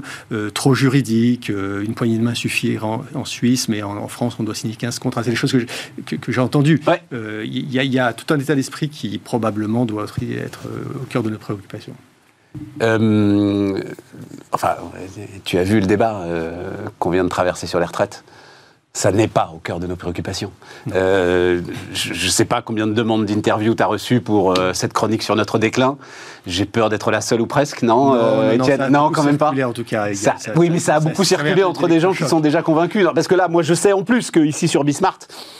trop 0.54 0.74
juridique, 0.74 1.48
une 1.48 1.94
poignée 1.94 2.18
de 2.18 2.22
main 2.22 2.34
suffit 2.34 2.78
en, 2.78 3.24
Suisse, 3.24 3.68
mais 3.68 3.82
en, 3.82 4.08
France 4.08 4.36
on 4.38 4.42
doit 4.42 4.54
signer 4.54 4.74
15 4.74 4.98
contrats. 4.98 5.22
C'est 5.22 5.30
des 5.30 5.36
choses 5.36 5.56
que, 6.06 6.32
j'ai 6.32 6.40
entendues. 6.40 6.80
Il 7.12 7.72
y, 7.72 7.98
a 7.98 8.12
tout 8.12 8.32
un 8.32 8.38
état 8.38 8.54
d'esprit 8.54 8.88
qui 8.88 9.18
probablement 9.18 9.84
doit 9.84 10.06
être 10.20 10.68
au 10.96 11.04
cœur 11.04 11.22
de 11.22 11.36
préoccupations. 11.36 11.94
Euh, 12.82 13.80
Enfin, 14.52 14.76
tu 15.44 15.58
as 15.58 15.64
vu 15.64 15.80
le 15.80 15.86
débat 15.86 16.22
euh, 16.22 16.76
qu'on 16.98 17.10
vient 17.10 17.24
de 17.24 17.28
traverser 17.28 17.66
sur 17.66 17.78
les 17.78 17.84
retraites 17.84 18.24
ça 18.96 19.12
n'est 19.12 19.28
pas 19.28 19.50
au 19.54 19.58
cœur 19.58 19.78
de 19.78 19.86
nos 19.86 19.94
préoccupations. 19.94 20.50
Euh, 20.94 21.60
je 21.92 22.12
ne 22.12 22.30
sais 22.30 22.46
pas 22.46 22.62
combien 22.62 22.86
de 22.86 22.94
demandes 22.94 23.26
d'interview 23.26 23.74
tu 23.74 23.82
as 23.82 23.86
reçues 23.86 24.22
pour 24.22 24.54
cette 24.72 24.94
chronique 24.94 25.22
sur 25.22 25.36
notre 25.36 25.58
déclin. 25.58 25.98
J'ai 26.46 26.64
peur 26.64 26.88
d'être 26.88 27.10
la 27.10 27.20
seule 27.20 27.40
ou 27.40 27.46
presque, 27.46 27.82
non, 27.82 28.14
non, 28.14 28.20
euh, 28.20 28.88
non, 28.88 29.10
quand 29.10 29.24
même 29.24 29.36
pas. 29.36 29.52
En 29.66 29.72
tout 29.72 29.84
cas, 29.84 30.06
oui, 30.54 30.70
mais 30.70 30.78
ça 30.78 30.96
a 30.96 31.00
beaucoup 31.00 31.24
circulé 31.24 31.64
entre 31.64 31.88
des 31.88 31.98
gens 31.98 32.12
qui 32.12 32.24
sont 32.24 32.40
déjà 32.40 32.62
convaincus. 32.62 33.06
Parce 33.14 33.26
que 33.26 33.34
là, 33.34 33.48
moi, 33.48 33.62
je 33.62 33.74
sais 33.74 33.92
en 33.92 34.04
plus 34.04 34.30
qu'ici 34.30 34.68
sur 34.68 34.84
Bismart, 34.84 35.18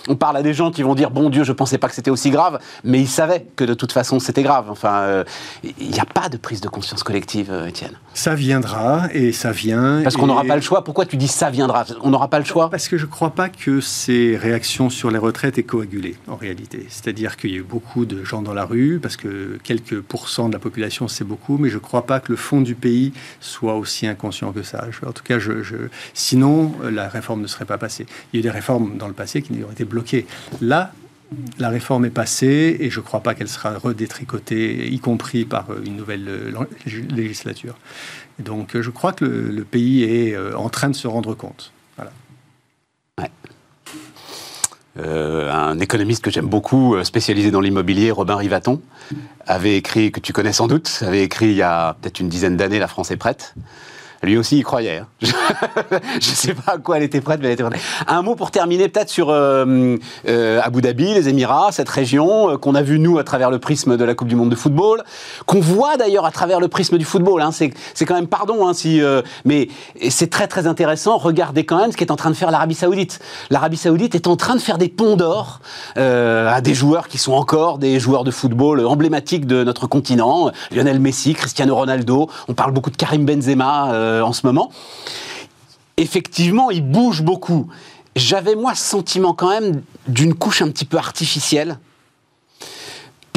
on 0.09 0.15
parle 0.15 0.37
à 0.37 0.43
des 0.43 0.55
gens 0.55 0.71
qui 0.71 0.83
vont 0.83 0.95
dire 0.95 1.11
bon 1.11 1.29
Dieu, 1.29 1.43
je 1.43 1.53
pensais 1.53 1.79
pas 1.79 1.89
que 1.89 1.95
c'était 1.95 2.11
aussi 2.11 2.31
grave, 2.31 2.61
mais 2.85 3.01
ils 3.01 3.09
savaient 3.09 3.47
que 3.57 3.65
de 3.65 3.75
toute 3.75 3.91
façon 3.91 4.21
c'était 4.21 4.45
grave. 4.45 4.67
Enfin, 4.71 5.01
euh, 5.01 5.25
il 5.65 5.91
n'y 5.91 5.99
a 5.99 6.05
pas 6.05 6.29
de 6.29 6.37
prise 6.37 6.61
de 6.61 6.69
conscience 6.69 7.03
collective, 7.03 7.49
euh, 7.51 7.67
Étienne. 7.67 7.99
Ça 8.15 8.35
viendra 8.37 9.09
et 9.13 9.33
ça 9.33 9.51
vient. 9.51 10.03
Parce 10.05 10.17
qu'on 10.17 10.29
n'aura 10.29 10.45
pas 10.45 10.57
le 10.57 10.63
choix. 10.63 10.85
Pourquoi 10.85 11.05
tu 11.05 11.17
dis 11.17 11.29
ça 11.29 11.51
viendra? 11.51 11.85
On 12.03 12.11
n'aura 12.11 12.29
pas 12.29 12.39
le 12.39 12.45
choix 12.45 12.71
Parce 12.71 12.87
que 12.87 12.97
je 12.97 13.07
ne 13.07 13.11
crois 13.27 13.49
pas 13.49 13.49
que 13.49 13.81
ces 13.81 14.37
réactions 14.37 14.89
sur 14.89 15.11
les 15.11 15.19
retraites 15.19 15.59
aient 15.59 15.65
coagulé 15.65 16.15
en 16.29 16.37
réalité. 16.37 16.87
C'est-à-dire 16.89 17.37
qu'il 17.37 17.51
y 17.51 17.55
a 17.55 17.57
eu 17.57 17.63
beaucoup 17.65 18.07
de 18.07 18.23
gens 18.23 18.41
dans 18.41 18.55
la 18.55 18.65
rue, 18.65 19.01
parce 19.03 19.17
que 19.17 19.59
quelques 19.65 20.01
pourcents 20.01 20.47
de 20.47 20.53
la 20.53 20.61
population 20.61 21.09
c'est 21.09 21.25
beaucoup, 21.25 21.59
mais 21.59 21.69
je 21.69 21.75
ne 21.75 21.81
crois 21.81 22.07
pas 22.07 22.21
que 22.21 22.31
le 22.31 22.37
fond 22.37 22.61
du 22.61 22.77
pays 22.77 23.13
soit 23.41 23.75
aussi 23.75 24.07
inconscient 24.07 24.53
que 24.53 24.63
ça. 24.63 24.87
en 25.05 25.11
tout 25.11 25.25
cas, 25.25 25.41
je, 25.41 25.53
sinon, 26.15 26.73
euh, 26.85 26.91
la 26.93 27.09
réforme 27.09 27.43
ne 27.43 27.49
serait 27.49 27.65
pas 27.65 27.79
passée. 27.79 28.07
Il 28.33 28.37
y 28.37 28.39
a 28.39 28.41
eu 28.41 28.43
des 28.45 28.51
réformes 28.51 28.97
dans 28.97 29.09
le 29.09 29.13
passé 29.13 29.43
qui 29.43 29.55
ont 29.55 29.73
été 29.73 29.85
bloquées. 29.85 30.25
Là, 30.61 30.93
la 31.59 31.71
réforme 31.71 32.05
est 32.05 32.11
passée 32.11 32.77
et 32.79 32.91
je 32.91 33.01
ne 33.01 33.05
crois 33.05 33.25
pas 33.25 33.35
qu'elle 33.35 33.49
sera 33.49 33.77
redétricotée, 33.77 34.87
y 34.87 35.01
compris 35.01 35.45
par 35.45 35.71
euh, 35.71 35.83
une 35.85 35.97
nouvelle 35.97 36.29
euh, 36.29 36.65
législature. 37.11 37.77
donc 38.39 38.81
je 38.81 38.91
crois 38.91 39.13
que 39.13 39.25
le, 39.25 39.65
pays 39.65 40.05
est 40.05 40.37
en 40.55 40.69
train 40.69 40.91
de 40.91 40.95
se 40.95 41.09
rendre 41.09 41.35
compte. 41.35 41.73
Voilà. 44.97 45.55
un 45.55 45.79
économiste 45.79 46.25
que 46.25 46.31
j'aime 46.31 46.47
beaucoup, 46.47 46.97
spécialisé 47.05 47.51
dans 47.51 47.61
l'immobilier, 47.61 48.11
Robin 48.11 48.37
Rivaton, 48.37 48.81
avait 49.47 49.77
écrit, 49.77 50.11
que 50.11 50.21
tu 50.21 50.33
connais 50.33 50.53
sans 50.53 50.67
doute, 50.67 51.03
avait 51.03 51.23
écrit 51.23 51.47
il 51.47 51.57
y 51.57 51.63
a 51.63 51.97
peut-être 52.01 52.21
une 52.21 52.29
dizaine 52.29 52.57
d'années, 52.57 52.79
La 52.79 52.89
France 52.89 53.11
est 53.11 53.17
prête. 53.17 53.55
Lui 54.27 54.37
aussi, 54.39 54.59
il 54.59 54.65
croyait. 54.65 54.99
Hein. 54.99 55.07
je 55.23 55.29
ne 56.17 56.21
sais 56.21 56.55
pas 56.55 56.73
à 56.73 56.79
quoi 56.79 56.97
elle 56.97 57.05
était 57.05 57.21
prête, 57.21 57.39
mais 57.41 57.47
elle 57.47 57.53
était 57.53 57.63
prête. 57.63 57.81
Un 58.09 58.23
mot 58.23 58.35
pour 58.35 58.51
terminer 58.51 58.89
peut-être 58.89 59.09
sur 59.09 59.31
euh, 59.31 59.97
euh, 60.29 60.61
Abu 60.65 60.81
Dhabi, 60.81 61.15
les 61.15 61.29
Émirats, 61.29 61.69
cette 61.71 61.89
région 61.89 62.51
euh, 62.51 62.57
qu'on 62.57 62.75
a 62.75 62.83
vu 62.83 62.99
nous 62.99 63.19
à 63.19 63.25
travers 63.25 63.53
le 63.53 63.61
prisme 63.61 63.97
de 63.97 64.05
la 64.05 64.15
Coupe 64.15 64.27
du 64.27 64.35
Monde 64.35 64.51
de 64.51 64.57
football, 64.57 65.05
qu'on 65.47 65.61
voit 65.61 65.97
d'ailleurs 65.97 66.27
à 66.27 66.33
travers 66.33 66.59
le 66.59 66.67
prisme 66.67 66.99
du 66.99 67.05
football. 67.05 67.41
Hein. 67.41 67.51
C'est 67.53 67.71
quand 68.05 68.17
même, 68.17 68.27
pardon, 68.27 68.67
hein, 68.67 68.75
si, 68.75 69.01
mais 69.45 69.69
c'est 70.11 70.29
très 70.29 70.49
très 70.49 70.67
intéressant. 70.67 71.19
Regardez 71.19 71.65
quand 71.65 71.79
même 71.79 71.93
ce 71.93 71.97
qu'est 71.97 72.11
en 72.11 72.17
train 72.17 72.31
de 72.31 72.37
faire 72.37 72.51
l'Arabie 72.51 72.75
Saoudite. 72.75 73.21
L'Arabie 73.51 73.77
Saoudite 73.77 74.17
est 74.17 74.27
en 74.27 74.35
train 74.35 74.57
de 74.57 74.61
faire 74.61 74.79
des 74.79 74.89
ponts 74.89 75.15
d'or 75.15 75.61
à 75.95 76.61
des 76.61 76.75
joueurs 76.75 77.07
qui 77.07 77.19
sont 77.19 77.33
encore 77.33 77.79
des 77.79 78.01
joueurs 78.01 78.25
de 78.25 78.33
football 78.33 78.85
emblématiques 78.85 79.47
de 79.47 79.63
notre 79.63 79.87
continent. 79.87 80.51
Lionel 80.73 80.99
Messi, 80.99 81.35
Cristiano 81.35 81.77
Ronaldo. 81.77 82.29
On 82.49 82.55
parle 82.55 82.73
beaucoup 82.73 82.91
de 82.91 82.97
Karim 82.97 83.25
Benzema 83.25 84.16
en 84.23 84.33
ce 84.33 84.47
moment 84.47 84.71
effectivement, 85.97 86.71
il 86.71 86.83
bouge 86.83 87.23
beaucoup. 87.23 87.69
J'avais, 88.15 88.55
moi, 88.55 88.75
ce 88.75 88.85
sentiment 88.85 89.35
quand 89.35 89.49
même 89.49 89.83
d'une 90.09 90.35
couche 90.35 90.63
un 90.63 90.71
petit 90.71 90.85
peu 90.85 90.97
artificielle 90.97 91.79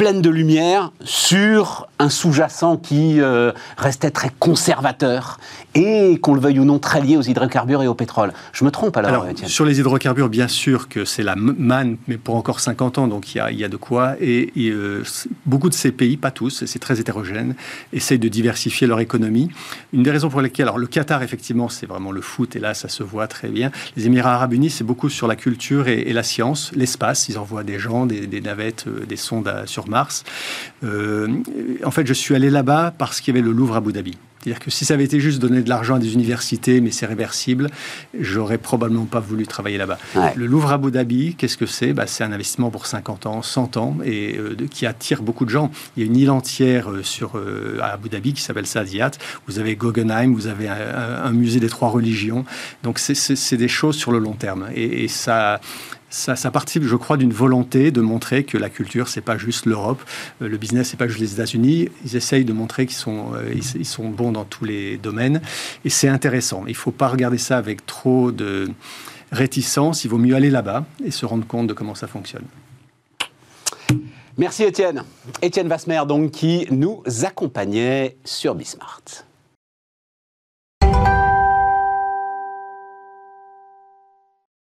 pleine 0.00 0.22
de 0.22 0.30
lumière 0.30 0.92
sur 1.04 1.86
un 1.98 2.08
sous-jacent 2.08 2.78
qui 2.78 3.20
euh, 3.20 3.52
restait 3.76 4.10
très 4.10 4.30
conservateur 4.38 5.38
et, 5.74 6.18
qu'on 6.22 6.32
le 6.32 6.40
veuille 6.40 6.58
ou 6.58 6.64
non, 6.64 6.78
très 6.78 7.02
lié 7.02 7.18
aux 7.18 7.22
hydrocarbures 7.22 7.82
et 7.82 7.86
au 7.86 7.94
pétrole. 7.94 8.32
Je 8.54 8.64
me 8.64 8.70
trompe 8.70 8.96
alors, 8.96 9.24
alors 9.24 9.26
Sur 9.44 9.66
les 9.66 9.78
hydrocarbures, 9.78 10.30
bien 10.30 10.48
sûr 10.48 10.88
que 10.88 11.04
c'est 11.04 11.22
la 11.22 11.36
manne, 11.36 11.98
mais 12.08 12.16
pour 12.16 12.36
encore 12.36 12.60
50 12.60 12.96
ans, 12.96 13.08
donc 13.08 13.34
il 13.34 13.38
y 13.38 13.40
a, 13.42 13.52
y 13.52 13.62
a, 13.62 13.68
de 13.68 13.76
quoi. 13.76 14.14
Et, 14.20 14.50
euh, 14.56 15.04
beaucoup 15.44 15.68
de 15.68 15.74
ces 15.74 15.92
pays, 15.92 16.16
pas 16.16 16.30
tous, 16.30 16.64
c'est 16.64 16.78
très 16.78 16.98
hétérogène, 16.98 17.54
essayent 17.92 18.18
de 18.18 18.28
diversifier 18.28 18.86
leur 18.86 19.00
économie. 19.00 19.50
Une 19.92 20.02
des 20.02 20.10
raisons 20.10 20.30
pour 20.30 20.40
lesquelles, 20.40 20.64
alors 20.64 20.78
le 20.78 20.86
Qatar, 20.86 21.22
effectivement, 21.22 21.68
c'est 21.68 21.84
vraiment 21.84 22.10
le 22.10 22.22
foot, 22.22 22.56
et 22.56 22.58
là, 22.58 22.72
ça 22.72 22.88
se 22.88 23.02
voit 23.02 23.26
très 23.26 23.48
bien. 23.48 23.70
Les 23.98 24.06
Émirats 24.06 24.32
arabes 24.32 24.54
unis, 24.54 24.70
c'est 24.70 24.84
beaucoup 24.84 25.10
sur 25.10 25.28
la 25.28 25.36
culture 25.36 25.88
et, 25.88 26.10
la 26.14 26.22
science, 26.22 26.72
l'espace. 26.74 27.28
Ils 27.28 27.38
envoient 27.38 27.64
des 27.64 27.78
gens, 27.78 28.06
des, 28.06 28.26
des 28.26 28.40
navettes, 28.40 28.86
euh, 28.88 29.04
des 29.04 29.16
sondes 29.16 29.52
sur 29.66 29.89
Mars. 29.90 30.24
Euh, 30.82 31.28
en 31.84 31.90
fait, 31.90 32.06
je 32.06 32.14
suis 32.14 32.34
allé 32.34 32.48
là-bas 32.48 32.94
parce 32.96 33.20
qu'il 33.20 33.34
y 33.34 33.38
avait 33.38 33.46
le 33.46 33.52
Louvre 33.52 33.74
à 33.74 33.78
Abu 33.78 33.92
Dhabi. 33.92 34.16
C'est-à-dire 34.42 34.60
que 34.60 34.70
si 34.70 34.86
ça 34.86 34.94
avait 34.94 35.04
été 35.04 35.20
juste 35.20 35.38
donner 35.38 35.60
de 35.60 35.68
l'argent 35.68 35.96
à 35.96 35.98
des 35.98 36.14
universités, 36.14 36.80
mais 36.80 36.90
c'est 36.90 37.04
réversible, 37.04 37.68
j'aurais 38.18 38.56
probablement 38.56 39.04
pas 39.04 39.20
voulu 39.20 39.46
travailler 39.46 39.76
là-bas. 39.76 39.98
Le 40.34 40.46
Louvre 40.46 40.70
à 40.70 40.74
Abu 40.76 40.90
Dhabi, 40.90 41.34
qu'est-ce 41.34 41.58
que 41.58 41.66
c'est? 41.66 41.92
Bah, 41.92 42.06
C'est 42.06 42.24
un 42.24 42.32
investissement 42.32 42.70
pour 42.70 42.86
50 42.86 43.26
ans, 43.26 43.42
100 43.42 43.76
ans, 43.76 43.98
et 44.02 44.38
euh, 44.38 44.56
qui 44.70 44.86
attire 44.86 45.20
beaucoup 45.22 45.44
de 45.44 45.50
gens. 45.50 45.70
Il 45.94 46.02
y 46.02 46.06
a 46.06 46.06
une 46.06 46.16
île 46.16 46.30
entière 46.30 46.90
euh, 46.90 47.02
sur, 47.02 47.32
à 47.82 47.88
Abu 47.88 48.08
Dhabi 48.08 48.32
qui 48.32 48.40
s'appelle 48.40 48.66
Saadiat. 48.66 49.10
Vous 49.46 49.58
avez 49.58 49.76
Guggenheim, 49.76 50.32
vous 50.32 50.46
avez 50.46 50.68
un, 50.68 51.32
musée 51.32 51.60
des 51.60 51.68
trois 51.68 51.90
religions. 51.90 52.46
Donc 52.82 52.98
c'est 52.98 53.56
des 53.56 53.68
choses 53.68 53.96
sur 53.96 54.10
le 54.10 54.20
long 54.20 54.32
terme. 54.32 54.68
et 54.74 55.06
ça 55.08 55.60
ça, 56.10 56.36
ça, 56.36 56.50
participe, 56.50 56.82
je 56.82 56.96
crois, 56.96 57.16
d'une 57.16 57.32
volonté 57.32 57.90
de 57.92 58.00
montrer 58.00 58.44
que 58.44 58.58
la 58.58 58.68
culture, 58.68 59.08
c'est 59.08 59.20
pas 59.20 59.38
juste 59.38 59.64
l'Europe, 59.64 60.02
euh, 60.42 60.48
le 60.48 60.56
business, 60.58 60.90
c'est 60.90 60.96
pas 60.96 61.06
juste 61.06 61.20
les 61.20 61.32
États-Unis. 61.34 61.88
Ils 62.04 62.16
essayent 62.16 62.44
de 62.44 62.52
montrer 62.52 62.86
qu'ils 62.86 62.96
sont, 62.96 63.32
euh, 63.34 63.54
ils, 63.54 63.86
sont 63.86 64.08
bons 64.08 64.32
dans 64.32 64.44
tous 64.44 64.64
les 64.64 64.96
domaines, 64.98 65.40
et 65.84 65.90
c'est 65.90 66.08
intéressant. 66.08 66.64
Il 66.66 66.74
faut 66.74 66.90
pas 66.90 67.08
regarder 67.08 67.38
ça 67.38 67.56
avec 67.56 67.86
trop 67.86 68.32
de 68.32 68.70
réticence. 69.30 70.04
Il 70.04 70.08
vaut 70.08 70.18
mieux 70.18 70.34
aller 70.34 70.50
là-bas 70.50 70.84
et 71.04 71.12
se 71.12 71.24
rendre 71.24 71.46
compte 71.46 71.68
de 71.68 71.72
comment 71.72 71.94
ça 71.94 72.08
fonctionne. 72.08 72.44
Merci 74.36 74.64
Étienne. 74.64 75.04
Étienne 75.42 75.68
Vasmer, 75.68 76.02
donc, 76.08 76.32
qui 76.32 76.66
nous 76.70 77.02
accompagnait 77.22 78.16
sur 78.24 78.54
Bismart. 78.54 79.02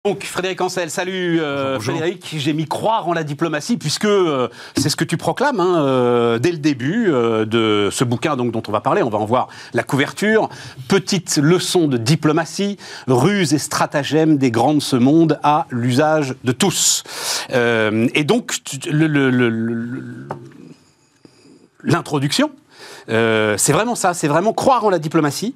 Donc 0.03 0.23
Frédéric 0.23 0.59
Ancel, 0.61 0.89
salut 0.89 1.39
euh, 1.39 1.79
Frédéric. 1.79 2.33
J'ai 2.35 2.53
mis 2.53 2.65
croire 2.65 3.07
en 3.07 3.13
la 3.13 3.23
diplomatie 3.23 3.77
puisque 3.77 4.05
euh, 4.05 4.47
c'est 4.75 4.89
ce 4.89 4.95
que 4.95 5.03
tu 5.03 5.15
proclames 5.15 5.59
hein, 5.59 5.79
euh, 5.85 6.39
dès 6.39 6.51
le 6.51 6.57
début 6.57 7.05
de 7.05 7.89
ce 7.91 8.03
bouquin 8.03 8.35
donc, 8.35 8.51
dont 8.51 8.63
on 8.67 8.71
va 8.71 8.81
parler. 8.81 9.03
On 9.03 9.11
va 9.11 9.19
en 9.19 9.25
voir 9.25 9.47
la 9.75 9.83
couverture. 9.83 10.49
Petite 10.87 11.37
leçon 11.37 11.87
de 11.87 11.97
diplomatie, 11.97 12.77
ruse 13.05 13.53
et 13.53 13.59
stratagème 13.59 14.37
des 14.39 14.49
grands 14.49 14.73
de 14.73 14.79
ce 14.79 14.95
monde 14.95 15.39
à 15.43 15.67
l'usage 15.69 16.33
de 16.43 16.51
tous. 16.51 17.03
et 17.51 18.23
donc 18.23 18.55
l'introduction 21.83 22.49
euh, 23.09 23.55
c'est 23.57 23.73
vraiment 23.73 23.95
ça, 23.95 24.13
c'est 24.13 24.27
vraiment 24.27 24.53
croire 24.53 24.85
en 24.85 24.89
la 24.89 24.99
diplomatie. 24.99 25.55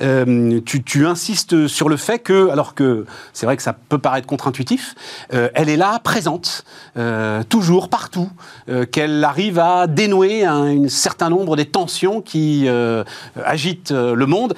Euh, 0.00 0.60
tu, 0.64 1.06
insistes 1.06 1.66
sur 1.66 1.88
le 1.88 1.96
fait 1.96 2.18
que, 2.18 2.48
alors 2.50 2.74
que 2.74 3.04
c'est 3.32 3.46
vrai 3.46 3.56
que 3.56 3.62
ça 3.62 3.72
peut 3.72 3.98
paraître 3.98 4.26
contre-intuitif, 4.26 4.94
euh, 5.32 5.48
elle 5.54 5.68
est 5.68 5.76
là, 5.76 5.98
présente, 6.02 6.64
toujours, 7.48 7.88
partout, 7.88 8.30
qu'elle 8.92 9.24
arrive 9.24 9.58
à 9.58 9.86
dénouer 9.86 10.44
un, 10.44 10.84
un, 10.84 10.88
certain 10.88 11.28
nombre 11.28 11.56
des 11.56 11.66
tensions 11.66 12.20
qui 12.20 12.68
agitent 13.44 13.90
le 13.90 14.26
monde. 14.26 14.54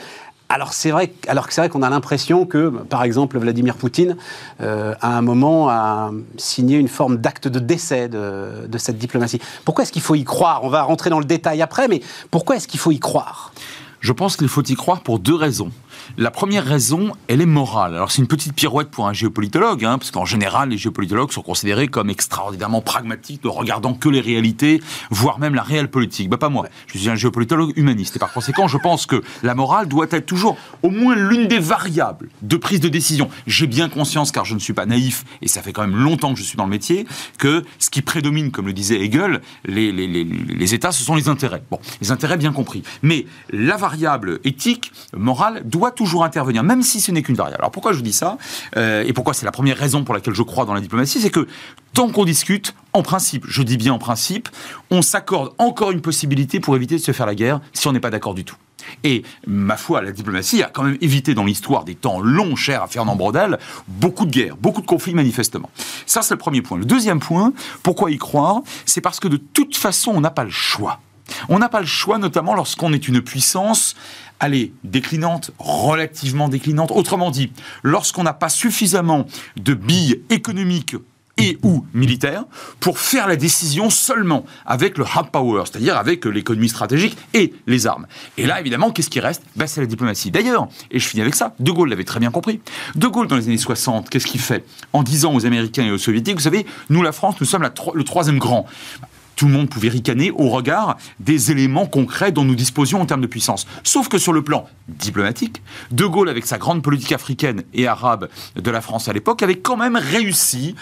Alors 0.48 0.72
c'est 0.74 0.92
vrai, 0.92 1.12
alors 1.26 1.46
c'est 1.50 1.60
vrai 1.60 1.68
qu'on 1.68 1.82
a 1.82 1.90
l'impression 1.90 2.46
que, 2.46 2.68
par 2.68 3.02
exemple, 3.02 3.36
Vladimir 3.38 3.74
Poutine, 3.74 4.16
euh, 4.60 4.94
à 5.00 5.16
un 5.16 5.20
moment, 5.20 5.68
a 5.68 6.12
signé 6.36 6.76
une 6.76 6.88
forme 6.88 7.16
d'acte 7.16 7.48
de 7.48 7.58
décès 7.58 8.08
de 8.08 8.78
cette 8.78 8.96
diplomatie. 8.96 9.40
Pourquoi 9.64 9.82
est-ce 9.82 9.92
qu'il 9.92 10.02
faut 10.02 10.14
y 10.14 10.24
croire? 10.24 10.62
On 10.62 10.68
va 10.68 10.82
rentrer 10.82 11.10
dans 11.10 11.18
le 11.18 11.24
détail 11.24 11.62
après, 11.62 11.88
mais 11.88 12.00
pourquoi 12.30 12.56
est-ce 12.56 12.68
qu'il 12.68 12.78
faut 12.78 12.92
y 12.92 13.00
croire? 13.00 13.52
Je 14.00 14.12
pense 14.12 14.36
qu'il 14.36 14.48
faut 14.48 14.62
y 14.62 14.74
croire 14.74 15.00
pour 15.00 15.18
deux 15.18 15.34
raisons. 15.34 15.72
La 16.18 16.30
première 16.30 16.64
raison, 16.64 17.12
elle 17.28 17.40
est 17.40 17.46
morale. 17.46 17.94
Alors 17.94 18.10
c'est 18.10 18.22
une 18.22 18.28
petite 18.28 18.54
pirouette 18.54 18.90
pour 18.90 19.06
un 19.08 19.12
géopolitologue, 19.12 19.84
hein, 19.84 19.98
parce 19.98 20.10
qu'en 20.10 20.24
général, 20.24 20.70
les 20.70 20.78
géopolitologues 20.78 21.32
sont 21.32 21.42
considérés 21.42 21.88
comme 21.88 22.10
extraordinairement 22.10 22.80
pragmatiques, 22.80 23.44
ne 23.44 23.50
regardant 23.50 23.94
que 23.94 24.08
les 24.08 24.20
réalités, 24.20 24.80
voire 25.10 25.38
même 25.38 25.54
la 25.54 25.62
réelle 25.62 25.90
politique. 25.90 26.28
Bah, 26.28 26.38
pas 26.38 26.48
moi. 26.48 26.66
Je 26.86 26.98
suis 26.98 27.10
un 27.10 27.16
géopolitologue 27.16 27.72
humaniste. 27.76 28.16
Et 28.16 28.18
par 28.18 28.32
conséquent, 28.32 28.68
je 28.68 28.78
pense 28.78 29.06
que 29.06 29.22
la 29.42 29.54
morale 29.54 29.88
doit 29.88 30.06
être 30.10 30.26
toujours 30.26 30.56
au 30.82 30.90
moins 30.90 31.14
l'une 31.14 31.48
des 31.48 31.58
variables 31.58 32.28
de 32.42 32.56
prise 32.56 32.80
de 32.80 32.88
décision. 32.88 33.28
J'ai 33.46 33.66
bien 33.66 33.88
conscience, 33.88 34.32
car 34.32 34.44
je 34.44 34.54
ne 34.54 34.58
suis 34.58 34.72
pas 34.72 34.86
naïf, 34.86 35.24
et 35.42 35.48
ça 35.48 35.62
fait 35.62 35.72
quand 35.72 35.82
même 35.82 35.96
longtemps 35.96 36.32
que 36.32 36.38
je 36.38 36.44
suis 36.44 36.56
dans 36.56 36.64
le 36.64 36.70
métier, 36.70 37.06
que 37.38 37.64
ce 37.78 37.90
qui 37.90 38.02
prédomine, 38.02 38.50
comme 38.50 38.66
le 38.66 38.72
disait 38.72 39.00
Hegel, 39.00 39.40
les, 39.64 39.92
les, 39.92 40.06
les, 40.06 40.24
les 40.24 40.74
États, 40.74 40.92
ce 40.92 41.02
sont 41.02 41.14
les 41.14 41.28
intérêts. 41.28 41.62
Bon, 41.70 41.78
les 42.00 42.10
intérêts 42.10 42.36
bien 42.36 42.52
compris. 42.52 42.82
Mais 43.02 43.26
la 43.50 43.76
variable 43.76 44.40
éthique, 44.44 44.92
morale, 45.16 45.62
doit 45.64 45.92
toujours 45.96 46.24
intervenir, 46.24 46.62
même 46.62 46.82
si 46.82 47.00
ce 47.00 47.10
n'est 47.10 47.22
qu'une 47.22 47.34
variable. 47.34 47.60
Alors 47.60 47.72
pourquoi 47.72 47.92
je 47.92 47.96
vous 47.96 48.04
dis 48.04 48.12
ça 48.12 48.38
euh, 48.76 49.04
Et 49.04 49.12
pourquoi 49.12 49.34
c'est 49.34 49.44
la 49.44 49.52
première 49.52 49.76
raison 49.76 50.04
pour 50.04 50.14
laquelle 50.14 50.34
je 50.34 50.42
crois 50.42 50.64
dans 50.64 50.74
la 50.74 50.80
diplomatie 50.80 51.20
C'est 51.20 51.30
que 51.30 51.48
tant 51.92 52.08
qu'on 52.10 52.24
discute, 52.24 52.74
en 52.92 53.02
principe, 53.02 53.44
je 53.48 53.62
dis 53.62 53.76
bien 53.76 53.92
en 53.92 53.98
principe, 53.98 54.48
on 54.90 55.02
s'accorde 55.02 55.52
encore 55.58 55.90
une 55.90 56.00
possibilité 56.00 56.60
pour 56.60 56.76
éviter 56.76 56.94
de 56.94 57.00
se 57.00 57.12
faire 57.12 57.26
la 57.26 57.34
guerre 57.34 57.60
si 57.72 57.88
on 57.88 57.92
n'est 57.92 58.00
pas 58.00 58.10
d'accord 58.10 58.34
du 58.34 58.44
tout. 58.44 58.56
Et 59.04 59.24
ma 59.46 59.76
foi, 59.76 60.02
la 60.02 60.12
diplomatie 60.12 60.62
a 60.62 60.68
quand 60.68 60.84
même 60.84 60.98
évité 61.00 61.34
dans 61.34 61.44
l'histoire 61.44 61.84
des 61.84 61.94
temps 61.94 62.20
longs, 62.20 62.56
chers 62.56 62.82
à 62.82 62.86
Fernand 62.86 63.16
Brodel, 63.16 63.58
beaucoup 63.88 64.26
de 64.26 64.30
guerres, 64.30 64.56
beaucoup 64.56 64.80
de 64.80 64.86
conflits 64.86 65.14
manifestement. 65.14 65.70
Ça, 66.06 66.22
c'est 66.22 66.34
le 66.34 66.38
premier 66.38 66.62
point. 66.62 66.78
Le 66.78 66.84
deuxième 66.84 67.20
point, 67.20 67.52
pourquoi 67.82 68.10
y 68.10 68.18
croire 68.18 68.60
C'est 68.84 69.00
parce 69.00 69.20
que 69.20 69.28
de 69.28 69.36
toute 69.36 69.76
façon, 69.76 70.12
on 70.14 70.20
n'a 70.20 70.30
pas 70.30 70.44
le 70.44 70.50
choix. 70.50 71.00
On 71.48 71.58
n'a 71.58 71.68
pas 71.68 71.80
le 71.80 71.86
choix, 71.86 72.18
notamment 72.18 72.54
lorsqu'on 72.54 72.92
est 72.92 73.08
une 73.08 73.20
puissance 73.20 73.94
allez, 74.40 74.72
déclinante, 74.84 75.50
relativement 75.58 76.48
déclinante. 76.48 76.90
Autrement 76.90 77.30
dit, 77.30 77.52
lorsqu'on 77.82 78.22
n'a 78.22 78.34
pas 78.34 78.48
suffisamment 78.48 79.26
de 79.56 79.74
billes 79.74 80.22
économiques 80.30 80.96
et 81.38 81.58
ou 81.62 81.84
militaires 81.92 82.44
pour 82.80 82.98
faire 82.98 83.28
la 83.28 83.36
décision 83.36 83.90
seulement 83.90 84.46
avec 84.64 84.96
le 84.96 85.04
hard 85.04 85.30
power, 85.30 85.64
c'est-à-dire 85.66 85.98
avec 85.98 86.24
l'économie 86.24 86.70
stratégique 86.70 87.16
et 87.34 87.52
les 87.66 87.86
armes. 87.86 88.06
Et 88.38 88.46
là, 88.46 88.58
évidemment, 88.58 88.90
qu'est-ce 88.90 89.10
qui 89.10 89.20
reste? 89.20 89.42
Ben, 89.54 89.66
C'est 89.66 89.82
la 89.82 89.86
diplomatie. 89.86 90.30
D'ailleurs, 90.30 90.68
et 90.90 90.98
je 90.98 91.06
finis 91.06 91.20
avec 91.20 91.34
ça, 91.34 91.54
De 91.60 91.70
Gaulle 91.70 91.90
l'avait 91.90 92.04
très 92.04 92.20
bien 92.20 92.30
compris. 92.30 92.60
De 92.94 93.06
Gaulle, 93.06 93.26
dans 93.26 93.36
les 93.36 93.48
années 93.48 93.58
60, 93.58 94.08
qu'est-ce 94.08 94.26
qu'il 94.26 94.40
fait? 94.40 94.64
En 94.94 95.02
disant 95.02 95.34
aux 95.34 95.44
Américains 95.44 95.84
et 95.84 95.90
aux 95.90 95.98
Soviétiques, 95.98 96.36
vous 96.36 96.42
savez, 96.42 96.64
nous, 96.88 97.02
la 97.02 97.12
France, 97.12 97.34
nous 97.38 97.46
sommes 97.46 97.68
le 97.94 98.04
troisième 98.04 98.38
grand 98.38 98.66
tout 99.36 99.46
le 99.46 99.52
monde 99.52 99.68
pouvait 99.68 99.88
ricaner 99.88 100.30
au 100.32 100.48
regard 100.48 100.96
des 101.20 101.52
éléments 101.52 101.86
concrets 101.86 102.32
dont 102.32 102.44
nous 102.44 102.54
disposions 102.54 103.00
en 103.00 103.06
termes 103.06 103.20
de 103.20 103.26
puissance. 103.26 103.66
Sauf 103.84 104.08
que 104.08 104.18
sur 104.18 104.32
le 104.32 104.42
plan 104.42 104.68
diplomatique, 104.88 105.62
De 105.90 106.06
Gaulle, 106.06 106.28
avec 106.28 106.46
sa 106.46 106.58
grande 106.58 106.82
politique 106.82 107.12
africaine 107.12 107.62
et 107.74 107.86
arabe 107.86 108.28
de 108.56 108.70
la 108.70 108.80
France 108.80 109.08
à 109.08 109.12
l'époque, 109.12 109.42
avait 109.42 109.58
quand 109.58 109.76
même 109.76 109.96
réussi 109.96 110.74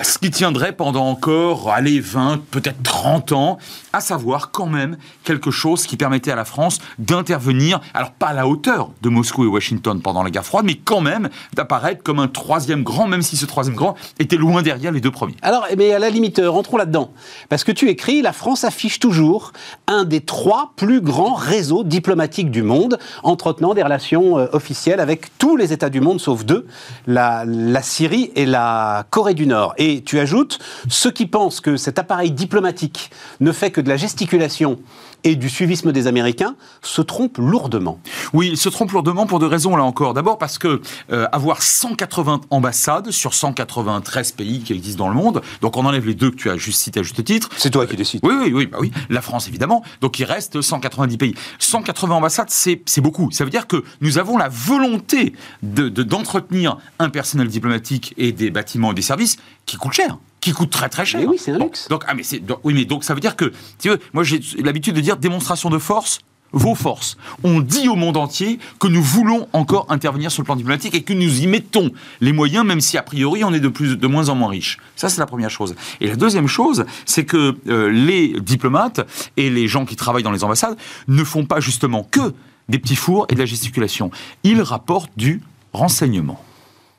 ce 0.00 0.18
qui 0.18 0.30
tiendrait 0.30 0.72
pendant 0.72 1.06
encore, 1.06 1.70
allez, 1.70 2.00
20, 2.00 2.40
peut-être 2.50 2.82
30 2.82 3.32
ans, 3.32 3.58
à 3.92 4.00
savoir 4.00 4.50
quand 4.50 4.66
même 4.66 4.96
quelque 5.24 5.50
chose 5.50 5.86
qui 5.86 5.96
permettait 5.96 6.30
à 6.30 6.36
la 6.36 6.44
France 6.44 6.78
d'intervenir, 6.98 7.80
alors 7.94 8.12
pas 8.12 8.28
à 8.28 8.32
la 8.32 8.46
hauteur 8.46 8.90
de 9.02 9.08
Moscou 9.08 9.44
et 9.44 9.48
Washington 9.48 10.00
pendant 10.00 10.22
la 10.22 10.30
guerre 10.30 10.44
froide, 10.44 10.64
mais 10.64 10.76
quand 10.76 11.00
même 11.00 11.28
d'apparaître 11.54 12.02
comme 12.02 12.18
un 12.18 12.28
troisième 12.28 12.82
grand, 12.82 13.08
même 13.08 13.22
si 13.22 13.36
ce 13.36 13.46
troisième 13.46 13.74
grand 13.74 13.96
était 14.18 14.36
loin 14.36 14.62
derrière 14.62 14.92
les 14.92 15.00
deux 15.00 15.10
premiers. 15.10 15.36
Alors, 15.42 15.66
mais 15.76 15.92
à 15.92 15.98
la 15.98 16.10
limite, 16.10 16.38
euh, 16.38 16.50
rentrons 16.50 16.76
là-dedans. 16.76 17.10
Parce 17.48 17.64
que 17.64 17.72
tu 17.72 17.88
écris, 17.88 18.22
la 18.22 18.32
France 18.32 18.64
affiche 18.64 19.00
toujours 19.00 19.52
un 19.86 20.04
des 20.04 20.20
trois 20.20 20.72
plus 20.76 21.00
grands 21.00 21.34
réseaux 21.34 21.84
diplomatiques 21.84 22.50
du 22.50 22.62
monde, 22.62 22.98
entretenant 23.22 23.74
des 23.74 23.82
relations 23.82 24.38
euh, 24.38 24.46
officielles 24.52 25.00
avec 25.00 25.36
tous 25.38 25.56
les 25.56 25.72
États 25.72 25.90
du 25.90 26.00
monde, 26.00 26.20
sauf 26.20 26.44
deux, 26.44 26.66
la, 27.06 27.44
Syrie 27.82 28.30
et 28.34 28.44
la 28.44 29.06
Corée 29.10 29.34
du 29.34 29.46
Nord. 29.46 29.74
Tu 30.04 30.18
ajoutes, 30.18 30.58
ceux 30.88 31.10
qui 31.10 31.26
pensent 31.26 31.60
que 31.60 31.76
cet 31.76 31.98
appareil 31.98 32.30
diplomatique 32.30 33.10
ne 33.40 33.52
fait 33.52 33.70
que 33.70 33.80
de 33.80 33.88
la 33.88 33.96
gesticulation 33.96 34.78
et 35.24 35.36
du 35.36 35.48
suivisme 35.48 35.92
des 35.92 36.06
Américains 36.06 36.56
se 36.82 37.02
trompent 37.02 37.38
lourdement. 37.38 38.00
Oui, 38.32 38.48
ils 38.48 38.56
se 38.56 38.68
trompent 38.68 38.92
lourdement 38.92 39.26
pour 39.26 39.38
deux 39.38 39.46
raisons, 39.46 39.76
là 39.76 39.84
encore. 39.84 40.14
D'abord 40.14 40.38
parce 40.38 40.58
que 40.58 40.80
euh, 41.12 41.26
avoir 41.32 41.62
180 41.62 42.42
ambassades 42.50 43.10
sur 43.10 43.34
193 43.34 44.32
pays 44.32 44.60
qui 44.60 44.72
existent 44.72 45.04
dans 45.04 45.10
le 45.10 45.16
monde, 45.16 45.42
donc 45.60 45.76
on 45.76 45.84
enlève 45.84 46.06
les 46.06 46.14
deux 46.14 46.30
que 46.30 46.36
tu 46.36 46.50
as 46.50 46.56
juste 46.56 46.80
cité 46.80 47.00
à 47.00 47.02
juste 47.02 47.22
titre. 47.24 47.48
C'est 47.56 47.70
toi 47.70 47.86
qui 47.86 47.96
décides. 47.96 48.20
Oui, 48.22 48.34
oui, 48.40 48.52
oui, 48.52 48.66
bah 48.66 48.78
oui. 48.80 48.92
La 49.10 49.22
France, 49.22 49.48
évidemment. 49.48 49.82
Donc 50.00 50.18
il 50.18 50.24
reste 50.24 50.60
190 50.60 51.16
pays. 51.16 51.34
180 51.58 52.14
ambassades, 52.14 52.50
c'est 52.50 53.00
beaucoup. 53.00 53.30
Ça 53.30 53.44
veut 53.44 53.50
dire 53.50 53.66
que 53.66 53.84
nous 54.00 54.18
avons 54.18 54.38
la 54.38 54.48
volonté 54.48 55.32
d'entretenir 55.62 55.90
de, 55.90 56.02
d'entretenir 56.02 56.78
un 56.98 57.10
personnel 57.10 57.48
diplomatique 57.48 58.14
et 58.16 58.32
des 58.32 58.50
bâtiments 58.50 58.92
et 58.92 58.94
des 58.94 59.02
services 59.02 59.36
qui 59.66 59.76
coûtent 59.76 59.92
cher 59.92 60.18
qui 60.40 60.52
coûte 60.52 60.70
très 60.70 60.88
très 60.88 61.04
cher. 61.04 61.20
Mais 61.20 61.26
oui, 61.26 61.38
c'est 61.38 61.52
un 61.52 61.58
luxe. 61.58 61.88
Donc, 61.88 62.04
ah, 62.06 62.14
mais 62.14 62.22
c'est, 62.22 62.42
oui, 62.64 62.74
mais 62.74 62.84
donc 62.84 63.04
ça 63.04 63.14
veut 63.14 63.20
dire 63.20 63.36
que, 63.36 63.52
tu 63.78 63.88
veux, 63.88 63.98
moi 64.12 64.24
j'ai 64.24 64.40
l'habitude 64.58 64.94
de 64.94 65.00
dire 65.00 65.16
démonstration 65.16 65.70
de 65.70 65.78
force, 65.78 66.20
vos 66.52 66.74
forces. 66.74 67.16
On 67.42 67.60
dit 67.60 67.88
au 67.88 67.94
monde 67.94 68.16
entier 68.16 68.58
que 68.80 68.86
nous 68.86 69.02
voulons 69.02 69.48
encore 69.52 69.86
intervenir 69.90 70.30
sur 70.30 70.42
le 70.42 70.46
plan 70.46 70.56
diplomatique 70.56 70.94
et 70.94 71.02
que 71.02 71.12
nous 71.12 71.42
y 71.42 71.46
mettons 71.46 71.90
les 72.20 72.32
moyens, 72.32 72.64
même 72.64 72.80
si 72.80 72.96
a 72.96 73.02
priori 73.02 73.44
on 73.44 73.52
est 73.52 73.60
de, 73.60 73.68
plus, 73.68 73.96
de 73.96 74.06
moins 74.06 74.28
en 74.28 74.34
moins 74.34 74.48
riche. 74.48 74.78
Ça, 74.96 75.08
c'est 75.08 75.20
la 75.20 75.26
première 75.26 75.50
chose. 75.50 75.74
Et 76.00 76.06
la 76.06 76.16
deuxième 76.16 76.46
chose, 76.46 76.86
c'est 77.04 77.24
que 77.24 77.56
euh, 77.68 77.90
les 77.90 78.40
diplomates 78.40 79.00
et 79.36 79.50
les 79.50 79.68
gens 79.68 79.84
qui 79.84 79.96
travaillent 79.96 80.22
dans 80.22 80.32
les 80.32 80.44
ambassades 80.44 80.76
ne 81.06 81.24
font 81.24 81.44
pas 81.44 81.60
justement 81.60 82.06
que 82.10 82.32
des 82.68 82.78
petits 82.78 82.96
fours 82.96 83.26
et 83.28 83.34
de 83.34 83.38
la 83.38 83.46
gesticulation. 83.46 84.10
Ils 84.44 84.62
rapportent 84.62 85.12
du 85.16 85.42
renseignement 85.72 86.42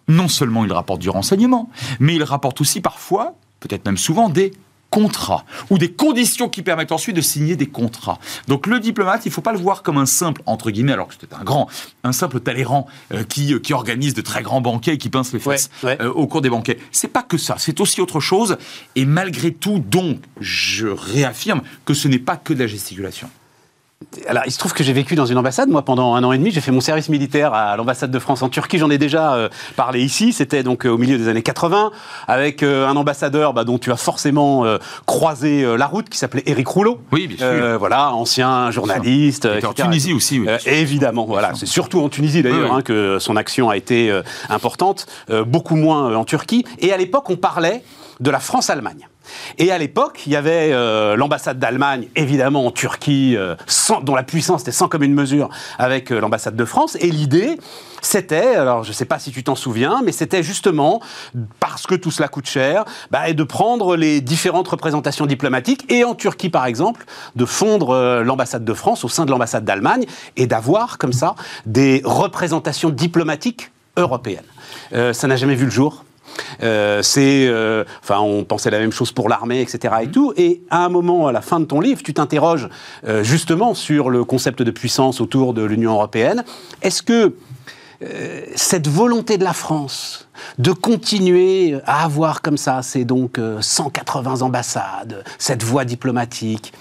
non 0.10 0.28
seulement 0.28 0.66
il 0.66 0.74
rapporte 0.74 1.00
du 1.00 1.10
renseignement, 1.10 1.70
mais 2.00 2.16
il 2.16 2.24
rapporte 2.24 2.60
aussi 2.60 2.82
parfois, 2.82 3.36
peut-être 3.62 3.86
même 3.86 3.98
souvent, 3.98 4.28
des 4.28 4.52
contrats 4.90 5.46
ou 5.70 5.78
des 5.78 5.92
conditions 5.92 6.50
qui 6.50 6.62
permettent 6.62 6.92
ensuite 6.92 7.16
de 7.16 7.22
signer 7.22 7.56
des 7.56 7.68
contrats. 7.68 8.20
Donc 8.48 8.68
le 8.68 8.80
diplomate, 8.80 9.26
il 9.26 9.30
ne 9.30 9.34
faut 9.34 9.42
pas 9.42 9.54
le 9.54 9.60
voir 9.60 9.84
comme 9.84 9.98
un 9.98 10.06
simple, 10.06 10.42
entre 10.46 10.72
guillemets, 10.72 10.94
alors 10.94 11.08
que 11.08 11.14
c'est 11.20 11.34
un 11.34 11.44
grand, 11.44 11.68
un 12.04 12.12
simple 12.12 12.40
Talleyrand 12.40 12.88
euh, 13.14 13.24
qui, 13.24 13.54
euh, 13.54 13.60
qui 13.60 13.74
organise 13.74 14.14
de 14.14 14.22
très 14.22 14.42
grands 14.42 14.62
banquets 14.62 14.96
et 14.96 14.98
qui 14.98 15.10
pince 15.10 15.32
les 15.34 15.40
fesses 15.40 15.70
euh, 15.84 16.12
au 16.12 16.28
cours 16.28 16.42
des 16.42 16.50
banquets. 16.50 16.80
C'est 16.92 17.08
pas 17.08 17.24
que 17.24 17.38
ça, 17.38 17.56
c'est 17.60 17.80
aussi 17.80 18.02
autre 18.02 18.20
chose. 18.20 18.58
Et 18.96 19.06
malgré 19.06 19.54
tout, 19.54 19.80
donc, 19.80 20.22
je 20.40 20.88
réaffirme 20.88 21.62
que 21.86 21.94
ce 21.94 22.08
n'est 22.08 22.20
pas 22.20 22.38
que 22.38 22.54
de 22.54 22.60
la 22.60 22.68
gesticulation. 22.68 23.30
Alors, 24.30 24.44
il 24.46 24.52
se 24.52 24.58
trouve 24.58 24.74
que 24.74 24.82
j'ai 24.82 24.94
vécu 24.94 25.16
dans 25.16 25.26
une 25.26 25.38
ambassade. 25.38 25.68
Moi, 25.68 25.84
pendant 25.84 26.16
un 26.16 26.24
an 26.24 26.32
et 26.32 26.38
demi, 26.38 26.52
j'ai 26.52 26.62
fait 26.62 26.72
mon 26.72 26.80
service 26.80 27.10
militaire 27.10 27.54
à 27.54 27.76
l'ambassade 27.76 28.12
de 28.12 28.20
France 28.20 28.42
en 28.42 28.48
Turquie. 28.48 28.78
J'en 28.78 28.90
ai 28.90 28.98
déjà 28.98 29.34
euh, 29.36 29.50
parlé 29.76 30.02
ici. 30.02 30.32
C'était 30.32 30.64
donc 30.64 30.86
euh, 30.86 30.90
au 30.90 30.98
milieu 30.98 31.18
des 31.18 31.28
années 31.28 31.42
80, 31.42 31.92
avec 32.26 32.64
euh, 32.64 32.88
un 32.88 32.96
ambassadeur 32.96 33.54
bah, 33.54 33.66
dont 33.66 33.78
tu 33.78 33.92
as 33.92 33.98
forcément 33.98 34.66
croisé 35.06 35.66
la 35.78 35.86
route, 35.86 36.08
qui 36.08 36.18
s'appelait 36.18 36.44
Éric 36.46 36.68
Rouleau. 36.68 37.02
Oui, 37.12 37.28
bien 37.28 37.38
sûr. 37.38 37.78
voilà, 37.78 38.14
ancien 38.14 38.72
journaliste. 38.72 39.46
en 39.46 39.74
Tunisie 39.74 40.14
aussi, 40.14 40.40
oui. 40.40 40.48
évidemment, 40.66 41.26
voilà. 41.26 41.52
C'est 41.56 41.66
surtout 41.66 42.00
en 42.00 42.08
Tunisie 42.08 42.42
d'ailleurs 42.42 42.74
hein, 42.74 42.82
que 42.82 43.20
son 43.20 43.36
action 43.36 43.70
a 43.70 43.76
été 43.76 44.18
importante. 44.50 45.08
beaucoup 45.46 45.76
moins 45.76 46.16
en 46.16 46.24
Turquie. 46.24 46.66
Et 46.80 46.94
à 46.94 46.98
l'époque, 46.98 47.30
on 47.30 47.36
parlait 47.36 47.84
de 48.20 48.32
la 48.32 48.40
France-Allemagne. 48.40 49.08
Et 49.58 49.72
à 49.72 49.78
l'époque, 49.78 50.24
il 50.26 50.32
y 50.32 50.36
avait 50.36 50.72
euh, 50.72 51.16
l'ambassade 51.16 51.60
d'Allemagne, 51.60 52.08
évidemment 52.16 52.66
en 52.66 52.72
Turquie, 52.72 53.36
euh, 53.36 53.56
dont 54.04 54.16
la 54.16 54.24
puissance 54.24 54.62
était 54.62 54.72
sans 54.72 54.88
commune 54.88 55.14
mesure 55.14 55.50
avec 55.78 56.12
euh, 56.12 56.20
l'ambassade 56.20 56.56
de 56.56 56.66
France. 56.66 56.98
Et 57.00 57.10
l'idée, 57.10 57.58
c'était, 58.02 58.56
alors 58.56 58.84
je 58.84 58.90
ne 58.90 58.94
sais 58.94 59.06
pas 59.06 59.20
si 59.20 59.32
tu 59.32 59.44
t'en 59.44 59.56
souviens, 59.56 60.02
mais 60.04 60.12
c'était 60.12 60.44
justement, 60.44 61.02
parce 61.60 61.88
que 61.88 61.96
tout 61.96 62.12
cela 62.12 62.28
coûte 62.28 62.48
cher, 62.48 62.86
bah, 63.12 63.32
de 63.32 63.44
prendre 63.44 63.96
les 63.96 64.22
différentes 64.22 64.68
représentations 64.68 65.26
diplomatiques, 65.26 65.92
et 65.92 66.04
en 66.04 66.16
Turquie 66.16 66.50
par 66.50 66.66
exemple, 66.66 67.06
de 67.36 67.46
fondre 67.46 68.22
l'ambassade 68.24 68.64
de 68.64 68.74
France 68.74 69.04
au 69.04 69.10
sein 69.10 69.26
de 69.26 69.32
l'ambassade 69.32 69.66
d'Allemagne, 69.66 70.06
et 70.38 70.48
d'avoir 70.48 70.98
comme 70.98 71.14
ça 71.14 71.36
des 71.66 72.02
représentations 72.06 72.90
diplomatiques 72.90 73.72
européennes. 73.98 74.46
ça 74.92 75.28
n'a 75.28 75.36
jamais 75.36 75.56
vu 75.56 75.66
le 75.66 75.72
jour. 75.72 76.04
Euh, 76.64 77.02
c'est, 77.02 77.48
euh, 77.48 77.84
enfin, 78.04 78.20
on 78.20 78.44
pensait 78.44 78.70
la 78.70 78.80
même 78.80 78.92
chose 78.92 79.12
pour 79.12 79.30
l'armée, 79.30 79.62
etc. 79.62 79.96
Et 80.02 80.06
mhm. 80.06 80.12
tout. 80.12 80.34
Et 80.38 80.62
à 80.70 80.86
un 80.86 80.90
moment, 80.90 81.28
à 81.28 81.32
la 81.32 81.42
fin 81.42 81.60
de 81.60 81.66
ton 81.66 81.80
livre, 81.80 82.02
tu 82.04 82.14
t'interroges 82.14 82.70
euh, 83.08 83.24
justement 83.24 83.74
sur 83.74 84.10
le 84.10 84.24
concept 84.24 84.62
de 84.62 84.72
puissance 84.72 85.22
autour 85.22 85.54
de 85.54 85.64
l'Union 85.64 85.94
européenne. 85.94 86.44
Est-ce 86.82 87.02
que 87.02 87.36
cette 88.56 88.88
volonté 88.88 89.38
de 89.38 89.44
la 89.44 89.52
France 89.52 90.30
de 90.58 90.72
continuer 90.72 91.76
à 91.86 92.06
avoir 92.06 92.42
comme 92.42 92.56
ça, 92.56 92.82
c'est 92.82 93.04
donc 93.04 93.42
180 93.60 94.42
ambassades, 94.42 95.26
cette 95.38 95.64
voie 95.64 95.84
diplomatique, 95.84 96.72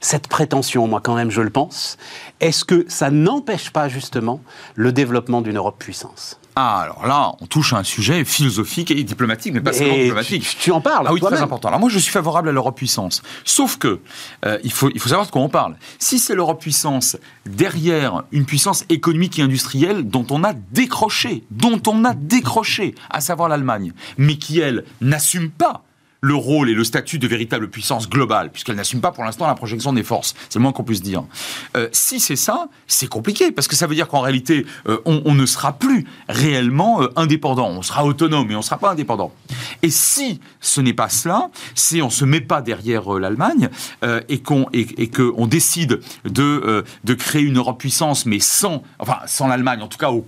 cette 0.00 0.28
prétention, 0.28 0.86
moi 0.86 1.00
quand 1.02 1.16
même 1.16 1.32
je 1.32 1.40
le 1.40 1.50
pense, 1.50 1.96
est-ce 2.38 2.64
que 2.64 2.84
ça 2.88 3.10
n'empêche 3.10 3.70
pas 3.70 3.88
justement 3.88 4.40
le 4.76 4.92
développement 4.92 5.40
d'une 5.40 5.56
Europe 5.56 5.76
puissance? 5.78 6.38
Ah, 6.56 6.82
alors 6.82 7.06
là, 7.06 7.32
on 7.40 7.46
touche 7.46 7.72
à 7.72 7.78
un 7.78 7.82
sujet 7.82 8.24
philosophique 8.24 8.92
et 8.92 9.02
diplomatique, 9.02 9.54
mais 9.54 9.60
pas 9.60 9.72
seulement 9.72 9.94
diplomatique. 9.94 10.56
Tu, 10.60 10.70
en 10.70 10.80
parles. 10.80 11.06
Ah 11.08 11.12
oui, 11.12 11.20
très 11.20 11.42
important. 11.42 11.68
Alors 11.68 11.80
moi, 11.80 11.88
je 11.88 11.98
suis 11.98 12.12
favorable 12.12 12.48
à 12.48 12.52
l'Europe 12.52 12.76
puissance. 12.76 13.22
Sauf 13.44 13.76
que, 13.76 14.00
euh, 14.44 14.58
il, 14.62 14.72
faut, 14.72 14.88
il 14.94 15.00
faut 15.00 15.08
savoir 15.08 15.26
de 15.26 15.32
quoi 15.32 15.42
on 15.42 15.48
parle. 15.48 15.74
Si 15.98 16.20
c'est 16.20 16.36
l'Europe 16.36 16.60
puissance 16.60 17.16
derrière 17.44 18.22
une 18.30 18.44
puissance 18.44 18.84
économique 18.88 19.38
et 19.40 19.42
industrielle 19.42 20.08
dont 20.08 20.26
on 20.30 20.44
a 20.44 20.52
décroché, 20.52 21.44
dont 21.50 21.80
on 21.88 22.04
a 22.04 22.14
décroché, 22.14 22.94
à 23.10 23.20
savoir 23.20 23.48
l'Allemagne, 23.48 23.92
mais 24.16 24.36
qui, 24.36 24.60
elle, 24.60 24.84
n'assume 25.00 25.50
pas 25.50 25.82
le 26.24 26.34
rôle 26.34 26.70
et 26.70 26.74
le 26.74 26.84
statut 26.84 27.18
de 27.18 27.28
véritable 27.28 27.68
puissance 27.68 28.08
globale, 28.08 28.50
puisqu'elle 28.50 28.76
n'assume 28.76 29.02
pas 29.02 29.12
pour 29.12 29.24
l'instant 29.24 29.46
la 29.46 29.54
projection 29.54 29.92
des 29.92 30.02
forces. 30.02 30.34
C'est 30.48 30.58
le 30.58 30.62
moins 30.62 30.72
qu'on 30.72 30.82
puisse 30.82 31.02
dire. 31.02 31.24
Euh, 31.76 31.88
si 31.92 32.18
c'est 32.18 32.36
ça, 32.36 32.68
c'est 32.86 33.08
compliqué, 33.08 33.52
parce 33.52 33.68
que 33.68 33.76
ça 33.76 33.86
veut 33.86 33.94
dire 33.94 34.08
qu'en 34.08 34.20
réalité, 34.20 34.64
euh, 34.88 34.98
on, 35.04 35.34
ne 35.34 35.46
sera 35.46 35.74
plus 35.74 36.06
réellement 36.28 37.02
euh, 37.02 37.08
indépendant. 37.16 37.68
On 37.68 37.82
sera 37.82 38.04
autonome, 38.06 38.48
mais 38.48 38.54
on 38.54 38.58
ne 38.58 38.64
sera 38.64 38.78
pas 38.78 38.92
indépendant. 38.92 39.32
Et 39.82 39.90
si 39.90 40.40
ce 40.60 40.80
n'est 40.80 40.94
pas 40.94 41.10
cela, 41.10 41.50
si 41.74 42.00
on 42.00 42.06
ne 42.06 42.10
se 42.10 42.24
met 42.24 42.40
pas 42.40 42.62
derrière 42.62 43.12
l'Allemagne 43.12 43.68
et 44.28 44.40
qu'on 44.40 44.66
et, 44.72 45.08
que 45.08 45.46
décide 45.46 46.00
de, 46.24 46.84
de 47.04 47.14
créer 47.14 47.42
une 47.42 47.58
Europe 47.58 47.78
puissance, 47.78 48.24
mais 48.24 48.38
sans, 48.40 48.82
enfin, 48.98 49.18
sans 49.26 49.46
l'Allemagne, 49.46 49.82
en 49.82 49.88
tout 49.88 49.98
cas 49.98 50.10
au, 50.10 50.24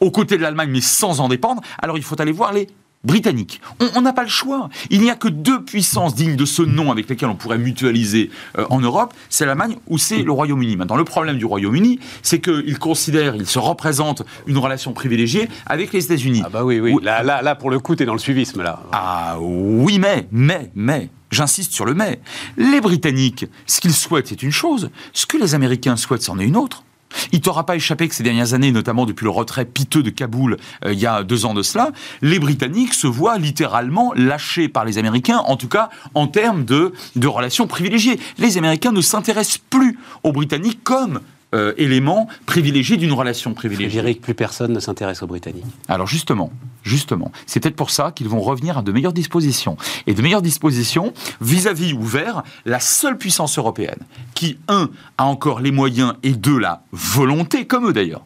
aux 0.00 0.10
côtés 0.10 0.36
de 0.36 0.42
l'Allemagne, 0.42 0.70
mais 0.70 0.80
sans 0.80 1.20
en 1.20 1.28
dépendre, 1.28 1.62
alors 1.78 1.98
il 1.98 2.02
faut 2.02 2.20
aller 2.20 2.32
voir 2.32 2.52
les 2.52 2.66
britannique. 3.04 3.60
On 3.94 4.02
n'a 4.02 4.12
pas 4.12 4.22
le 4.22 4.28
choix. 4.28 4.68
Il 4.90 5.00
n'y 5.00 5.10
a 5.10 5.14
que 5.14 5.28
deux 5.28 5.64
puissances 5.64 6.14
dignes 6.14 6.36
de 6.36 6.44
ce 6.44 6.62
nom 6.62 6.90
avec 6.90 7.08
lesquelles 7.08 7.28
on 7.28 7.34
pourrait 7.34 7.58
mutualiser 7.58 8.30
euh, 8.58 8.66
en 8.68 8.80
Europe, 8.80 9.14
c'est 9.28 9.46
l'Allemagne 9.46 9.76
ou 9.88 9.98
c'est 9.98 10.22
le 10.22 10.32
Royaume-Uni. 10.32 10.76
Maintenant, 10.76 10.96
le 10.96 11.04
problème 11.04 11.38
du 11.38 11.46
Royaume-Uni, 11.46 11.98
c'est 12.22 12.40
qu'il 12.40 12.78
considère, 12.78 13.36
il 13.36 13.46
se 13.46 13.58
représente 13.58 14.22
une 14.46 14.58
relation 14.58 14.92
privilégiée 14.92 15.48
avec 15.66 15.92
les 15.92 16.04
États-Unis. 16.04 16.42
Ah 16.44 16.50
bah 16.50 16.64
oui, 16.64 16.78
oui. 16.80 16.94
Là, 17.02 17.22
là, 17.22 17.42
là, 17.42 17.54
pour 17.54 17.70
le 17.70 17.78
coup, 17.78 17.96
tu 17.96 18.02
es 18.02 18.06
dans 18.06 18.12
le 18.12 18.18
suivisme, 18.18 18.62
là. 18.62 18.82
Ah 18.92 19.38
oui, 19.40 19.98
mais, 19.98 20.26
mais, 20.30 20.70
mais, 20.74 21.08
j'insiste 21.30 21.72
sur 21.72 21.86
le 21.86 21.94
mais. 21.94 22.20
Les 22.58 22.80
Britanniques, 22.80 23.46
ce 23.66 23.80
qu'ils 23.80 23.94
souhaitent, 23.94 24.28
c'est 24.28 24.42
une 24.42 24.52
chose. 24.52 24.90
Ce 25.12 25.24
que 25.24 25.38
les 25.38 25.54
Américains 25.54 25.96
souhaitent, 25.96 26.22
c'en 26.22 26.38
est 26.38 26.44
une 26.44 26.56
autre. 26.56 26.84
Il 27.32 27.40
t'aura 27.40 27.66
pas 27.66 27.76
échappé 27.76 28.08
que 28.08 28.14
ces 28.14 28.22
dernières 28.22 28.54
années, 28.54 28.72
notamment 28.72 29.06
depuis 29.06 29.24
le 29.24 29.30
retrait 29.30 29.64
piteux 29.64 30.02
de 30.02 30.10
Kaboul 30.10 30.56
euh, 30.84 30.92
il 30.92 30.98
y 30.98 31.06
a 31.06 31.22
deux 31.22 31.44
ans 31.44 31.54
de 31.54 31.62
cela, 31.62 31.90
les 32.22 32.38
Britanniques 32.38 32.94
se 32.94 33.06
voient 33.06 33.38
littéralement 33.38 34.12
lâchés 34.14 34.68
par 34.68 34.84
les 34.84 34.98
Américains, 34.98 35.38
en 35.38 35.56
tout 35.56 35.68
cas 35.68 35.90
en 36.14 36.26
termes 36.26 36.64
de, 36.64 36.92
de 37.16 37.26
relations 37.26 37.66
privilégiées. 37.66 38.18
Les 38.38 38.58
Américains 38.58 38.92
ne 38.92 39.00
s'intéressent 39.00 39.60
plus 39.70 39.98
aux 40.22 40.32
Britanniques 40.32 40.82
comme 40.82 41.20
euh, 41.54 41.72
élément 41.76 42.28
privilégié 42.46 42.96
d'une 42.96 43.12
relation 43.12 43.54
privilégiée. 43.54 43.90
Je 43.90 44.00
dirais 44.00 44.14
que 44.14 44.20
plus 44.20 44.34
personne 44.34 44.72
ne 44.72 44.80
s'intéresse 44.80 45.22
aux 45.22 45.26
Britanniques. 45.26 45.64
Alors 45.88 46.06
justement, 46.06 46.52
justement, 46.82 47.32
c'est 47.46 47.60
peut-être 47.60 47.76
pour 47.76 47.90
ça 47.90 48.12
qu'ils 48.12 48.28
vont 48.28 48.40
revenir 48.40 48.78
à 48.78 48.82
de 48.82 48.92
meilleures 48.92 49.12
dispositions. 49.12 49.76
Et 50.06 50.14
de 50.14 50.22
meilleures 50.22 50.42
dispositions 50.42 51.12
vis-à-vis 51.40 51.92
ou 51.92 52.02
vers 52.02 52.42
la 52.64 52.80
seule 52.80 53.18
puissance 53.18 53.58
européenne 53.58 53.98
qui, 54.34 54.58
un, 54.68 54.90
a 55.18 55.24
encore 55.24 55.60
les 55.60 55.72
moyens 55.72 56.14
et 56.22 56.32
deux, 56.32 56.58
la 56.58 56.82
volonté, 56.92 57.66
comme 57.66 57.88
eux 57.88 57.92
d'ailleurs, 57.92 58.24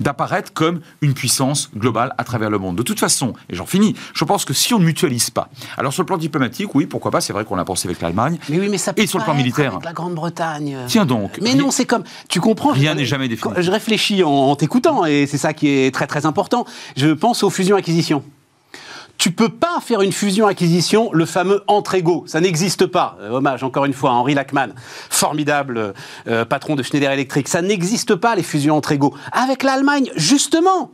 d'apparaître 0.00 0.52
comme 0.52 0.80
une 1.00 1.14
puissance 1.14 1.70
globale 1.76 2.14
à 2.18 2.24
travers 2.24 2.50
le 2.50 2.58
monde. 2.58 2.76
De 2.76 2.82
toute 2.82 3.00
façon, 3.00 3.34
et 3.50 3.54
j'en 3.56 3.66
finis, 3.66 3.94
je 4.14 4.24
pense 4.24 4.44
que 4.44 4.52
si 4.54 4.74
on 4.74 4.78
ne 4.78 4.84
mutualise 4.84 5.30
pas, 5.30 5.48
alors 5.76 5.92
sur 5.92 6.02
le 6.02 6.06
plan 6.06 6.16
diplomatique, 6.16 6.74
oui, 6.74 6.86
pourquoi 6.86 7.10
pas, 7.10 7.20
c'est 7.20 7.32
vrai 7.32 7.44
qu'on 7.44 7.56
l'a 7.56 7.64
pensé 7.64 7.88
avec 7.88 8.00
l'Allemagne. 8.00 8.38
Mais 8.48 8.58
oui, 8.58 8.68
mais 8.70 8.78
ça 8.78 8.92
peut 8.92 9.02
et 9.02 9.06
sur 9.06 9.18
le 9.18 9.24
plan 9.24 9.34
militaire. 9.34 9.72
avec 9.72 9.84
la 9.84 9.92
Grande-Bretagne. 9.92 10.76
Tiens 10.86 11.06
donc. 11.06 11.38
Mais 11.42 11.54
non, 11.54 11.70
c'est 11.70 11.86
comme. 11.86 12.04
Tu 12.28 12.40
comprends 12.40 12.72
Rien 12.72 12.94
n'est 12.94 13.04
jamais 13.04 13.28
défini. 13.28 13.54
Je 13.58 13.70
réfléchis 13.70 14.22
en, 14.22 14.30
en 14.30 14.56
t'écoutant 14.56 15.04
et 15.04 15.26
c'est 15.26 15.38
ça 15.38 15.52
qui 15.52 15.68
est 15.68 15.94
très 15.94 16.06
très 16.06 16.26
important. 16.26 16.64
Je 16.96 17.08
pense 17.08 17.42
aux 17.42 17.50
fusions-acquisitions. 17.50 18.22
Tu 19.18 19.32
peux 19.32 19.48
pas 19.48 19.80
faire 19.84 20.00
une 20.00 20.12
fusion-acquisition, 20.12 21.10
le 21.12 21.26
fameux 21.26 21.62
entre 21.66 21.94
égaux. 21.96 22.22
Ça 22.28 22.40
n'existe 22.40 22.86
pas. 22.86 23.18
Euh, 23.20 23.30
hommage 23.30 23.64
encore 23.64 23.84
une 23.84 23.92
fois 23.92 24.10
à 24.10 24.12
Henri 24.14 24.34
Lachman, 24.34 24.68
formidable 25.10 25.92
euh, 26.28 26.44
patron 26.44 26.76
de 26.76 26.84
Schneider 26.84 27.10
Electric. 27.10 27.48
Ça 27.48 27.60
n'existe 27.60 28.14
pas 28.14 28.36
les 28.36 28.44
fusions 28.44 28.76
entre 28.76 28.92
égaux. 28.92 29.12
Avec 29.32 29.64
l'Allemagne, 29.64 30.08
justement. 30.14 30.90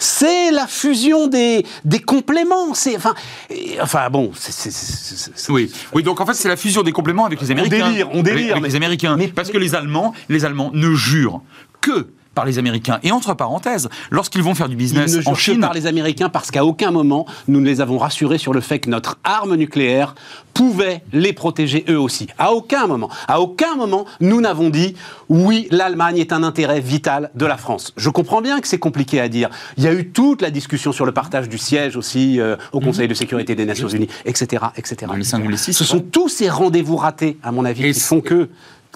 C'est 0.00 0.50
la 0.50 0.66
fusion 0.66 1.28
des, 1.28 1.64
des 1.84 1.98
compléments. 2.00 2.74
C'est 2.74 2.96
enfin, 2.96 3.14
et- 3.48 3.80
enfin 3.80 4.10
bon, 4.10 4.32
Oui, 5.48 5.72
oui, 5.94 6.02
donc 6.02 6.20
en 6.20 6.26
fait 6.26 6.34
c'est 6.34 6.48
la 6.48 6.56
fusion 6.56 6.82
des 6.82 6.92
compléments 6.92 7.24
avec 7.24 7.40
les 7.40 7.50
Américains. 7.50 7.88
délire, 7.88 8.08
on 8.12 8.22
délire, 8.22 8.38
Avec, 8.40 8.50
avec 8.50 8.62
mais- 8.62 8.68
les 8.68 8.76
Américains. 8.76 9.16
mais- 9.16 9.28
Parce 9.28 9.50
que 9.50 9.56
les 9.58 9.74
Allemands, 9.74 10.12
les 10.28 10.44
Allemands 10.44 10.70
ne 10.74 10.92
jurent 10.94 11.40
que 11.80 12.08
par 12.34 12.44
les 12.44 12.58
Américains. 12.58 12.98
Et 13.02 13.12
entre 13.12 13.34
parenthèses, 13.34 13.88
lorsqu'ils 14.10 14.42
vont 14.42 14.54
faire 14.54 14.68
du 14.68 14.74
Ils 14.74 14.78
business 14.78 15.16
ne 15.16 15.28
en 15.28 15.34
Chine, 15.34 15.60
par 15.60 15.74
les 15.74 15.86
Américains 15.86 16.28
parce 16.28 16.50
qu'à 16.50 16.64
aucun 16.64 16.90
moment 16.90 17.26
nous 17.48 17.60
ne 17.60 17.66
les 17.66 17.80
avons 17.80 17.98
rassurés 17.98 18.38
sur 18.38 18.52
le 18.52 18.60
fait 18.60 18.78
que 18.78 18.90
notre 18.90 19.18
arme 19.24 19.54
nucléaire 19.56 20.14
pouvait 20.54 21.02
les 21.12 21.32
protéger 21.32 21.84
eux 21.88 21.98
aussi. 21.98 22.26
À 22.38 22.52
aucun 22.52 22.86
moment. 22.86 23.10
À 23.28 23.40
aucun 23.40 23.76
moment 23.76 24.06
nous 24.20 24.40
n'avons 24.40 24.70
dit 24.70 24.94
oui, 25.28 25.68
l'Allemagne 25.70 26.18
est 26.18 26.32
un 26.32 26.42
intérêt 26.42 26.80
vital 26.80 27.30
de 27.34 27.46
la 27.46 27.56
France. 27.56 27.92
Je 27.96 28.10
comprends 28.10 28.40
bien 28.40 28.60
que 28.60 28.68
c'est 28.68 28.78
compliqué 28.78 29.20
à 29.20 29.28
dire. 29.28 29.50
Il 29.76 29.84
y 29.84 29.86
a 29.86 29.92
eu 29.92 30.08
toute 30.08 30.42
la 30.42 30.50
discussion 30.50 30.92
sur 30.92 31.06
le 31.06 31.12
partage 31.12 31.48
du 31.48 31.58
siège 31.58 31.96
aussi 31.96 32.40
euh, 32.40 32.56
au 32.72 32.80
Conseil 32.80 33.08
de 33.08 33.14
sécurité 33.14 33.54
des 33.54 33.64
Nations 33.64 33.88
Unies, 33.88 34.08
etc., 34.24 34.64
etc. 34.76 34.96
Dans 35.06 35.14
les 35.14 35.24
cinq 35.24 35.44
ou 35.44 35.48
les 35.48 35.56
six, 35.56 35.72
Ce 35.72 35.84
sont 35.84 36.00
tous 36.00 36.28
ces 36.28 36.48
rendez-vous 36.48 36.96
ratés, 36.96 37.38
à 37.42 37.52
mon 37.52 37.64
avis, 37.64 37.86
Et 37.86 37.92
qui 37.92 38.00
font 38.00 38.20
que 38.20 38.48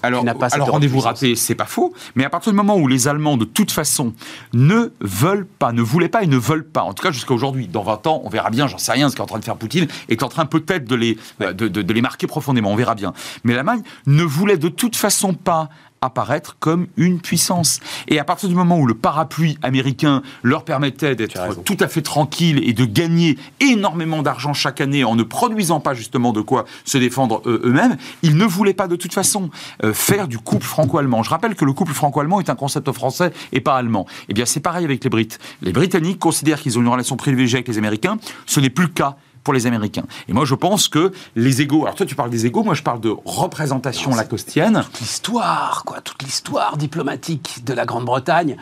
Alors, 0.03 0.23
alors 0.55 0.67
rendez-vous 0.73 0.99
raté, 0.99 1.35
c'est 1.35 1.55
pas 1.55 1.65
faux, 1.65 1.93
mais 2.15 2.25
à 2.25 2.29
partir 2.29 2.51
du 2.51 2.55
moment 2.57 2.75
où 2.77 2.87
les 2.87 3.07
Allemands, 3.07 3.37
de 3.37 3.45
toute 3.45 3.71
façon, 3.71 4.13
ne 4.53 4.91
veulent 5.01 5.47
pas, 5.47 5.71
ne 5.71 5.81
voulaient 5.81 6.09
pas 6.09 6.23
et 6.23 6.27
ne 6.27 6.37
veulent 6.37 6.67
pas, 6.67 6.81
en 6.83 6.93
tout 6.93 7.01
cas 7.03 7.11
jusqu'à 7.11 7.33
aujourd'hui, 7.33 7.67
dans 7.67 7.83
20 7.83 8.05
ans, 8.07 8.21
on 8.23 8.29
verra 8.29 8.49
bien, 8.49 8.67
j'en 8.67 8.77
sais 8.77 8.91
rien, 8.91 9.09
ce 9.09 9.15
qu'est 9.15 9.21
en 9.21 9.25
train 9.25 9.39
de 9.39 9.45
faire 9.45 9.55
Poutine 9.55 9.87
est 10.09 10.21
en 10.23 10.27
train 10.29 10.45
peut-être 10.45 10.85
de 10.85 10.95
les, 10.95 11.17
de, 11.39 11.51
de- 11.67 11.81
de 11.81 11.93
les 11.93 12.01
marquer 12.01 12.27
profondément, 12.27 12.71
on 12.71 12.75
verra 12.75 12.95
bien. 12.95 13.13
Mais 13.43 13.53
l'Allemagne 13.53 13.81
ne 14.05 14.23
voulait 14.23 14.57
de 14.57 14.67
toute 14.67 14.95
façon 14.95 15.33
pas 15.33 15.69
apparaître 16.03 16.57
comme 16.59 16.87
une 16.97 17.19
puissance. 17.19 17.79
Et 18.07 18.19
à 18.19 18.23
partir 18.23 18.49
du 18.49 18.55
moment 18.55 18.77
où 18.77 18.85
le 18.85 18.93
parapluie 18.93 19.57
américain 19.61 20.21
leur 20.43 20.65
permettait 20.65 21.15
d'être 21.15 21.63
tout 21.63 21.77
à 21.79 21.87
fait 21.87 22.01
tranquille 22.01 22.61
et 22.67 22.73
de 22.73 22.85
gagner 22.85 23.37
énormément 23.59 24.21
d'argent 24.21 24.53
chaque 24.53 24.81
année 24.81 25.03
en 25.03 25.15
ne 25.15 25.23
produisant 25.23 25.79
pas 25.79 25.93
justement 25.93 26.33
de 26.33 26.41
quoi 26.41 26.65
se 26.85 26.97
défendre 26.97 27.41
eux- 27.45 27.61
eux-mêmes, 27.63 27.97
ils 28.21 28.35
ne 28.37 28.45
voulaient 28.45 28.73
pas 28.73 28.87
de 28.87 28.95
toute 28.95 29.13
façon 29.13 29.49
euh, 29.83 29.93
faire 29.93 30.27
du 30.27 30.37
couple 30.37 30.65
franco-allemand. 30.65 31.23
Je 31.23 31.29
rappelle 31.29 31.55
que 31.55 31.65
le 31.65 31.73
couple 31.73 31.93
franco-allemand 31.93 32.39
est 32.39 32.49
un 32.49 32.55
concept 32.55 32.91
français 32.91 33.31
et 33.51 33.61
pas 33.61 33.75
allemand. 33.77 34.05
Eh 34.29 34.33
bien, 34.33 34.45
c'est 34.45 34.59
pareil 34.59 34.85
avec 34.85 35.03
les 35.03 35.09
Brites. 35.09 35.39
Les 35.61 35.71
Britanniques 35.71 36.19
considèrent 36.19 36.59
qu'ils 36.61 36.77
ont 36.77 36.81
une 36.81 36.87
relation 36.89 37.15
privilégiée 37.15 37.57
avec 37.57 37.67
les 37.67 37.77
Américains. 37.77 38.17
Ce 38.45 38.59
n'est 38.59 38.69
plus 38.69 38.85
le 38.85 38.91
cas 38.91 39.15
pour 39.43 39.53
les 39.53 39.67
Américains. 39.67 40.03
Et 40.27 40.33
moi, 40.33 40.45
je 40.45 40.55
pense 40.55 40.87
que 40.87 41.11
les 41.35 41.61
égaux. 41.61 41.83
Alors 41.83 41.95
toi, 41.95 42.05
tu 42.05 42.15
parles 42.15 42.29
des 42.29 42.45
égaux. 42.45 42.63
Moi, 42.63 42.73
je 42.75 42.81
parle 42.83 43.01
de 43.01 43.13
représentation 43.25 44.15
lacostienne. 44.15 44.83
l'histoire, 44.99 45.83
quoi, 45.85 46.01
toute 46.01 46.21
l'histoire 46.23 46.77
diplomatique 46.77 47.59
de 47.65 47.73
la 47.73 47.85
Grande-Bretagne 47.85 48.57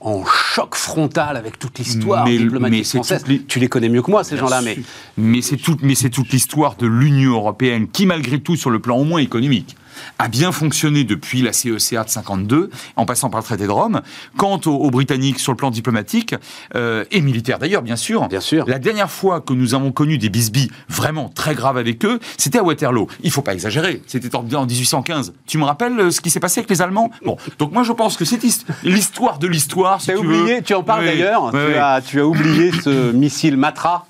en 0.00 0.24
choc 0.26 0.74
frontal 0.74 1.36
avec 1.36 1.58
toute 1.58 1.78
l'histoire 1.78 2.24
diplomatique 2.26 2.78
mais 2.78 2.84
française. 2.84 3.24
les- 3.26 3.42
Tu 3.44 3.58
les 3.58 3.68
connais 3.68 3.88
mieux 3.88 4.02
que 4.02 4.10
moi, 4.10 4.24
ces 4.24 4.36
gens-là, 4.36 4.60
mais 4.60 4.78
Mais 5.16 5.40
c'est 5.40 5.56
tout, 5.56 5.76
mais 5.82 5.94
c'est 5.94 6.10
toute 6.10 6.28
l'histoire 6.30 6.76
de 6.76 6.86
l'Union 6.86 7.32
européenne 7.32 7.88
qui, 7.88 8.04
malgré 8.06 8.38
tout, 8.40 8.56
sur 8.56 8.70
le 8.70 8.78
plan 8.78 8.96
au 8.98 9.04
moins 9.04 9.20
économique, 9.20 9.74
a 10.18 10.28
bien 10.28 10.52
fonctionné 10.52 11.04
depuis 11.04 11.42
la 11.42 11.52
CECA 11.52 12.04
de 12.04 12.08
52, 12.10 12.70
en 12.96 13.06
passant 13.06 13.30
par 13.30 13.40
le 13.40 13.44
traité 13.44 13.66
de 13.66 13.70
Rome. 13.70 14.02
Quant 14.36 14.60
aux, 14.66 14.70
aux 14.70 14.90
Britanniques 14.90 15.38
sur 15.38 15.52
le 15.52 15.56
plan 15.56 15.70
diplomatique 15.70 16.34
euh, 16.74 17.04
et 17.10 17.20
militaire 17.20 17.58
d'ailleurs, 17.58 17.82
bien 17.82 17.96
sûr. 17.96 18.26
Bien 18.28 18.40
sûr. 18.40 18.64
La 18.66 18.78
dernière 18.78 19.10
fois 19.10 19.40
que 19.40 19.52
nous 19.52 19.74
avons 19.74 19.92
connu 19.92 20.18
des 20.18 20.28
bisbis 20.28 20.70
vraiment 20.88 21.28
très 21.28 21.54
graves 21.54 21.76
avec 21.78 22.04
eux, 22.04 22.18
c'était 22.36 22.58
à 22.58 22.62
Waterloo. 22.62 23.08
Il 23.22 23.30
faut 23.30 23.42
pas 23.42 23.54
exagérer. 23.54 24.02
C'était 24.06 24.34
en, 24.36 24.40
en 24.54 24.66
1815. 24.66 25.32
Tu 25.46 25.58
me 25.58 25.64
rappelles 25.64 25.98
euh, 25.98 26.10
ce 26.10 26.20
qui 26.20 26.30
s'est 26.30 26.40
passé 26.40 26.60
avec 26.60 26.70
les 26.70 26.82
Allemands? 26.82 27.10
Bon, 27.24 27.36
donc 27.58 27.72
moi 27.72 27.82
je 27.82 27.92
pense 27.92 28.16
que 28.16 28.24
c'est 28.24 28.42
his- 28.44 28.64
l'histoire 28.84 29.38
de 29.38 29.46
l'histoire. 29.46 30.00
si 30.00 30.08
tu 30.08 30.16
oublié, 30.16 30.56
veux. 30.56 30.62
tu 30.62 30.74
en 30.74 30.82
parles 30.82 31.00
Oui, 31.02 31.06
d'ailleurs, 31.06 31.44
oui, 31.52 31.60
tu. 31.72 31.74
As, 31.76 32.00
tu 32.02 32.20
as 32.20 32.26
oublié 32.26 32.72
ce 32.72 33.12
missile 33.12 33.56
Matra 33.56 34.06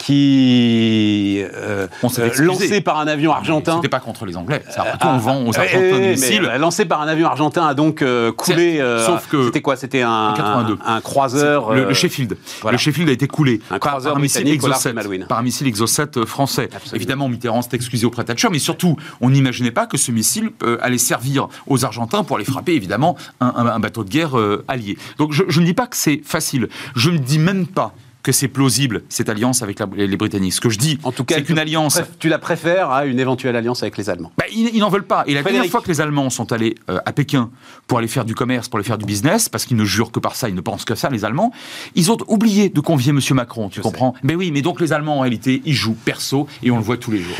qui 0.00 1.42
euh, 1.42 1.86
euh, 2.18 2.30
lancé 2.38 2.80
par 2.80 2.98
un 2.98 3.06
avion 3.06 3.32
argentin. 3.32 3.76
C'était 3.76 3.88
pas 3.88 4.00
contre 4.00 4.26
les 4.26 4.36
Anglais. 4.36 4.62
Ça, 4.70 4.82
après 4.82 4.98
tout, 4.98 5.06
on 5.06 5.18
vend 5.18 5.46
aux 5.46 5.56
Argentins 5.58 5.78
eh, 5.96 6.00
des 6.00 6.08
missiles. 6.10 6.44
euh, 6.44 6.58
lancé 6.58 6.84
par 6.84 7.00
un 7.02 7.08
avion 7.08 7.26
argentin 7.26 7.66
a 7.66 7.74
donc 7.74 8.02
euh, 8.02 8.32
coulé. 8.32 8.80
Euh, 8.80 9.04
sauf 9.06 9.28
que- 9.28 9.44
c'était 9.46 9.60
quoi? 9.62 9.76
C'était 9.76 10.02
un, 10.02 10.30
En 10.30 10.34
82. 10.34 10.78
un, 10.84 10.94
un 10.96 11.00
croiseur. 11.00 11.72
Le, 11.72 11.82
euh, 11.82 11.88
le 11.88 11.94
Sheffield. 11.94 12.36
voilà. 12.62 12.76
Le 12.76 12.80
Sheffield 12.80 13.08
a 13.08 13.12
été 13.12 13.26
coulé 13.28 13.60
Un 13.70 13.78
par, 13.78 14.06
un 14.06 14.18
missile 14.18 14.44
de 14.44 14.92
Malouine. 14.92 15.26
par 15.26 15.38
un 15.38 15.42
missile 15.42 15.66
Exocet 15.66 16.16
euh, 16.16 16.26
français. 16.26 16.68
Absolument. 16.74 16.96
Évidemment, 16.96 17.28
Mitterrand 17.28 17.62
s'est 17.62 17.68
excusé 17.74 18.06
auprès 18.06 18.22
de 18.22 18.28
Thatcher, 18.28 18.48
mais 18.50 18.58
surtout, 18.58 18.96
on 19.20 19.30
n'imaginait 19.30 19.70
pas 19.70 19.86
que 19.86 19.96
ce 19.96 20.10
missile 20.12 20.50
euh, 20.62 20.78
allait 20.80 20.98
servir 20.98 21.48
aux 21.66 21.84
Argentins 21.84 22.24
pour 22.24 22.36
aller 22.36 22.44
frapper, 22.44 22.72
évidemment, 22.74 23.16
un, 23.40 23.78
bateau 23.80 24.04
de 24.04 24.10
guerre 24.10 24.38
euh, 24.38 24.64
allié. 24.68 24.96
Donc, 25.18 25.32
je, 25.32 25.44
je 25.48 25.60
ne 25.60 25.66
dis 25.66 25.74
pas 25.74 25.86
que 25.86 25.96
c'est 25.96 26.20
facile. 26.24 26.68
Je 26.96 27.10
ne 27.10 27.18
dis 27.18 27.38
même 27.38 27.66
pas 27.66 27.92
que 28.22 28.32
c'est 28.32 28.48
plausible, 28.48 29.02
cette 29.08 29.28
alliance 29.28 29.62
avec 29.62 29.78
la- 29.78 29.88
les, 29.96 30.16
Britanniques. 30.16 30.52
Ce 30.52 30.60
que 30.60 30.68
je 30.68 30.78
dis, 30.78 30.98
En 31.04 31.12
tout 31.12 31.24
cas, 31.24 31.36
c'est 31.36 31.42
qu'une 31.42 31.58
alliance... 31.58 32.00
tu 32.18 32.28
la 32.28 32.38
préfères 32.38 32.90
à 32.90 33.06
une 33.06 33.18
éventuelle 33.18 33.56
alliance 33.56 33.82
avec 33.82 33.96
les 33.96 34.10
Allemands. 34.10 34.32
Bah, 34.36 34.44
ils, 34.52 34.78
n'en 34.78 34.90
veulent 34.90 35.06
pas. 35.06 35.24
Et 35.26 35.34
la 35.34 35.42
dernière 35.42 35.44
Frédéric. 35.44 35.70
fois 35.70 35.80
que 35.80 35.88
les 35.88 36.00
Allemands 36.00 36.28
sont 36.30 36.52
allés 36.52 36.74
euh, 36.90 36.98
à 37.06 37.12
Pékin 37.12 37.50
pour 37.86 37.98
aller 37.98 38.08
faire 38.08 38.24
du 38.24 38.34
commerce, 38.34 38.68
pour 38.68 38.78
aller 38.78 38.86
faire 38.86 38.98
du 38.98 39.06
business, 39.06 39.48
parce 39.48 39.64
qu'ils 39.64 39.76
ne 39.76 39.84
jurent 39.84 40.12
que 40.12 40.20
par 40.20 40.36
ça, 40.36 40.48
ils 40.48 40.54
ne 40.54 40.60
pensent 40.60 40.84
que 40.84 40.94
ça, 40.94 41.08
les 41.08 41.24
Allemands, 41.24 41.52
ils 41.94 42.12
ont 42.12 42.18
oublié 42.28 42.68
de 42.68 42.80
convier 42.80 43.10
M. 43.10 43.20
Macron, 43.32 43.68
tu 43.68 43.76
Je 43.76 43.82
comprends 43.82 44.14
Mais 44.22 44.34
oui, 44.34 44.50
mais 44.50 44.62
donc 44.62 44.80
les 44.80 44.92
Allemands, 44.92 45.18
en 45.18 45.20
réalité, 45.20 45.62
ils 45.64 45.74
jouent 45.74 45.96
perso 46.04 46.46
et 46.62 46.70
on 46.70 46.76
le 46.76 46.82
voit 46.82 46.96
tous 46.96 47.10
les 47.10 47.20
jours. 47.20 47.36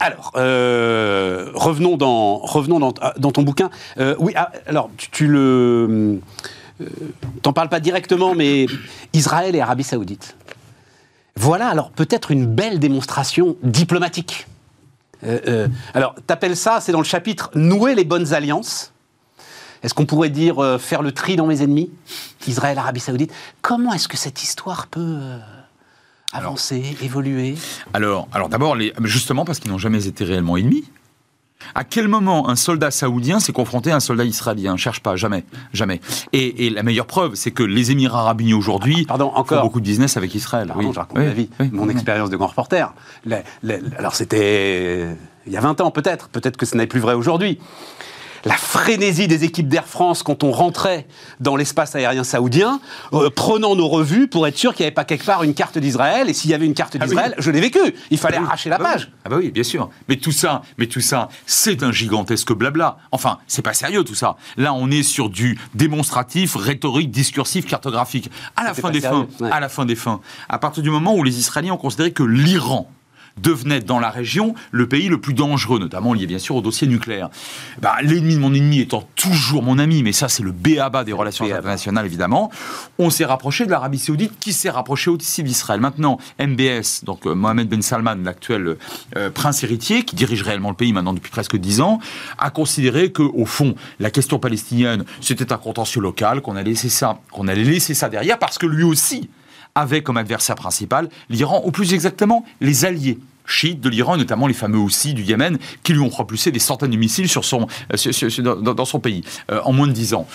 Alors, 0.00 0.32
euh, 0.36 1.50
revenons 1.54 1.96
dans 1.96 2.38
revenons 2.38 2.78
dans, 2.78 2.94
dans 3.18 3.32
ton 3.32 3.42
bouquin. 3.42 3.68
Euh, 3.98 4.14
oui, 4.20 4.32
ah, 4.36 4.52
alors 4.66 4.90
tu, 4.96 5.10
tu 5.10 5.26
le 5.26 5.40
euh, 5.90 6.16
t'en 7.42 7.52
parles 7.52 7.68
pas 7.68 7.80
directement, 7.80 8.34
mais 8.34 8.66
Israël 9.12 9.54
et 9.54 9.60
Arabie 9.60 9.84
Saoudite. 9.84 10.36
Voilà 11.36 11.68
alors 11.68 11.90
peut-être 11.90 12.30
une 12.30 12.46
belle 12.46 12.78
démonstration 12.78 13.56
diplomatique. 13.62 14.46
Euh, 15.24 15.38
euh, 15.48 15.68
alors, 15.94 16.14
t'appelles 16.26 16.56
ça, 16.56 16.80
c'est 16.80 16.92
dans 16.92 17.00
le 17.00 17.04
chapitre 17.04 17.50
nouer 17.54 17.94
les 17.94 18.04
bonnes 18.04 18.34
alliances. 18.34 18.92
Est-ce 19.82 19.94
qu'on 19.94 20.06
pourrait 20.06 20.30
dire 20.30 20.62
euh, 20.62 20.78
faire 20.78 21.02
le 21.02 21.12
tri 21.12 21.36
dans 21.36 21.46
mes 21.46 21.62
ennemis 21.62 21.90
Israël, 22.48 22.78
Arabie 22.78 23.00
Saoudite. 23.00 23.32
Comment 23.62 23.92
est-ce 23.92 24.08
que 24.08 24.16
cette 24.16 24.42
histoire 24.42 24.86
peut 24.86 25.18
euh, 25.20 25.38
avancer, 26.32 26.96
évoluer? 27.02 27.56
Alors, 27.92 28.28
alors 28.32 28.48
d'abord, 28.48 28.76
justement 29.04 29.44
parce 29.44 29.58
qu'ils 29.58 29.70
n'ont 29.70 29.78
jamais 29.78 30.06
été 30.06 30.24
réellement 30.24 30.56
ennemis. 30.56 30.84
À 31.74 31.84
quel 31.84 32.08
moment 32.08 32.48
un 32.48 32.56
soldat 32.56 32.90
saoudien 32.90 33.40
s'est 33.40 33.52
confronté 33.52 33.90
à 33.90 33.96
un 33.96 34.00
soldat 34.00 34.24
israélien? 34.24 34.76
Cherche 34.76 35.00
pas, 35.00 35.16
jamais, 35.16 35.44
jamais. 35.72 36.00
Et, 36.32 36.66
et 36.66 36.70
la 36.70 36.82
meilleure 36.82 37.06
preuve, 37.06 37.34
c'est 37.34 37.50
que 37.50 37.62
les 37.62 37.90
Émirats 37.90 38.20
arabes 38.20 38.40
unis 38.40 38.54
aujourd'hui 38.54 39.06
Ah, 39.08 39.18
font 39.18 39.32
encore. 39.34 39.62
beaucoup 39.64 39.80
de 39.80 39.84
business 39.84 40.16
avec 40.16 40.34
Israël. 40.34 40.68
Pardon, 40.68 40.88
oui. 40.88 40.90
je 40.94 40.98
raconte 40.98 41.18
Oui, 41.18 41.24
ma 41.26 41.32
vie, 41.32 41.50
oui, 41.60 41.68
mon 41.72 41.88
expérience 41.88 42.30
de 42.30 42.36
grand 42.36 42.46
reporter. 42.48 42.94
Alors 43.98 44.14
c'était 44.14 44.38
euh, 44.40 45.14
il 45.46 45.52
y 45.52 45.56
a 45.56 45.60
20 45.60 45.80
ans 45.80 45.90
peut-être, 45.90 46.28
peut-être 46.28 46.56
que 46.56 46.66
ce 46.66 46.76
n'est 46.76 46.86
plus 46.86 47.00
vrai 47.00 47.14
aujourd'hui. 47.14 47.58
La 48.44 48.56
frénésie 48.56 49.26
des 49.28 49.44
équipes 49.44 49.68
d'Air 49.68 49.86
France 49.86 50.22
quand 50.22 50.44
on 50.44 50.52
rentrait 50.52 51.06
dans 51.40 51.56
l'espace 51.56 51.94
aérien 51.94 52.24
saoudien, 52.24 52.80
euh, 53.12 53.30
prenant 53.30 53.74
nos 53.74 53.88
revues 53.88 54.28
pour 54.28 54.46
être 54.46 54.56
sûr 54.56 54.74
qu'il 54.74 54.84
n'y 54.84 54.86
avait 54.88 54.94
pas 54.94 55.04
quelque 55.04 55.24
part 55.24 55.42
une 55.42 55.54
carte 55.54 55.78
d'Israël. 55.78 56.28
Et 56.30 56.32
s'il 56.34 56.50
y 56.50 56.54
avait 56.54 56.66
une 56.66 56.74
carte 56.74 56.96
Ah 56.96 57.02
oui. 57.02 57.08
d'Israël, 57.08 57.34
je 57.38 57.50
l'ai 57.50 57.60
vécu. 57.60 57.78
Il 58.10 58.18
fallait 58.18 58.36
Ah 58.38 58.40
oui. 58.42 58.46
arracher 58.46 58.70
la 58.70 58.76
Ah 58.76 58.78
bah 58.78 58.84
oui. 58.86 58.92
page. 58.94 59.12
Ah 59.24 59.28
bah 59.28 59.36
oui, 59.38 59.50
bien 59.50 59.62
sûr. 59.64 59.90
Mais 60.08 60.16
tout 60.16 60.32
ça, 60.32 60.62
mais 60.78 60.86
tout 60.86 61.00
ça, 61.00 61.28
c'est 61.46 61.82
un 61.82 61.92
gigantesque 61.92 62.52
blabla. 62.52 62.98
Enfin, 63.12 63.38
c'est 63.46 63.62
pas 63.62 63.74
sérieux 63.74 64.04
tout 64.04 64.14
ça. 64.14 64.36
Là, 64.56 64.72
on 64.74 64.90
est 64.90 65.02
sur 65.02 65.28
du 65.30 65.58
démonstratif, 65.74 66.54
rhétorique, 66.54 67.10
discursif, 67.10 67.66
cartographique. 67.66 68.30
À 68.56 68.64
la 68.64 68.74
fin 68.74 68.90
des 68.90 69.00
sérieux, 69.00 69.26
fins, 69.38 69.44
ouais. 69.44 69.50
à 69.50 69.60
la 69.60 69.68
fin 69.68 69.84
des 69.84 69.96
fins, 69.96 70.20
à 70.48 70.58
partir 70.58 70.82
du 70.82 70.90
moment 70.90 71.14
où 71.14 71.24
les 71.24 71.38
Israéliens 71.38 71.72
ont 71.74 71.76
considéré 71.78 72.12
que 72.12 72.22
l'Iran 72.22 72.90
devenait 73.40 73.80
dans 73.80 73.98
la 73.98 74.10
région 74.10 74.54
le 74.70 74.88
pays 74.88 75.08
le 75.08 75.20
plus 75.20 75.34
dangereux, 75.34 75.78
notamment 75.78 76.14
lié 76.14 76.26
bien 76.26 76.38
sûr 76.38 76.56
au 76.56 76.60
dossier 76.60 76.86
nucléaire. 76.86 77.30
Bah, 77.80 77.96
L'ennemi 78.02 78.34
de 78.34 78.40
mon 78.40 78.54
ennemi 78.54 78.80
étant 78.80 79.08
toujours 79.16 79.62
mon 79.62 79.78
ami, 79.78 80.02
mais 80.02 80.12
ça 80.12 80.28
c'est 80.28 80.42
le 80.42 80.52
béaba 80.52 81.04
des 81.04 81.12
relations 81.12 81.44
internationales 81.44 82.06
évidemment, 82.06 82.50
on 82.98 83.10
s'est 83.10 83.24
rapproché 83.24 83.66
de 83.66 83.70
l'Arabie 83.70 83.98
Saoudite 83.98 84.38
qui 84.38 84.52
s'est 84.52 84.70
rapproché 84.70 85.10
aussi 85.10 85.42
d'Israël. 85.42 85.80
Maintenant, 85.80 86.18
MBS, 86.40 87.04
donc 87.04 87.26
euh, 87.26 87.34
Mohamed 87.34 87.68
Ben 87.68 87.82
Salman, 87.82 88.16
l'actuel 88.22 88.76
euh, 89.16 89.30
prince 89.30 89.62
héritier, 89.62 90.04
qui 90.04 90.16
dirige 90.16 90.42
réellement 90.42 90.70
le 90.70 90.76
pays 90.76 90.92
maintenant 90.92 91.12
depuis 91.12 91.30
presque 91.30 91.56
dix 91.56 91.80
ans, 91.80 91.98
a 92.38 92.50
considéré 92.50 93.12
que 93.12 93.22
au 93.22 93.46
fond 93.46 93.74
la 94.00 94.10
question 94.10 94.38
palestinienne 94.38 95.04
c'était 95.20 95.52
un 95.52 95.58
contentieux 95.58 96.00
local, 96.00 96.40
qu'on 96.40 96.56
allait 96.56 96.70
laisser 96.70 96.88
ça, 96.88 97.20
qu'on 97.30 97.48
allait 97.48 97.64
laisser 97.64 97.94
ça 97.94 98.08
derrière 98.08 98.38
parce 98.38 98.58
que 98.58 98.66
lui 98.66 98.84
aussi 98.84 99.28
avait 99.78 100.02
comme 100.02 100.16
adversaire 100.16 100.56
principal 100.56 101.08
l'Iran, 101.30 101.62
ou 101.64 101.70
plus 101.70 101.94
exactement 101.94 102.44
les 102.60 102.84
alliés 102.84 103.18
chiites 103.46 103.80
de 103.80 103.88
l'Iran, 103.88 104.16
notamment 104.16 104.46
les 104.46 104.54
fameux 104.54 104.78
aussi 104.78 105.14
du 105.14 105.22
Yémen, 105.22 105.58
qui 105.82 105.94
lui 105.94 106.00
ont 106.00 106.10
propulsé 106.10 106.52
des 106.52 106.58
centaines 106.58 106.90
de 106.90 106.96
missiles 106.96 107.28
sur 107.28 107.44
son, 107.44 107.66
euh, 107.92 108.60
dans, 108.60 108.84
son 108.84 109.00
pays 109.00 109.24
euh, 109.50 109.60
en 109.64 109.72
moins 109.72 109.86
de 109.86 109.92
dix 109.92 110.14
ans. 110.14 110.26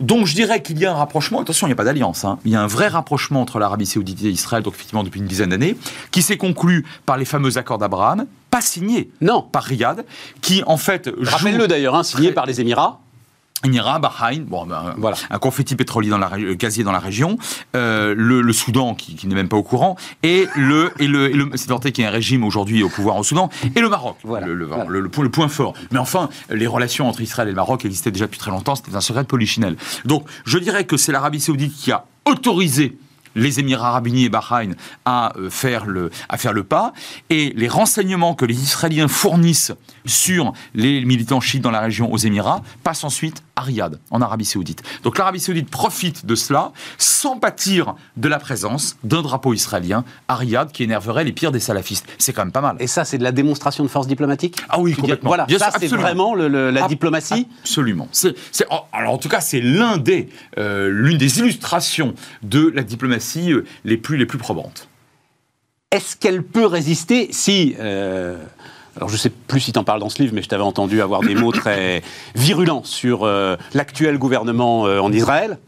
Donc 0.00 0.26
je 0.26 0.34
dirais 0.34 0.62
qu'il 0.62 0.78
y 0.78 0.86
a 0.86 0.92
un 0.92 0.96
rapprochement, 0.96 1.40
attention, 1.40 1.66
il 1.66 1.70
n'y 1.70 1.74
a 1.74 1.76
pas 1.76 1.84
d'alliance, 1.84 2.24
hein. 2.24 2.38
il 2.44 2.50
y 2.50 2.56
a 2.56 2.62
un 2.62 2.66
vrai 2.66 2.88
rapprochement 2.88 3.40
entre 3.40 3.60
l'Arabie 3.60 3.86
saoudite 3.86 4.24
et 4.24 4.30
Israël, 4.30 4.62
donc 4.62 4.74
effectivement 4.74 5.04
depuis 5.04 5.20
une 5.20 5.26
dizaine 5.26 5.50
d'années, 5.50 5.76
qui 6.10 6.22
s'est 6.22 6.38
conclu 6.38 6.84
par 7.06 7.18
les 7.18 7.24
fameux 7.24 7.56
accords 7.56 7.78
d'Abraham, 7.78 8.26
pas 8.50 8.62
signés 8.62 9.10
non. 9.20 9.42
par 9.42 9.62
Riyad, 9.62 10.04
qui 10.40 10.64
en 10.66 10.76
fait... 10.76 11.08
Rappelle-le 11.20 11.68
d'ailleurs, 11.68 11.94
hein, 11.94 12.02
signé 12.02 12.32
par 12.32 12.46
les 12.46 12.60
Émirats. 12.60 13.01
Émirats, 13.64 13.98
Bahreïn, 13.98 14.44
bon, 14.44 14.66
ben, 14.66 14.94
voilà. 14.98 15.16
un 15.30 15.38
confetti 15.38 15.76
pétrolier 15.76 16.10
dans 16.10 16.18
la 16.18 16.30
euh, 16.34 16.54
gazier 16.54 16.84
dans 16.84 16.92
la 16.92 16.98
région, 16.98 17.38
euh, 17.76 18.14
le, 18.16 18.52
Soudan 18.52 18.94
qui, 18.94 19.26
n'est 19.26 19.34
même 19.34 19.48
pas 19.48 19.56
au 19.56 19.62
courant, 19.62 19.96
et 20.22 20.46
le 20.56 20.92
et 20.98 21.06
le, 21.06 21.30
et 21.30 21.34
le 21.34 21.50
c'est 21.54 21.68
tenté 21.68 21.92
qu'il 21.92 22.02
y 22.02 22.06
ait 22.06 22.10
un 22.10 22.12
régime 22.12 22.44
aujourd'hui 22.44 22.82
au 22.82 22.88
pouvoir 22.88 23.16
au 23.16 23.22
Soudan, 23.22 23.48
et 23.74 23.80
le 23.80 23.88
Maroc, 23.88 24.16
voilà, 24.24 24.46
le, 24.46 24.54
le, 24.54 24.66
le, 24.88 25.08
point 25.08 25.48
fort. 25.48 25.74
Mais 25.90 25.98
enfin, 25.98 26.28
les 26.50 26.66
relations 26.66 27.08
entre 27.08 27.20
Israël 27.20 27.48
et 27.48 27.52
le 27.52 27.56
Maroc 27.56 27.84
existaient 27.84 28.10
déjà 28.10 28.26
depuis 28.26 28.38
très 28.38 28.50
longtemps, 28.50 28.74
c'était 28.74 28.94
un 28.94 29.00
secret 29.00 29.22
de 29.22 29.28
polichinelle. 29.28 29.76
Donc, 30.04 30.24
je 30.44 30.58
dirais 30.58 30.84
que 30.84 30.96
c'est 30.96 31.12
l'Arabie 31.12 31.40
Saoudite 31.40 31.74
qui 31.74 31.92
a 31.92 32.04
autorisé 32.24 32.96
les 33.34 33.60
Émirats 33.60 33.88
arabes 33.88 34.06
unis 34.06 34.24
et 34.24 34.28
Bahreïn 34.28 34.74
à 35.04 35.32
euh, 35.36 35.50
faire 35.50 35.86
le, 35.86 36.10
à 36.28 36.38
faire 36.38 36.52
le 36.52 36.64
pas. 36.64 36.92
Et 37.30 37.52
les 37.56 37.68
renseignements 37.68 38.34
que 38.34 38.44
les 38.44 38.60
Israéliens 38.62 39.08
fournissent 39.08 39.72
sur 40.04 40.52
les 40.74 41.04
militants 41.04 41.40
chiites 41.40 41.62
dans 41.62 41.70
la 41.70 41.80
région 41.80 42.12
aux 42.12 42.18
Émirats 42.18 42.62
passent 42.82 43.04
ensuite 43.04 43.42
à 43.56 43.62
Riyad, 43.62 44.00
en 44.10 44.22
Arabie 44.22 44.44
saoudite. 44.44 44.82
Donc 45.02 45.18
l'Arabie 45.18 45.40
saoudite 45.40 45.70
profite 45.70 46.26
de 46.26 46.34
cela 46.34 46.72
sans 46.98 47.38
pâtir 47.38 47.94
de 48.16 48.28
la 48.28 48.38
présence 48.38 48.96
d'un 49.04 49.22
drapeau 49.22 49.54
israélien 49.54 50.04
à 50.28 50.36
Riyad 50.36 50.72
qui 50.72 50.82
énerverait 50.82 51.24
les 51.24 51.32
pires 51.32 51.52
des 51.52 51.60
salafistes. 51.60 52.06
C'est 52.18 52.32
quand 52.32 52.44
même 52.44 52.52
pas 52.52 52.60
mal. 52.60 52.76
Et 52.80 52.86
ça, 52.86 53.04
c'est 53.04 53.18
de 53.18 53.24
la 53.24 53.32
démonstration 53.32 53.84
de 53.84 53.88
force 53.88 54.06
diplomatique 54.06 54.56
Ah 54.68 54.80
oui, 54.80 54.94
complètement. 54.94 55.30
Voilà, 55.30 55.46
ça 55.58 55.70
c'est 55.78 55.86
vraiment 55.88 56.34
la 56.34 56.88
diplomatie 56.88 57.46
Absolument. 57.62 58.08
C'est, 58.12 58.34
alors 58.92 59.14
en 59.14 59.18
tout 59.18 59.28
cas, 59.28 59.40
c'est 59.40 59.60
l'un 59.60 59.98
des, 59.98 60.28
euh, 60.58 60.88
l'une 60.88 61.18
des 61.18 61.38
illustrations 61.38 62.14
de 62.42 62.72
la 62.74 62.82
diplomatie 62.82 63.21
euh, 63.52 63.64
les 63.84 63.96
plus, 63.96 64.16
les 64.16 64.26
plus 64.26 64.38
probantes. 64.38 64.88
Est-ce 65.92 66.16
qu'elle 66.16 66.42
peut 66.42 66.66
résister 66.66 67.28
si... 67.30 67.76
Euh, 67.78 68.38
alors 68.96 69.08
je 69.08 69.14
ne 69.14 69.18
sais 69.18 69.30
plus 69.30 69.60
si 69.60 69.72
tu 69.72 69.78
en 69.78 69.84
parles 69.84 70.00
dans 70.00 70.08
ce 70.08 70.20
livre, 70.22 70.34
mais 70.34 70.42
je 70.42 70.48
t'avais 70.48 70.62
entendu 70.62 71.00
avoir 71.00 71.20
des 71.20 71.34
mots 71.34 71.52
très 71.52 72.02
virulents 72.34 72.82
sur 72.82 73.24
euh, 73.24 73.56
l'actuel 73.74 74.18
gouvernement 74.18 74.86
euh, 74.86 75.00
en 75.00 75.12
Israël. 75.12 75.58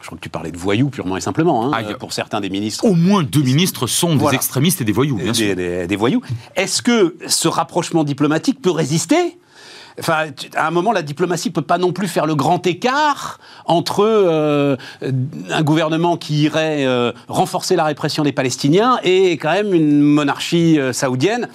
Je 0.00 0.06
crois 0.06 0.16
que 0.16 0.22
tu 0.22 0.30
parlais 0.30 0.50
de 0.50 0.56
voyous 0.56 0.88
purement 0.88 1.18
et 1.18 1.20
simplement, 1.20 1.66
hein, 1.66 1.72
ah, 1.74 1.94
pour 1.94 2.14
certains 2.14 2.40
des 2.40 2.48
ministres. 2.48 2.86
Au 2.86 2.94
moins 2.94 3.22
deux 3.22 3.42
ministres 3.42 3.86
sont 3.86 4.16
des 4.16 4.34
extrémistes 4.34 4.80
et 4.80 4.84
des 4.84 4.92
voyous, 4.92 5.16
bien 5.16 5.34
sûr. 5.34 5.54
des 5.54 5.96
voyous. 5.96 6.22
Est-ce 6.56 6.80
que 6.80 7.16
ce 7.26 7.48
rapprochement 7.48 8.04
diplomatique 8.04 8.62
peut 8.62 8.70
résister 8.70 9.36
Enfin, 10.00 10.26
à 10.54 10.66
un 10.66 10.70
moment, 10.70 10.92
la 10.92 11.02
diplomatie 11.02 11.50
peut 11.50 11.62
pas 11.62 11.78
non 11.78 11.92
plus 11.92 12.08
faire 12.08 12.26
le 12.26 12.34
grand 12.34 12.66
écart 12.66 13.38
entre 13.66 14.04
euh, 14.04 14.76
un 15.50 15.62
gouvernement 15.62 16.16
qui 16.16 16.42
irait 16.42 16.86
renforcer 17.28 17.76
la 17.76 17.84
répression 17.84 18.22
des 18.22 18.32
Palestiniens 18.32 18.98
et 19.02 19.32
quand 19.32 19.52
même 19.52 19.74
une 19.74 20.00
monarchie 20.00 20.78
saoudienne 20.92 21.48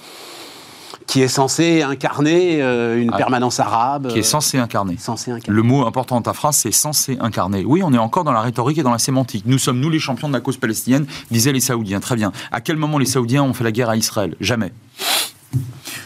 qui 1.06 1.22
est 1.22 1.28
censé 1.28 1.82
incarner 1.82 2.62
euh, 2.62 3.00
une 3.00 3.10
ah. 3.12 3.16
permanence 3.16 3.60
arabe. 3.60 4.08
Qui 4.08 4.18
est 4.18 4.22
censé 4.22 4.58
incarner. 4.58 4.96
censé 4.98 5.30
incarner. 5.30 5.56
Le 5.56 5.62
mot 5.62 5.86
important 5.86 6.18
de 6.18 6.24
ta 6.24 6.32
phrase, 6.32 6.56
c'est 6.56 6.72
censé 6.72 7.16
incarner. 7.20 7.64
Oui, 7.64 7.82
on 7.82 7.92
est 7.92 7.98
encore 7.98 8.24
dans 8.24 8.32
la 8.32 8.40
rhétorique 8.40 8.78
et 8.78 8.82
dans 8.82 8.90
la 8.90 8.98
sémantique. 8.98 9.44
Nous 9.46 9.58
sommes, 9.58 9.80
nous, 9.80 9.90
les 9.90 9.98
champions 9.98 10.28
de 10.28 10.32
la 10.32 10.40
cause 10.40 10.56
palestinienne, 10.56 11.06
disaient 11.30 11.52
les 11.52 11.60
Saoudiens. 11.60 12.00
Très 12.00 12.16
bien. 12.16 12.32
À 12.50 12.60
quel 12.60 12.76
moment 12.76 12.98
les 12.98 13.06
Saoudiens 13.06 13.42
ont 13.42 13.54
fait 13.54 13.64
la 13.64 13.72
guerre 13.72 13.90
à 13.90 13.96
Israël? 13.96 14.34
Jamais. 14.40 14.72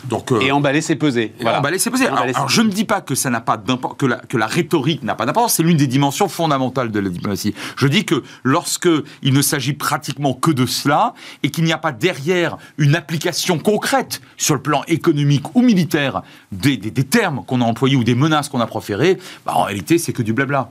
Donc, 0.05 0.33
et 0.41 0.53
emballer, 0.53 0.81
c'est 0.81 0.97
peser. 0.97 1.35
Emballer, 1.45 1.79
c'est 1.79 1.91
peser. 1.91 2.07
Alors, 2.07 2.49
je 2.49 2.63
ne 2.63 2.71
dis 2.71 2.85
pas 2.85 3.01
que 3.01 3.15
ça 3.15 3.31
n'a 3.31 3.41
pas 3.41 3.63
que 3.99 4.07
la, 4.07 4.17
que 4.17 4.37
la 4.37 4.47
rhétorique 4.47 5.03
n'a 5.03 5.15
pas 5.15 5.27
d'importance. 5.27 5.55
C'est 5.55 5.63
l'une 5.63 5.77
des 5.77 5.87
dimensions 5.87 6.29
fondamentales 6.29 6.91
de 6.91 7.01
la 7.01 7.09
diplomatie. 7.09 7.55
Je 7.77 7.87
dis 7.87 8.05
que 8.05 8.23
lorsque 8.43 8.89
il 9.23 9.33
ne 9.33 9.43
s'agit 9.43 9.73
pratiquement 9.73 10.35
que 10.35 10.51
de 10.51 10.67
cela 10.67 11.15
et 11.43 11.51
qu'il 11.51 11.65
n'y 11.65 11.73
a 11.73 11.79
pas 11.79 11.93
derrière 11.93 12.57
une 12.79 12.95
application 12.95 13.59
concrète 13.59 14.21
sur 14.37 14.55
le 14.55 14.63
plan 14.63 14.83
économique 14.89 15.55
ou 15.55 15.63
militaire 15.63 16.23
des, 16.53 16.77
des, 16.77 17.05
termes 17.05 17.45
qu'on 17.47 17.61
a 17.61 17.65
employés 17.65 17.97
ou 17.97 18.05
des 18.05 18.15
menaces 18.15 18.49
qu'on 18.49 18.61
a 18.61 18.67
proférées, 18.67 19.19
bah, 19.45 19.53
en 19.55 19.65
réalité, 19.65 19.99
c'est 19.99 20.13
que 20.13 20.23
du 20.23 20.33
blabla. 20.33 20.71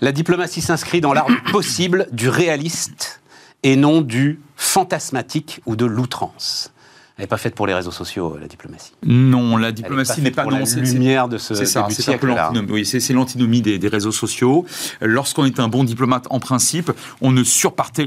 La 0.00 0.12
diplomatie 0.12 0.60
s'inscrit 0.60 1.00
dans 1.00 1.12
l'art 1.12 1.28
possible, 1.52 2.08
du 2.12 2.28
réaliste 2.28 3.20
et 3.62 3.76
non 3.76 4.00
du 4.00 4.40
fantasmatique 4.56 5.60
ou 5.66 5.76
de 5.76 5.86
l'outrance. 5.86 6.72
Elle 7.18 7.22
n'est 7.22 7.28
pas 7.28 7.38
faite 7.38 7.54
pour 7.54 7.66
les 7.66 7.72
réseaux 7.72 7.92
sociaux, 7.92 8.36
la 8.38 8.46
diplomatie. 8.46 8.92
Non, 9.02 9.56
la 9.56 9.72
diplomatie 9.72 10.20
n'est 10.20 10.30
pas, 10.30 10.42
pour 10.42 10.50
la 10.50 10.60
lumière 10.60 11.28
de 11.28 11.38
ce 11.38 11.54
C'est 11.54 11.64
ça, 11.64 11.86
c'est 11.88 12.22
l'antinomie. 12.22 12.70
Oui, 12.70 12.84
c'est 12.84 13.12
l'antinomie 13.14 13.62
des, 13.62 13.88
réseaux 13.88 14.12
sociaux. 14.12 14.66
Lorsqu'on 15.00 15.46
est 15.46 15.58
un 15.58 15.68
bon 15.68 15.82
diplomate, 15.82 16.26
en 16.28 16.40
principe, 16.40 16.92
on 17.22 17.32
ne 17.32 17.42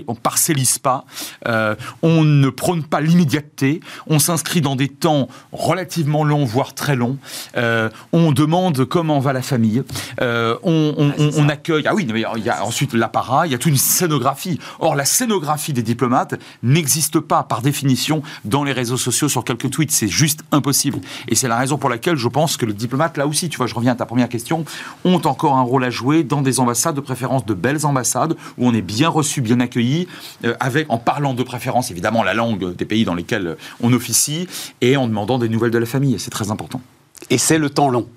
on 0.06 0.14
parcellise 0.14 0.78
pas, 0.78 1.06
euh, 1.48 1.74
on 2.04 2.24
ne 2.24 2.50
prône 2.50 2.84
pas 2.84 3.02
l'immédiateté, 3.02 3.80
on 4.06 4.20
s'inscrit 4.20 4.62
dans 4.62 4.76
des 4.76 4.90
temps 4.90 5.28
relativement 5.52 6.24
longs, 6.24 6.46
voire 6.46 6.76
très 6.76 6.96
longs. 6.96 7.18
Euh, 7.58 7.90
on 8.12 8.32
demande 8.32 8.86
comment 8.86 9.20
va 9.20 9.34
la 9.34 9.42
famille. 9.42 9.82
Euh, 10.22 10.56
on, 10.62 11.14
on, 11.18 11.50
accueille. 11.50 11.88
Ah 11.88 11.96
oui, 11.96 12.08
il 12.08 12.44
y 12.44 12.50
a 12.50 12.64
ensuite 12.64 12.94
l'apparat, 12.94 13.48
il 13.48 13.54
y 13.54 13.56
a 13.56 13.58
toute 13.58 13.72
une 13.72 13.78
scénographie. 13.78 14.60
Or, 14.80 14.94
la 14.94 15.06
scénographie 15.06 15.74
des 15.74 15.82
diplomates 15.82 16.36
n'existe 16.62 17.20
pas 17.20 17.42
par 17.42 17.64
définition 17.64 18.22
dans 18.46 18.64
les 18.64 18.72
réseaux 18.72 18.99
sociaux 19.00 19.30
sur 19.30 19.44
quelques 19.44 19.70
tweets. 19.72 19.92
C'est 19.92 20.08
juste 20.08 20.42
impossible. 20.52 21.00
Et 21.28 21.36
c'est 21.36 21.48
la 21.48 21.58
raison 21.58 21.78
pour 21.78 21.90
laquelle 21.90 22.16
je 22.16 22.28
pense 22.28 22.58
que 22.58 22.66
les 22.66 22.74
diplomates, 22.74 23.18
là 23.18 23.28
aussi, 23.28 23.50
tu 23.50 23.58
vois, 23.58 23.68
je 23.68 23.76
reviens 23.76 23.94
à 23.94 23.96
ta 23.96 24.06
première 24.06 24.30
question, 24.30 24.66
ont 25.06 25.22
encore 25.26 25.56
un 25.56 25.62
rôle 25.62 25.84
à 25.84 25.90
jouer 25.90 26.24
dans 26.24 26.42
des 26.42 26.60
ambassades, 26.60 26.96
de 26.96 27.02
préférence 27.02 27.46
de 27.46 27.54
belles 27.54 27.86
ambassades, 27.86 28.36
où 28.58 28.68
on 28.68 28.74
est 28.74 28.82
bien 28.82 29.10
reçu, 29.10 29.42
bien 29.42 29.60
accueilli, 29.60 30.08
euh, 30.46 30.56
avec, 30.60 30.86
en 30.90 30.98
parlant 30.98 31.34
de 31.34 31.44
préférence, 31.44 31.92
évidemment, 31.92 32.24
la 32.24 32.34
langue 32.34 32.76
des 32.76 32.86
pays 32.86 33.06
dans 33.06 33.16
lesquels 33.16 33.58
on 33.82 33.94
officie, 33.94 34.48
et 34.82 34.98
en 34.98 35.08
demandant 35.08 35.40
des 35.40 35.50
nouvelles 35.50 35.72
de 35.72 35.78
la 35.78 35.86
famille. 35.86 36.20
C'est 36.20 36.32
très 36.32 36.52
important. 36.52 36.82
Et 37.30 37.38
c'est 37.38 37.58
le 37.58 37.70
temps 37.70 37.90
long. 37.90 38.08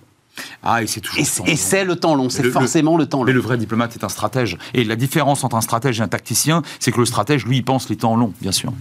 Ah, 0.62 0.82
et 0.82 0.86
c'est 0.86 1.00
toujours. 1.00 1.46
Et 1.46 1.56
c'est 1.56 1.84
le 1.84 1.96
temps 1.96 2.14
long, 2.14 2.30
c'est 2.30 2.44
forcément 2.44 2.96
le, 2.96 3.06
temps 3.06 3.18
long. 3.18 3.24
Mais 3.24 3.32
le 3.32 3.40
vrai 3.40 3.56
diplomate 3.56 3.96
est 3.96 4.04
un 4.04 4.08
stratège. 4.08 4.56
Et 4.74 4.84
la 4.84 4.96
différence 4.96 5.44
entre 5.44 5.56
un 5.56 5.60
stratège 5.60 6.00
et 6.00 6.02
un 6.02 6.08
tacticien, 6.08 6.62
c'est 6.78 6.92
que 6.92 7.00
le 7.00 7.06
stratège, 7.06 7.44
lui, 7.46 7.58
il 7.58 7.64
pense 7.64 7.88
les 7.88 7.96
temps 7.96 8.16
longs, 8.16 8.32
bien 8.40 8.52
sûr. 8.52 8.72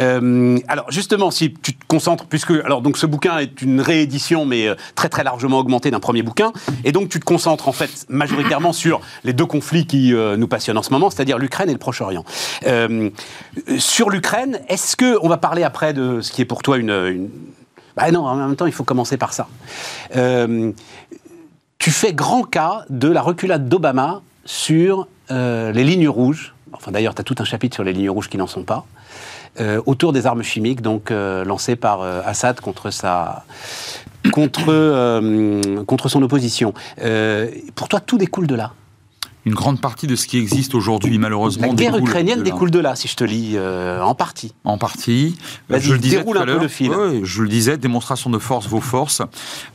Euh, 0.00 0.58
alors, 0.68 0.90
justement, 0.90 1.30
si 1.30 1.52
tu 1.54 1.74
te 1.74 1.86
concentres, 1.86 2.26
puisque. 2.26 2.50
Alors, 2.50 2.82
donc, 2.82 2.96
ce 2.96 3.06
bouquin 3.06 3.38
est 3.38 3.62
une 3.62 3.80
réédition, 3.80 4.44
mais 4.44 4.66
euh, 4.66 4.74
très, 4.94 5.08
très 5.08 5.24
largement 5.24 5.58
augmentée 5.58 5.90
d'un 5.90 6.00
premier 6.00 6.22
bouquin. 6.22 6.52
Et 6.84 6.92
donc, 6.92 7.08
tu 7.08 7.20
te 7.20 7.24
concentres, 7.24 7.68
en 7.68 7.72
fait, 7.72 8.06
majoritairement 8.08 8.72
sur 8.72 9.00
les 9.24 9.32
deux 9.32 9.46
conflits 9.46 9.86
qui 9.86 10.14
euh, 10.14 10.36
nous 10.36 10.48
passionnent 10.48 10.78
en 10.78 10.82
ce 10.82 10.90
moment, 10.90 11.10
c'est-à-dire 11.10 11.38
l'Ukraine 11.38 11.68
et 11.68 11.72
le 11.72 11.78
Proche-Orient. 11.78 12.24
sur 13.78 14.10
l'Ukraine, 14.10 14.60
est-ce 14.68 14.96
que. 14.96 15.18
On 15.22 15.28
va 15.28 15.36
parler 15.36 15.62
après 15.62 15.92
de 15.92 16.20
ce 16.20 16.32
qui 16.32 16.42
est 16.42 16.46
pour 16.46 16.62
toi 16.62 16.78
une 16.78 17.28
bah 17.96 18.10
non, 18.10 18.26
en 18.26 18.36
même 18.36 18.56
temps, 18.56 18.66
il 18.66 18.72
faut 18.72 18.84
commencer 18.84 19.16
par 19.16 19.32
ça. 19.32 19.48
Euh, 20.16 20.72
tu 21.78 21.90
fais 21.90 22.12
grand 22.12 22.42
cas 22.42 22.84
de 22.90 23.08
la 23.08 23.22
reculade 23.22 23.68
d'Obama 23.68 24.22
sur 24.44 25.08
euh, 25.30 25.72
les 25.72 25.84
lignes 25.84 26.08
rouges. 26.08 26.54
Enfin, 26.72 26.92
d'ailleurs, 26.92 27.14
tu 27.14 27.20
as 27.20 27.24
tout 27.24 27.36
un 27.38 27.44
chapitre 27.44 27.74
sur 27.74 27.84
les 27.84 27.92
lignes 27.92 28.10
rouges 28.10 28.28
qui 28.28 28.36
n'en 28.36 28.46
sont 28.46 28.64
pas. 28.64 28.84
Euh, 29.60 29.82
autour 29.86 30.12
des 30.12 30.26
armes 30.26 30.42
chimiques, 30.42 30.80
donc 30.80 31.10
lancées 31.10 31.76
par 31.76 32.02
Assad 32.02 32.60
contre 32.60 32.90
sa, 32.90 33.44
contre, 34.32 35.82
contre 35.84 36.08
son 36.08 36.22
opposition. 36.22 36.74
pour 37.74 37.88
toi, 37.88 38.00
tout 38.00 38.18
découle 38.18 38.46
de 38.46 38.54
là 38.54 38.72
Une 39.46 39.54
grande 39.54 39.80
partie 39.80 40.06
de 40.06 40.16
ce 40.16 40.26
qui 40.26 40.38
existe 40.38 40.74
aujourd'hui, 40.74 41.18
malheureusement, 41.18 41.68
La 41.68 41.74
guerre 41.74 41.92
découle 41.92 42.08
ukrainienne 42.08 42.38
de 42.40 42.44
découle 42.44 42.70
de 42.70 42.78
là, 42.78 42.94
si 42.94 43.08
je 43.08 43.16
te 43.16 43.24
lis 43.24 43.52
euh, 43.54 44.02
en 44.02 44.14
partie. 44.14 44.54
En 44.64 44.78
partie. 44.78 45.36
Euh, 45.70 45.78
Vas-y, 45.78 45.98
déroule 45.98 46.36
tout 46.36 46.40
à 46.40 46.42
un 46.42 46.46
peu 46.46 46.52
l'heure. 46.52 46.62
le 46.62 46.68
fil. 46.68 46.90
Ouais, 46.90 47.20
je 47.22 47.42
le 47.42 47.48
disais, 47.48 47.78
démonstration 47.78 48.30
de 48.30 48.38
force, 48.38 48.66
vos 48.66 48.80
forces. 48.80 49.22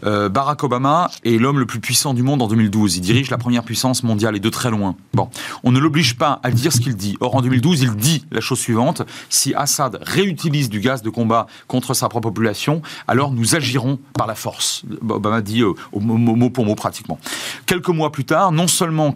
Euh, 0.04 0.30
Barack 0.30 0.64
Obama 0.64 1.10
est 1.24 1.38
l'homme 1.38 1.60
le 1.60 1.66
plus 1.66 1.80
puissant 1.80 2.14
du 2.14 2.22
monde 2.22 2.42
en 2.42 2.48
2012. 2.48 2.98
Il 2.98 3.02
dirige 3.02 3.30
la 3.30 3.38
première 3.38 3.64
puissance 3.64 4.04
mondiale 4.04 4.36
et 4.36 4.40
de 4.40 4.50
très 4.50 4.70
loin. 4.70 4.96
Bon, 5.14 5.30
on 5.64 5.72
ne 5.72 5.80
l'oblige 5.80 6.16
pas 6.18 6.40
à 6.44 6.52
dire 6.52 6.72
ce 6.72 6.80
qu'il 6.80 6.96
dit. 6.96 7.18
Or, 7.20 7.36
en 7.36 7.42
2012, 7.42 7.82
il 7.82 7.96
dit 7.96 8.26
la 8.32 8.42
chose 8.42 8.60
suivante 8.60 9.02
si 9.30 9.54
Assad 9.56 10.00
réutilise 10.02 10.70
du 10.70 10.80
gaz 10.80 11.02
de 11.02 11.10
combat 11.10 11.48
contre 11.68 11.94
sa 11.94 12.10
propre 12.10 12.30
population, 12.30 12.82
alors 13.08 13.32
nous 13.32 13.56
agirons 13.56 14.00
par 14.14 14.28
la 14.28 14.36
force. 14.36 14.84
Obama 15.08 15.42
dit 15.42 15.62
euh, 15.62 15.74
mot, 15.94 16.50
pour 16.50 16.66
mot 16.66 16.76
pratiquement. 16.76 17.20
Quelques 17.66 17.90
mois 17.90 18.12
plus 18.12 18.26
tard, 18.26 18.52
non 18.52 18.68
seulement 18.68 19.12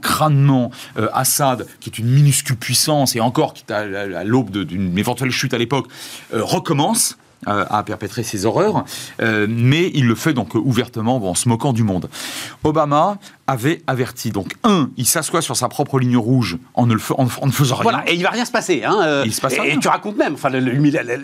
euh, 0.47 1.07
Assad, 1.13 1.67
qui 1.79 1.89
est 1.89 1.99
une 1.99 2.07
minuscule 2.07 2.55
puissance 2.55 3.15
et 3.15 3.19
encore 3.19 3.53
qui 3.53 3.63
est 3.67 3.71
à, 3.71 4.23
l'aube 4.23 4.51
d'une 4.51 4.97
éventuelle 4.97 5.31
chute 5.31 5.53
à 5.53 5.57
l'époque, 5.57 5.87
euh, 6.33 6.43
recommence 6.43 7.17
euh, 7.47 7.65
à 7.69 7.83
perpétrer 7.83 8.23
ces 8.23 8.45
horreurs, 8.45 8.83
mais 9.19 9.91
il 9.93 10.05
le 10.07 10.15
fait 10.15 10.33
donc 10.33 10.55
ouvertement 10.55 11.17
en 11.17 11.35
se 11.35 11.47
moquant 11.47 11.71
du 11.71 11.83
monde. 11.83 12.09
Obama 12.63 13.17
avait 13.49 13.81
averti. 13.87 14.31
Donc, 14.31 14.55
un, 14.63 14.89
il 14.97 15.05
s'assoit 15.05 15.41
sur 15.41 15.55
sa 15.57 15.67
propre 15.69 15.99
ligne 15.99 16.17
rouge 16.17 16.57
en 16.75 16.85
ne, 16.85 16.93
le 16.93 16.99
fa- 16.99 17.15
en, 17.17 17.27
en 17.41 17.47
ne 17.47 17.51
faisant 17.51 17.75
rien. 17.75 17.83
Voilà, 17.83 18.03
et 18.09 18.13
il 18.15 18.23
va 18.23 18.29
rien 18.29 18.45
se 18.45 18.51
passer. 18.51 18.83
Hein, 18.85 18.97
euh, 19.01 19.23
Il 19.25 19.33
se 19.33 19.41
passe 19.41 19.53
et, 19.53 19.61
rien. 19.61 19.73
et 19.75 19.79
tu 19.79 19.87
racontes 19.87 20.17
même, 20.17 20.33
enfin, 20.33 20.49
le- 20.49 20.59
le- 20.59 20.71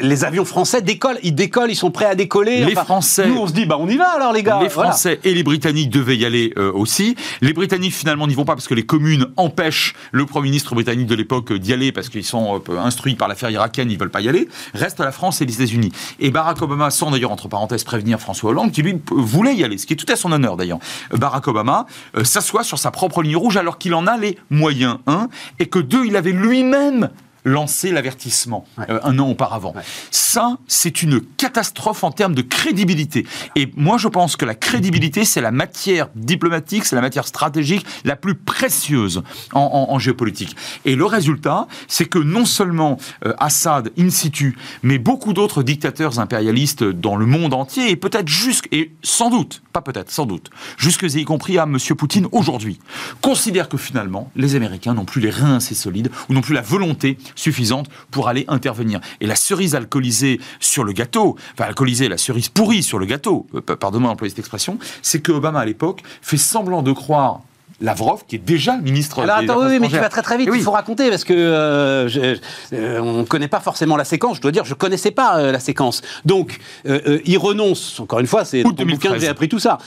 les 0.01 0.23
avions 0.25 0.45
français 0.45 0.81
décollent, 0.81 1.19
ils 1.23 1.35
décollent, 1.35 1.71
ils 1.71 1.75
sont 1.75 1.91
prêts 1.91 2.05
à 2.05 2.15
décoller. 2.15 2.65
Les 2.65 2.73
enfin, 2.73 2.83
Français- 2.83 3.27
Nous, 3.27 3.37
on 3.37 3.47
se 3.47 3.53
dit, 3.53 3.65
bah 3.65 3.77
on 3.79 3.87
y 3.87 3.97
va 3.97 4.09
alors, 4.09 4.33
les 4.33 4.43
gars. 4.43 4.59
Les 4.61 4.67
voilà. 4.69 4.91
Français 4.91 5.19
et 5.23 5.33
les 5.33 5.43
Britanniques 5.43 5.89
devaient 5.89 6.17
y 6.17 6.25
aller 6.25 6.53
euh, 6.57 6.71
aussi. 6.73 7.15
Les 7.41 7.53
Britanniques 7.53 7.93
finalement 7.93 8.27
n'y 8.27 8.33
vont 8.33 8.45
pas 8.45 8.55
parce 8.55 8.67
que 8.67 8.73
les 8.73 8.85
communes 8.85 9.27
empêchent 9.37 9.93
le 10.11 10.25
Premier 10.25 10.49
ministre 10.49 10.73
britannique 10.75 11.07
de 11.07 11.15
l'époque 11.15 11.51
euh, 11.51 11.59
d'y 11.59 11.73
aller 11.73 11.91
parce 11.91 12.09
qu'ils 12.09 12.23
sont 12.25 12.61
euh, 12.69 12.79
instruits 12.79 13.15
par 13.15 13.27
l'affaire 13.27 13.49
irakienne, 13.49 13.91
ils 13.91 13.97
veulent 13.99 14.09
pas 14.11 14.21
y 14.21 14.29
aller. 14.29 14.47
Reste 14.73 14.99
la 14.99 15.11
France 15.11 15.41
et 15.41 15.45
les 15.45 15.53
États-Unis. 15.55 15.91
Et 16.19 16.31
Barack 16.31 16.61
Obama, 16.61 16.89
sans 16.89 17.11
d'ailleurs 17.11 17.31
entre 17.31 17.47
parenthèses 17.47 17.83
prévenir 17.83 18.19
François 18.19 18.49
Hollande, 18.51 18.71
qui 18.71 18.81
lui 18.81 18.99
voulait 19.11 19.53
y 19.55 19.63
aller, 19.63 19.77
ce 19.77 19.85
qui 19.85 19.93
est 19.93 19.97
tout 19.97 20.11
à 20.11 20.15
son 20.15 20.31
honneur 20.31 20.57
d'ailleurs. 20.57 20.79
Barack 21.11 21.47
Obama 21.47 21.85
euh, 22.17 22.23
s'assoit 22.23 22.63
sur 22.63 22.79
sa 22.79 22.91
propre 22.91 23.21
ligne 23.21 23.35
rouge 23.35 23.57
alors 23.57 23.77
qu'il 23.77 23.93
en 23.93 24.07
a 24.07 24.17
les 24.17 24.37
moyens, 24.49 24.97
un, 25.07 25.29
et 25.59 25.67
que 25.67 25.79
deux, 25.79 26.05
il 26.05 26.15
avait 26.15 26.31
lui-même 26.31 27.09
lancé 27.45 27.91
l'avertissement 27.91 28.65
Ouais. 28.77 28.85
euh, 28.89 28.99
un 29.03 29.17
an 29.19 29.29
auparavant. 29.29 29.73
Ouais. 29.75 29.81
Ça, 30.11 30.57
c'est 30.67 31.01
une 31.03 31.21
catastrophe 31.21 32.03
en 32.03 32.11
termes 32.11 32.35
de 32.35 32.41
crédibilité. 32.41 33.25
Et 33.55 33.71
moi, 33.77 33.97
je 33.97 34.07
pense 34.07 34.35
que 34.35 34.43
la 34.45 34.55
crédibilité, 34.55 35.23
c'est 35.23 35.41
la 35.41 35.51
matière 35.51 36.09
diplomatique, 36.15 36.85
c'est 36.85 36.95
la 36.95 37.01
matière 37.01 37.27
stratégique 37.27 37.85
la 38.03 38.15
plus 38.15 38.35
précieuse 38.35 39.23
en, 39.53 39.59
en- 39.61 39.93
en 39.93 39.99
géopolitique. 39.99 40.55
Et 40.85 40.95
le 40.95 41.05
résultat, 41.05 41.67
c'est 41.87 42.05
que 42.05 42.19
non 42.19 42.45
seulement 42.45 42.97
euh, 43.25 43.33
Assad 43.37 43.91
in 43.97 44.09
situ, 44.09 44.57
mais 44.83 44.97
beaucoup 44.97 45.33
d'autres 45.33 45.63
dictateurs 45.63 46.19
impérialistes 46.19 46.83
dans 46.83 47.15
le 47.15 47.25
monde 47.25 47.53
entier, 47.53 47.91
et 47.91 47.95
peut-être 47.95 48.27
jusque, 48.27 48.67
et 48.71 48.91
sans 49.03 49.29
doute, 49.29 49.61
pas 49.71 49.81
peut-être, 49.81 50.11
sans 50.11 50.25
doute, 50.25 50.49
jusque 50.77 51.03
y 51.13 51.23
compris 51.23 51.57
à 51.59 51.63
M. 51.63 51.77
Poutine 51.97 52.27
aujourd'hui, 52.31 52.79
considèrent 53.21 53.69
que 53.69 53.77
finalement, 53.77 54.31
les 54.35 54.55
Américains 54.55 54.93
n'ont 54.93 55.05
plus 55.05 55.21
les 55.21 55.29
reins 55.29 55.57
assez 55.57 55.75
solides, 55.75 56.09
ou 56.29 56.33
n'ont 56.33 56.41
plus 56.41 56.53
la 56.55 56.61
volonté 56.61 57.17
suffisante 57.35 57.87
pour 58.11 58.27
aller 58.27 58.45
intervenir. 58.47 58.99
Et 59.21 59.27
la 59.27 59.35
cerise 59.35 59.75
alcoolisée 59.75 60.39
sur 60.59 60.83
le 60.83 60.93
gâteau, 60.93 61.35
enfin 61.53 61.65
alcoolisée, 61.65 62.09
la 62.09 62.17
cerise 62.17 62.49
pourrie 62.49 62.83
sur 62.83 62.99
le 62.99 63.05
gâteau, 63.05 63.47
euh, 63.53 63.61
pardonnez-moi 63.61 64.11
d'employer 64.11 64.29
cette 64.29 64.39
expression, 64.39 64.79
c'est 65.01 65.21
que 65.21 65.31
Obama 65.31 65.59
à 65.59 65.65
l'époque 65.65 66.01
fait 66.21 66.37
semblant 66.37 66.81
de 66.81 66.91
croire 66.91 67.41
Lavrov, 67.81 68.23
qui 68.27 68.35
est 68.37 68.39
déjà 68.39 68.77
ministre 68.77 69.21
Alors 69.21 69.37
des 69.39 69.43
attends, 69.45 69.59
Affaires 69.59 69.71
oui, 69.71 69.79
mais 69.79 69.87
tu 69.89 69.95
vas 69.97 70.09
très 70.09 70.21
très 70.21 70.37
vite, 70.37 70.47
Eh 70.47 70.51
oui. 70.51 70.57
il 70.59 70.63
faut 70.63 70.71
raconter, 70.71 71.09
parce 71.09 71.23
que 71.23 71.33
euh, 71.33 72.07
je- 72.07 72.37
euh, 72.73 72.99
on 73.01 73.19
ne 73.19 73.23
connaît 73.23 73.47
pas 73.47 73.59
forcément 73.59 73.97
la 73.97 74.05
séquence, 74.05 74.37
je 74.37 74.41
dois 74.41 74.51
dire, 74.51 74.63
je 74.65 74.71
ne 74.71 74.75
connaissais 74.75 75.11
pas 75.11 75.37
euh, 75.39 75.51
la 75.51 75.59
séquence. 75.59 76.01
Donc, 76.23 76.57
il 76.85 77.37
renonce, 77.37 77.99
encore 77.99 78.19
une 78.19 78.27
fois, 78.27 78.45
c'est 78.45 78.63
dans 78.63 78.69
ton 78.71 78.83
bouquin 78.83 78.95
que 78.95 79.01
2013. 79.03 79.21
j'ai 79.21 79.27
appris 79.27 79.49
tout 79.49 79.59
ça. 79.59 79.77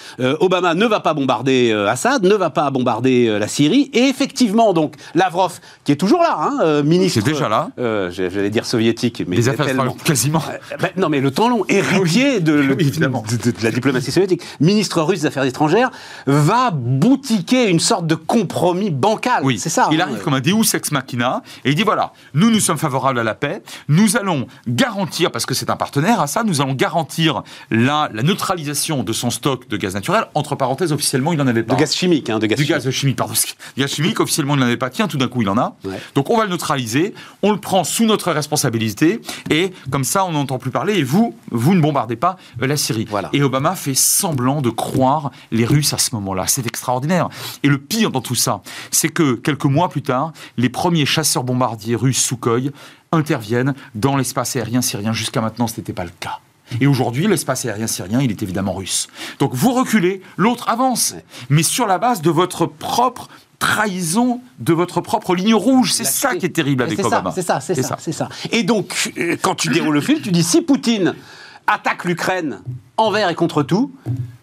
Obama 0.40 0.74
ne 0.74 0.86
va 0.86 1.00
pas 1.00 1.14
bombarder 1.14 1.72
Assad, 1.88 2.22
ne 2.24 2.34
va 2.34 2.50
pas 2.50 2.70
bombarder 2.70 3.38
la 3.38 3.48
Syrie, 3.48 3.90
et 3.94 4.04
effectivement, 4.08 4.72
donc, 4.72 4.94
Lavrov, 5.14 5.58
qui 5.84 5.92
est 5.92 5.96
toujours 5.96 6.20
là, 6.22 6.36
hein, 6.38 6.82
ministre... 6.82 7.20
C'est 7.22 7.30
déjà 7.32 7.48
là. 7.48 7.70
J'allais 8.10 8.50
dire 8.50 8.66
soviétique, 8.66 9.22
mais 9.26 9.36
Des 9.36 9.48
affaires 9.48 9.66
tellement- 9.66 9.84
étrangères, 9.84 10.04
quasiment. 10.04 10.42
ben, 10.80 10.90
non, 10.96 11.08
mais 11.08 11.20
le 11.20 11.30
temps 11.30 11.48
long, 11.48 11.64
héritier 11.68 12.40
de, 12.40 12.52
le- 12.52 12.74
Oui, 12.74 12.86
évidemment. 12.88 13.24
de- 13.30 13.36
de- 13.36 13.56
de 13.56 13.64
la 13.64 13.70
diplomatie 13.70 14.12
soviétique, 14.12 14.42
ministre 14.60 15.00
russe 15.02 15.20
des 15.22 15.26
Affaires 15.26 15.44
étrangères, 15.44 15.90
va 16.26 16.70
boutiquer 16.70 17.68
une 17.68 17.77
sorte 17.80 18.06
de 18.06 18.14
compromis 18.14 18.90
bancal. 18.90 19.44
Oui, 19.44 19.58
c'est 19.58 19.68
ça. 19.68 19.88
Il 19.90 20.00
hein. 20.00 20.06
arrive 20.08 20.22
comme 20.22 20.34
un 20.34 20.40
Deus 20.40 20.74
ex 20.74 20.92
machina 20.92 21.42
et 21.64 21.70
il 21.70 21.74
dit 21.74 21.82
voilà, 21.82 22.12
nous 22.34 22.50
nous 22.50 22.60
sommes 22.60 22.78
favorables 22.78 23.18
à 23.18 23.24
la 23.24 23.34
paix, 23.34 23.62
nous 23.88 24.16
allons 24.16 24.46
garantir 24.66 25.30
parce 25.30 25.46
que 25.46 25.54
c'est 25.54 25.70
un 25.70 25.76
partenaire 25.76 26.20
à 26.20 26.26
ça, 26.26 26.44
nous 26.44 26.60
allons 26.60 26.74
garantir 26.74 27.42
la, 27.70 28.08
la 28.12 28.22
neutralisation 28.22 29.02
de 29.02 29.12
son 29.12 29.30
stock 29.30 29.68
de 29.68 29.76
gaz 29.76 29.94
naturel. 29.94 30.26
Entre 30.34 30.54
parenthèses, 30.54 30.92
officiellement, 30.92 31.32
il 31.32 31.38
n'en 31.38 31.46
avait 31.46 31.62
pas. 31.62 31.74
De 31.74 31.80
gaz 31.80 31.94
chimique, 31.94 32.30
hein, 32.30 32.38
de 32.38 32.46
gaz 32.46 32.58
du 32.58 32.64
chimique. 32.64 32.84
gaz 32.84 32.90
chimique, 32.90 33.16
pardon. 33.16 33.34
Du 33.34 33.82
gaz 33.82 33.90
chimique, 33.90 34.20
officiellement, 34.20 34.54
il 34.54 34.60
n'en 34.60 34.66
avait 34.66 34.76
pas. 34.76 34.90
Tiens, 34.90 35.08
tout 35.08 35.18
d'un 35.18 35.28
coup, 35.28 35.42
il 35.42 35.48
en 35.48 35.58
a. 35.58 35.76
Ouais. 35.84 36.00
Donc, 36.14 36.30
on 36.30 36.36
va 36.36 36.44
le 36.44 36.50
neutraliser. 36.50 37.14
On 37.42 37.52
le 37.52 37.58
prend 37.58 37.84
sous 37.84 38.04
notre 38.04 38.32
responsabilité. 38.32 39.20
Et 39.50 39.72
comme 39.90 40.04
ça, 40.04 40.24
on 40.24 40.32
n'entend 40.32 40.58
plus 40.58 40.70
parler. 40.70 40.94
Et 40.98 41.02
vous, 41.02 41.34
vous 41.50 41.74
ne 41.74 41.80
bombardez 41.80 42.16
pas 42.16 42.36
euh, 42.62 42.66
la 42.66 42.76
Syrie. 42.76 43.06
Voilà. 43.08 43.30
Et 43.32 43.42
Obama 43.42 43.74
fait 43.74 43.94
semblant 43.94 44.60
de 44.60 44.70
croire 44.70 45.30
les 45.50 45.64
Russes 45.64 45.92
à 45.92 45.98
ce 45.98 46.14
moment-là. 46.14 46.44
C'est 46.46 46.66
extraordinaire. 46.66 47.28
Et 47.62 47.67
le 47.68 47.78
pire 47.78 48.10
dans 48.10 48.20
tout 48.20 48.34
ça, 48.34 48.62
c'est 48.90 49.08
que 49.08 49.34
quelques 49.34 49.64
mois 49.64 49.88
plus 49.88 50.02
tard, 50.02 50.32
les 50.56 50.68
premiers 50.68 51.06
chasseurs-bombardiers 51.06 51.96
russes 51.96 52.22
Sukhoi 52.22 52.70
interviennent 53.12 53.74
dans 53.94 54.16
l'espace 54.16 54.56
aérien 54.56 54.82
syrien. 54.82 55.12
Jusqu'à 55.12 55.40
maintenant, 55.40 55.66
ce 55.66 55.78
n'était 55.78 55.92
pas 55.92 56.04
le 56.04 56.10
cas. 56.20 56.40
Et 56.80 56.86
aujourd'hui, 56.86 57.26
l'espace 57.26 57.64
aérien 57.64 57.86
syrien, 57.86 58.20
il 58.20 58.30
est 58.30 58.42
évidemment 58.42 58.74
russe. 58.74 59.08
Donc 59.38 59.54
vous 59.54 59.72
reculez, 59.72 60.20
l'autre 60.36 60.68
avance. 60.68 61.14
Mais 61.48 61.62
sur 61.62 61.86
la 61.86 61.98
base 61.98 62.20
de 62.20 62.30
votre 62.30 62.66
propre 62.66 63.28
trahison, 63.58 64.40
de 64.60 64.72
votre 64.72 65.00
propre 65.00 65.34
ligne 65.34 65.54
rouge. 65.54 65.92
C'est 65.92 66.04
ça 66.04 66.36
qui 66.36 66.46
est 66.46 66.50
terrible 66.50 66.82
avec 66.84 66.98
Obama. 67.04 67.32
c'est 67.34 67.42
ça, 67.42 67.60
c'est 67.60 67.82
ça, 67.82 67.96
c'est 67.98 68.12
ça. 68.12 68.28
Et 68.52 68.62
donc, 68.62 69.12
euh, 69.18 69.36
quand 69.40 69.54
tu 69.54 69.68
déroules 69.68 69.94
le 69.94 70.00
fil, 70.00 70.20
tu 70.20 70.30
dis 70.30 70.44
si 70.44 70.62
Poutine 70.62 71.14
attaque 71.68 72.04
l'Ukraine 72.04 72.62
envers 72.96 73.30
et 73.30 73.34
contre 73.34 73.62
tout, 73.62 73.92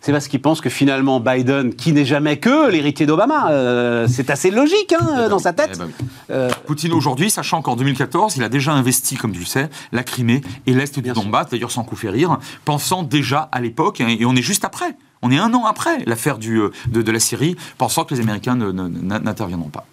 c'est 0.06 0.12
parce 0.12 0.28
qu'il 0.28 0.40
pense 0.40 0.62
que 0.62 0.70
finalement 0.70 1.20
Biden, 1.20 1.74
qui 1.74 1.92
n'est 1.92 2.06
jamais 2.06 2.38
que 2.38 2.70
l'héritier 2.70 3.08
d'Obama, 3.08 3.50
euh, 3.50 4.08
c'est 4.08 4.30
assez 4.30 4.52
logique 4.52 4.94
hein, 4.94 5.30
dans 5.30 5.40
sa 5.40 5.52
tête. 5.52 5.72
Eh 5.74 5.78
ben. 5.80 5.90
Euh, 6.30 6.50
Poutine 6.68 6.94
aujourd'hui, 6.94 7.32
sachant 7.32 7.64
qu'en 7.64 7.76
2014, 7.76 8.38
il 8.38 8.44
a 8.44 8.50
déjà 8.50 8.72
investi, 8.74 9.16
comme 9.16 9.32
tu 9.32 9.40
le 9.40 9.46
sais, 9.46 9.68
la 9.92 10.04
Crimée 10.04 10.42
et 10.68 10.74
l'Est 10.74 11.00
du. 11.00 11.12
Donbass, 11.12 11.50
d'ailleurs 11.50 11.72
sans 11.72 11.84
coup 11.84 11.96
rire, 12.04 12.38
pensant 12.66 13.02
déjà 13.02 13.50
à 13.52 13.62
l'époque, 13.62 14.00
hein, 14.00 14.08
et 14.08 14.26
on 14.26 14.36
est 14.36 14.44
juste 14.44 14.64
après, 14.64 14.96
on 15.24 15.32
est 15.32 15.38
un 15.38 15.54
an 15.56 15.66
après 15.66 16.04
l'affaire 16.06 16.38
du, 16.38 16.60
euh, 16.60 16.70
de, 16.88 17.02
de 17.02 17.12
la 17.12 17.20
Syrie, 17.20 17.56
pensant 17.80 18.04
que 18.06 18.14
les 18.14 18.22
Américains 18.22 18.56
n'interviendront 18.56 19.70
pas. 19.70 19.88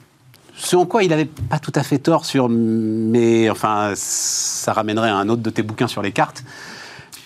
ce 0.57 0.77
en 0.77 0.85
quoi 0.85 1.05
il 1.05 1.09
n'avait 1.09 1.25
pas 1.25 1.59
tout 1.59 1.73
à 1.75 1.83
fait 1.83 1.99
tort 1.99 2.27
sur, 2.27 2.51
mais 2.51 3.49
enfin, 3.49 3.93
ça 3.97 4.75
ramènerait 4.75 5.09
à 5.09 5.17
un 5.17 5.31
autre 5.31 5.43
de 5.43 5.51
tes 5.51 5.63
bouquins 5.63 5.89
sur 5.89 6.03
les 6.03 6.13
cartes. 6.13 6.45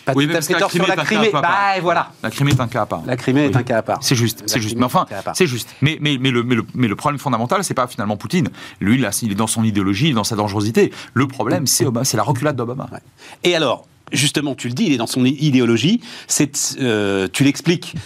Pas 0.07 0.13
Oui, 0.15 0.27
tout 0.27 0.33
parce 0.33 0.49
la 0.49 0.59
tort 0.61 0.71
sur 0.71 0.81
Crimée 0.85 0.87
la 0.89 0.95
est 0.95 0.99
un 0.99 1.03
cas 1.03 1.05
Crimée. 1.05 1.29
à 1.29 1.31
part. 1.33 1.43
Bah 1.43 1.81
voilà. 1.83 2.13
La 2.23 2.31
Crimée 2.31 2.53
est 2.53 2.61
un 2.61 2.69
cas 2.69 2.83
à 2.83 2.87
part. 2.87 3.03
La 3.07 3.17
Crimée 3.17 3.45
est 3.47 3.57
un 3.57 3.63
cas 3.65 3.79
à 3.79 3.83
part. 3.83 3.99
C'est 4.01 4.15
juste, 4.15 4.45
c'est 4.47 4.61
juste. 4.61 4.77
Crimée 4.77 4.81
Mais 4.81 4.87
enfin, 4.87 5.07
c'est 5.35 5.47
juste. 5.49 5.69
Mais, 5.83 5.99
mais, 6.01 6.17
mais, 6.21 6.31
le, 6.31 6.43
mais, 6.45 6.55
le, 6.55 6.65
mais 6.75 6.87
le 6.89 6.97
problème 6.97 7.19
fondamental, 7.19 7.63
c'est 7.65 7.75
pas 7.75 7.87
finalement 7.89 8.17
Poutine. 8.17 8.49
Lui, 8.81 8.99
là, 8.99 9.11
il 9.23 9.33
est 9.33 9.35
dans 9.35 9.47
son 9.49 9.65
idéologie, 9.65 10.07
il 10.07 10.11
est 10.13 10.15
dans 10.15 10.25
sa 10.25 10.37
dangerosité. 10.37 10.93
Le 11.13 11.27
problème, 11.27 11.67
c'est 11.67 11.85
Obama, 11.85 12.05
c'est 12.05 12.17
la 12.17 12.23
reculade 12.23 12.55
d'Obama. 12.57 12.89
Ouais. 12.93 13.01
Et 13.43 13.57
alors, 13.57 13.87
justement, 14.13 14.55
tu 14.55 14.69
le 14.69 14.75
dis, 14.75 14.85
il 14.85 14.93
est 14.93 14.97
dans 14.97 15.09
son 15.09 15.25
idéologie. 15.25 16.01
C'est, 16.29 16.77
euh, 16.81 17.27
tu 17.33 17.43
l'expliques. 17.43 17.97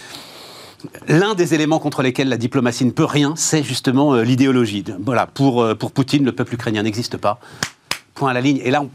L'un 1.07 1.35
des 1.35 1.53
éléments 1.53 1.77
contre 1.77 2.01
lesquels 2.01 2.27
la 2.29 2.37
diplomatie 2.37 2.85
ne 2.85 2.91
peut 2.91 3.05
rien, 3.05 3.35
c'est 3.35 3.61
justement 3.63 4.15
euh, 4.15 4.23
l'idéologie. 4.23 4.83
Voilà, 5.05 5.27
pour, 5.27 5.61
euh, 5.61 5.75
pour 5.75 5.91
Poutine, 5.91 6.25
le 6.25 6.31
peuple 6.31 6.55
ukrainien 6.55 6.81
n'existe 6.81 7.17
pas. 7.17 7.39
Point 8.15 8.31
à 8.31 8.33
la 8.33 8.41
ligne. 8.41 8.59
Et 8.63 8.71
là, 8.71 8.81
on- 8.81 8.89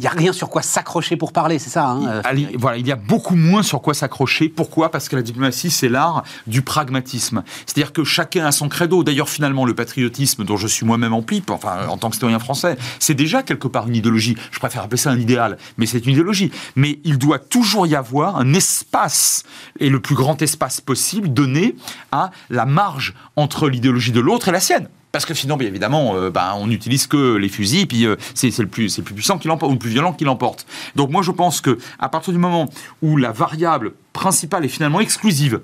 n'y 0.00 0.06
a 0.06 0.10
rien 0.10 0.32
sur 0.32 0.48
quoi 0.48 0.62
s'accrocher 0.62 1.16
pour 1.16 1.32
parler, 1.32 1.58
c'est 1.58 1.70
ça 1.70 1.86
hein, 1.86 2.06
euh, 2.06 2.22
Allez, 2.24 2.48
voilà, 2.58 2.78
il 2.78 2.86
y 2.86 2.92
a 2.92 2.96
beaucoup 2.96 3.36
moins 3.36 3.62
sur 3.62 3.80
quoi 3.80 3.94
s'accrocher. 3.94 4.48
Pourquoi? 4.48 4.90
Parce 4.90 5.08
que 5.08 5.16
la 5.16 5.22
diplomatie, 5.22 5.70
c'est 5.70 5.88
l'art 5.88 6.24
du 6.46 6.62
pragmatisme. 6.62 7.42
C'est-à-dire 7.66 7.92
que 7.92 8.04
chacun 8.04 8.46
a 8.46 8.52
son 8.52 8.68
credo. 8.68 9.02
D'ailleurs, 9.04 9.28
finalement, 9.28 9.64
le 9.64 9.74
patriotisme 9.74 10.44
dont 10.44 10.56
je 10.56 10.66
suis 10.66 10.86
moi-même 10.86 11.14
en 11.14 11.22
pipe, 11.22 11.50
enfin, 11.50 11.88
en 11.88 11.96
tant 11.96 12.08
que 12.10 12.16
citoyen 12.16 12.38
français, 12.38 12.76
c'est 12.98 13.14
déjà 13.14 13.42
quelque 13.42 13.68
part 13.68 13.88
une 13.88 13.96
idéologie. 13.96 14.36
Je 14.50 14.58
préfère 14.58 14.82
appeler 14.82 14.98
ça 14.98 15.10
un 15.10 15.18
idéal, 15.18 15.58
mais 15.76 15.86
c'est 15.86 16.04
une 16.04 16.12
idéologie. 16.12 16.50
Mais 16.76 17.00
il 17.04 17.18
doit 17.18 17.38
toujours 17.38 17.86
y 17.86 17.94
avoir 17.94 18.36
un 18.36 18.54
espace, 18.54 19.42
et 19.80 19.88
le 19.88 20.00
plus 20.00 20.14
grand 20.14 20.40
espace 20.42 20.80
possible, 20.80 21.32
donné 21.32 21.76
à 22.12 22.30
la 22.50 22.66
marge 22.66 23.14
entre 23.36 23.68
l'idéologie 23.68 24.12
de 24.12 24.20
l'autre 24.20 24.48
et 24.48 24.52
la 24.52 24.60
sienne. 24.60 24.88
Parce 25.18 25.26
que 25.26 25.34
sinon, 25.34 25.56
bien 25.56 25.66
évidemment, 25.66 26.14
euh, 26.14 26.30
ben, 26.30 26.54
on 26.58 26.68
n'utilise 26.68 27.08
que 27.08 27.34
les 27.34 27.48
fusils, 27.48 27.88
puis 27.88 28.06
euh, 28.06 28.14
c'est 28.34 28.56
le 28.56 28.68
plus, 28.68 29.00
puissant 29.00 29.36
qui 29.36 29.48
ou 29.48 29.72
le 29.72 29.76
plus 29.76 29.90
violent 29.90 30.12
qui 30.12 30.22
l'emporte. 30.22 30.64
Donc 30.94 31.10
moi, 31.10 31.22
je 31.22 31.32
pense 31.32 31.60
que 31.60 31.76
à 31.98 32.08
partir 32.08 32.32
du 32.32 32.38
moment 32.38 32.68
où 33.02 33.16
la 33.16 33.32
variable 33.32 33.94
principale 34.12 34.64
est 34.64 34.68
finalement 34.68 35.00
exclusive, 35.00 35.60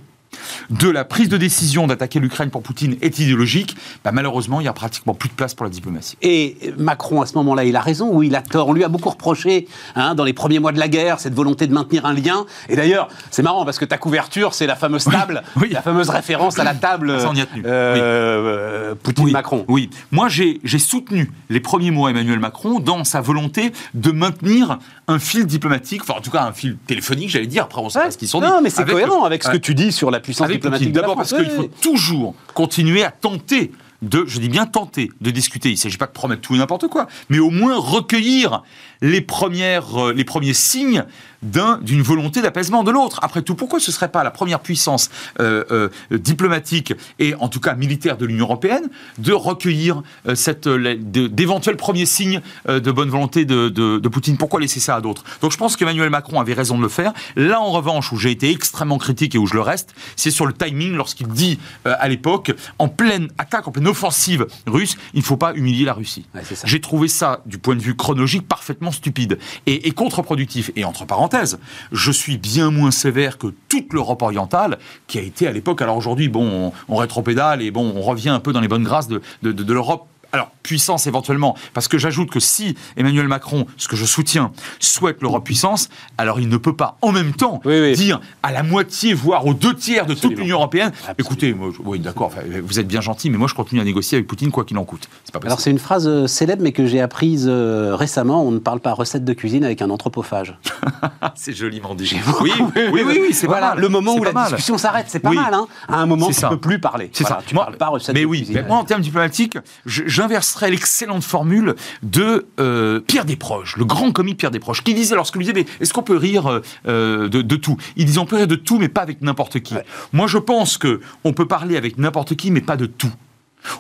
de 0.71 0.89
la 0.89 1.05
prise 1.05 1.29
de 1.29 1.37
décision 1.37 1.87
d'attaquer 1.87 2.21
l'Ukraine 2.21 2.51
pour 2.51 2.63
Poutine 2.63 2.97
est 3.03 3.19
idéologique, 3.19 3.77
bah, 4.05 4.13
malheureusement, 4.13 4.61
il 4.61 4.65
n'y 4.65 4.69
a 4.69 4.73
pratiquement 4.73 5.15
plus 5.15 5.29
de 5.29 5.35
place 5.35 5.55
pour 5.55 5.65
la 5.65 5.71
diplomatie. 5.71 6.17
Et 6.23 6.57
Macron, 6.79 7.23
à 7.23 7.27
ce 7.27 7.35
moment-là, 7.35 7.65
il 7.65 7.77
a 7.77 7.81
raison 7.81 8.11
ou 8.15 8.23
il 8.23 8.35
a 8.37 8.43
tort 8.43 8.69
On 8.69 8.73
lui 8.73 8.85
a 8.85 8.89
beaucoup 8.89 9.11
reproché, 9.11 9.67
hein, 9.97 10.15
dans 10.15 10.25
les 10.25 10.33
premiers 10.33 10.59
mois 10.59 10.73
de 10.73 10.79
la 10.79 10.89
guerre, 10.89 11.21
cette 11.21 11.35
volonté 11.35 11.67
de 11.67 11.73
maintenir 11.73 12.07
un 12.07 12.15
lien. 12.15 12.47
Et 12.69 12.77
d'ailleurs, 12.77 13.09
c'est 13.31 13.43
marrant 13.43 13.65
parce 13.65 13.79
que 13.79 13.85
ta 13.85 13.99
couverture, 13.99 14.55
c'est 14.55 14.67
la 14.67 14.77
fameuse 14.77 15.05
table, 15.05 15.43
oui. 15.57 15.69
la 15.71 15.83
fameuse 15.83 16.09
référence 16.11 16.59
à 16.59 16.65
la 16.65 16.75
table 16.75 17.21
Ça, 17.21 17.29
on 17.31 17.35
y 17.35 17.41
a 17.41 17.47
tenu. 17.47 17.63
euh, 17.67 18.93
Oui. 18.93 18.99
Poutine-Macron. 19.03 19.65
Oui, 19.69 19.91
moi 20.11 20.29
j'ai 20.29 20.61
soutenu 20.79 21.31
les 21.51 21.61
premiers 21.61 21.91
mots 21.91 22.09
Emmanuel 22.09 22.39
Macron 22.41 22.81
dans 22.81 23.05
sa 23.05 23.21
volonté 23.21 23.73
de 23.95 24.11
maintenir 24.11 24.79
un 25.09 25.19
fil 25.19 25.47
diplomatique, 25.47 26.03
enfin 26.03 26.15
en 26.19 26.21
tout 26.21 26.31
cas 26.31 26.43
un 26.43 26.53
fil 26.53 26.77
téléphonique, 26.87 27.29
j'allais 27.31 27.47
dire, 27.47 27.65
après 27.65 27.81
on 27.81 27.89
sait 27.89 27.99
Ouais. 27.99 28.05
pas 28.07 28.11
ce 28.11 28.19
qu'ils 28.19 28.29
sont 28.29 28.41
dit. 28.41 28.47
Non, 28.47 28.61
mais 28.63 28.71
c'est 28.71 28.85
cohérent 28.85 29.21
le- 29.21 29.27
avec 29.27 29.43
ce 29.45 29.51
que 29.51 29.57
tu 29.57 29.75
dis 29.75 29.93
sur 29.93 30.11
la 30.11 30.21
puissance 30.25 30.47
avec 30.47 30.57
diplomatique 30.59 30.93
D'abord 30.93 31.17
parce 31.17 31.33
qu'il 31.33 31.49
faut 31.51 31.63
Oui. 31.63 31.71
toujours 31.81 32.35
continuer 32.55 33.05
à 33.05 33.11
tenter 33.13 33.71
de, 34.03 34.25
je 34.27 34.39
dis 34.39 34.49
bien 34.51 34.67
tenter, 34.67 35.11
de 35.23 35.31
discuter. 35.31 35.71
Il 35.71 35.75
ne 35.75 35.79
s'agit 35.79 35.97
pas 35.97 36.07
de 36.07 36.13
promettre 36.13 36.43
tout 36.43 36.55
et 36.55 36.59
n'importe 36.59 36.89
quoi, 36.89 37.07
mais 37.31 37.39
au 37.39 37.49
moins 37.51 37.79
recueillir 37.79 38.63
les, 39.05 39.21
premières, 39.21 40.07
euh, 40.09 40.13
les 40.13 40.25
premiers 40.25 40.55
signes 40.55 41.05
d'un- 41.43 41.79
d'une 41.83 42.01
volonté 42.01 42.41
d'apaisement 42.41 42.85
de 42.85 42.91
l'autre. 42.91 43.19
Après 43.23 43.43
tout, 43.43 43.55
pourquoi 43.55 43.79
ce 43.79 43.91
ne 43.91 43.95
serait 43.95 44.11
pas 44.11 44.25
la 44.25 44.31
première 44.31 44.61
puissance 44.61 45.11
euh, 45.41 45.63
euh, 45.71 45.89
diplomatique 46.19 46.95
et 47.19 47.35
en 47.35 47.49
tout 47.49 47.61
cas 47.61 47.75
militaire 47.75 48.17
de 48.17 48.25
l'Union 48.25 48.47
européenne 48.47 48.89
de 49.19 49.33
recueillir 49.33 50.03
euh, 50.27 50.35
cette, 50.35 50.67
d'éventuels 50.69 51.77
premiers 51.77 52.07
signes 52.07 52.41
de 52.67 52.91
bonne 52.91 53.11
volonté 53.11 53.45
de, 53.45 53.69
de- 53.69 53.99
de 53.99 54.09
Poutine? 54.09 54.39
Pourquoi 54.39 54.59
laisser 54.61 54.81
ça 54.81 54.97
à 54.97 55.01
d'autres? 55.03 55.23
Donc 55.43 55.53
je 55.53 55.59
pense 55.59 55.77
qu'Emmanuel 55.77 56.09
Macron 56.09 56.41
avait 56.41 56.55
raison 56.55 56.79
de 56.79 56.83
le 56.83 56.89
faire. 56.89 57.13
Là, 57.37 57.61
en 57.61 57.71
revanche, 57.73 58.11
où 58.13 58.17
j'ai 58.17 58.31
été 58.31 58.51
extrêmement 58.51 58.97
critique 58.97 59.35
et 59.35 59.39
où 59.39 59.47
je 59.47 59.55
le 59.55 59.61
reste, 59.61 59.95
c'est 60.17 60.31
sur 60.31 60.47
le 60.47 60.55
timing 60.55 60.95
lorsqu'il 60.95 61.27
dit 61.29 61.59
à 61.85 62.09
l'époque, 62.09 62.53
en 62.79 62.89
pleine 62.89 63.29
attaque, 63.37 63.69
en 63.69 63.71
pleine 63.71 63.89
offensive 63.89 64.47
russe, 64.67 64.97
il 65.13 65.21
ne 65.21 65.25
faut 65.25 65.37
pas 65.37 65.53
humilier 65.55 65.85
la 65.85 65.93
Russie. 65.93 66.25
Ouais. 66.35 66.41
J'ai 66.65 66.81
trouvé 66.81 67.09
ça, 67.09 67.43
du 67.45 67.59
point 67.59 67.77
de 67.77 67.83
vue 67.83 67.95
chronologique, 67.97 68.49
parfaitement 68.49 68.93
stupide 68.95 69.39
et, 69.67 69.91
contre-productif. 69.93 70.71
Et 70.77 70.85
entre 70.85 71.05
parenthèses, 71.05 71.59
je 71.93 72.11
suis 72.11 72.39
bien 72.39 72.71
moins 72.71 72.91
sévère 72.91 73.39
que 73.39 73.49
toute 73.69 73.93
l'Europe 73.93 74.23
orientale, 74.23 74.79
qui 75.07 75.19
a 75.19 75.23
été 75.23 75.47
à 75.47 75.53
l'époque. 75.53 75.83
Alors 75.83 75.97
aujourd'hui, 75.97 76.29
bon, 76.29 76.73
on, 76.89 76.97
rétropédale 76.97 77.63
et 77.63 77.71
bon, 77.71 77.93
on 77.95 78.03
revient 78.03 78.31
un 78.31 78.41
peu 78.41 78.53
dans 78.53 78.61
les 78.61 78.69
bonnes 78.69 78.85
grâces 78.85 79.09
de 79.09 79.73
l'Europe. 79.73 80.07
Alors, 80.35 80.51
puissance 80.65 81.07
éventuellement, 81.07 81.57
parce 81.75 81.87
que 81.87 81.97
j'ajoute 81.97 82.29
que 82.29 82.41
si 82.41 82.75
Emmanuel 82.97 83.29
Macron, 83.29 83.67
ce 83.77 83.87
que 83.87 83.95
je 83.95 84.05
soutiens, 84.05 84.51
souhaite 84.81 85.23
l'Europe 85.23 85.45
puissance, 85.45 85.89
alors 86.19 86.41
il 86.41 86.49
ne 86.49 86.57
peut 86.57 86.75
pas 86.75 86.97
en 87.03 87.13
même 87.13 87.33
temps 87.35 87.61
Oui, 87.65 87.79
oui. 87.81 87.93
dire 87.95 88.21
à 88.43 88.51
la 88.51 88.65
moitié, 88.65 89.15
voire 89.15 89.47
aux 89.47 89.55
deux 89.55 89.75
tiers 89.75 90.07
de 90.07 90.15
toute 90.15 90.37
l'Union 90.37 90.57
européenne, 90.57 90.89
Absolument. 90.89 91.15
écoutez, 91.19 91.55
moi, 91.55 91.69
je- 91.73 91.81
oui, 91.85 92.01
d'accord, 92.01 92.27
enfin, 92.27 92.41
vous 92.65 92.81
êtes 92.81 92.89
bien 92.89 93.01
gentil, 93.01 93.31
mais 93.31 93.39
moi 93.39 93.47
je 93.47 93.55
continue 93.55 93.81
à 93.81 93.85
négocier 93.85 94.17
avec 94.17 94.27
Poutine 94.27 94.51
quoi 94.51 94.65
qu'il 94.65 94.77
en 94.77 94.85
coûte. 94.85 95.09
C'est 95.25 95.33
pas. 95.33 95.47
Alors 95.47 95.61
c'est 95.61 95.71
une 95.71 95.79
phrase 95.79 96.09
euh, 96.09 96.27
célèbre 96.27 96.63
mais 96.65 96.73
que 96.73 96.85
j'ai 96.87 97.01
apprise 97.01 97.47
euh, 97.49 97.95
récemment. 97.95 98.43
On 98.45 98.51
ne 98.51 98.59
parle 98.59 98.81
pas 98.81 98.93
recette 98.93 99.25
de 99.25 99.33
cuisine 99.35 99.65
avec 99.65 99.83
un 99.83 99.91
anthropophage. 99.91 100.59
C'est 101.37 101.53
joliment 101.53 101.95
dit. 101.95 102.13
Oui, 102.41 102.53
oui, 102.93 103.03
oui, 103.07 103.19
oui, 103.29 103.33
c'est 103.35 103.47
voilà, 103.47 103.69
pas 103.69 103.75
mal. 103.75 103.83
le 103.83 103.89
moment 103.89 104.15
où 104.17 104.25
la 104.25 104.33
mal. 104.33 104.47
discussion 104.47 104.79
s'arrête, 104.79 105.07
c'est 105.09 105.19
pas 105.21 105.31
Oui. 105.31 105.37
mal. 105.37 105.53
Hein 105.55 105.67
à 105.89 105.97
un 105.99 106.07
moment, 106.07 106.27
tu 106.29 106.33
ça. 106.35 106.49
peux 106.49 106.59
plus 106.59 106.79
parler. 106.79 107.11
C'est 107.13 107.25
Voilà, 107.25 107.37
ça. 107.41 107.43
Tu 107.47 107.55
Moi- 107.55 107.65
parles 107.65 107.77
pas 107.77 107.89
recette 107.89 108.15
mais 108.15 108.23
de 108.23 108.27
oui, 108.27 108.39
cuisine. 108.39 108.55
mais 108.57 108.63
moi 108.69 108.79
en 108.79 108.85
termes 108.85 109.01
diplomatiques, 109.03 109.59
je- 109.87 110.03
j'inverserais 110.25 110.71
l'excellente 110.71 111.23
formule 111.23 111.75
de 112.03 112.47
euh, 112.59 112.99
Pierre 113.01 113.27
Desproges, 113.27 113.77
le 113.77 113.85
grand 113.85 114.11
comique 114.11 114.39
Pierre 114.39 114.51
Desproges, 114.51 114.83
qui 114.83 114.95
disait 114.95 115.15
lorsque 115.15 115.37
lui 115.37 115.45
disait 115.45 115.53
mais 115.53 115.67
est-ce 115.81 115.93
qu'on 115.93 116.03
peut 116.03 116.17
rire 116.17 116.47
euh, 116.47 116.63
euh, 116.89 117.29
de, 117.29 117.43
de 117.43 117.57
tout? 117.57 117.77
Il 117.97 118.07
disait 118.07 118.19
on 118.19 118.25
peut 118.25 118.37
rire 118.37 118.47
de 118.47 118.55
tout 118.55 118.79
mais 118.79 118.89
pas 118.89 119.03
avec 119.03 119.21
n'importe 119.21 119.61
qui. 119.61 119.75
Ouais. 119.75 119.85
Moi 120.15 120.27
je 120.27 120.39
pense 120.39 120.79
que 120.79 121.03
on 121.25 121.35
peut 121.35 121.47
parler 121.47 121.77
avec 121.77 121.99
n'importe 121.99 122.37
qui 122.37 122.51
mais 122.51 122.63
pas 122.63 122.79
de 122.79 122.87
tout. 122.87 123.13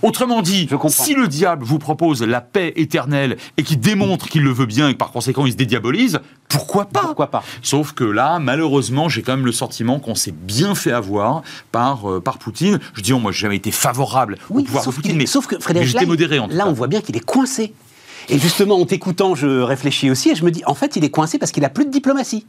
Autrement 0.03 0.43
dit, 0.43 0.68
si 0.89 1.14
le 1.14 1.28
diable 1.28 1.64
vous 1.64 1.78
propose 1.78 2.22
la 2.22 2.41
paix 2.41 2.72
éternelle 2.76 3.37
et 3.57 3.62
qui 3.62 3.76
démontre 3.76 4.28
qu'il 4.28 4.43
le 4.43 4.53
veut 4.53 4.66
bien 4.66 4.89
et 4.89 4.93
que 4.93 4.99
par 4.99 5.11
conséquent 5.11 5.47
il 5.47 5.53
se 5.53 5.57
dédiabolise, 5.57 6.20
pourquoi 6.49 6.87
pas? 6.87 7.01
Pourquoi 7.01 7.30
pas? 7.30 7.43
Sauf 7.62 7.93
que 7.93 8.05
là, 8.05 8.39
malheureusement, 8.39 9.09
j'ai 9.09 9.22
quand 9.22 9.37
même 9.37 9.47
le 9.47 9.53
sentiment 9.53 9.99
qu'on 9.99 10.14
s'est 10.14 10.32
bien 10.32 10.74
fait 10.74 10.93
avoir 10.93 11.43
par, 11.72 12.11
euh, 12.11 12.20
par 12.20 12.39
Poutine. 12.39 12.78
Je 12.95 13.03
dis, 13.03 13.12
oh, 13.12 13.18
moi, 13.18 13.32
j'ai 13.32 13.41
jamais 13.41 13.57
été 13.57 13.70
favorable 13.70 14.39
au 14.51 14.57
Oui, 14.57 14.64
pouvoir 14.64 14.87
de 14.87 14.91
Poutine, 14.91 15.16
mais, 15.16 15.26
sauf 15.26 15.47
que 15.47 15.59
Frédéric, 15.59 15.89
j'étais 15.89 16.05
là, 16.05 16.07
modéré 16.07 16.39
en 16.39 16.49
tout 16.49 16.55
là 16.55 16.64
cas. 16.64 16.70
on 16.70 16.72
voit 16.72 16.87
bien 16.87 17.01
qu'il 17.01 17.16
est 17.16 17.24
coincé. 17.24 17.74
Et 18.28 18.39
justement, 18.39 18.80
en 18.80 18.87
t'écoutant, 18.87 19.35
je 19.35 19.61
réfléchis 19.61 20.11
aussi 20.11 20.30
et 20.30 20.35
je 20.35 20.45
me 20.45 20.51
dis, 20.51 20.62
en 20.66 20.74
fait, 20.74 20.97
il 20.97 21.05
est 21.05 21.11
coincé 21.11 21.39
parce 21.39 21.53
qu'il 21.53 21.64
a 21.64 21.68
plus 21.68 21.85
de 21.85 21.91
diplomatie. 21.91 22.47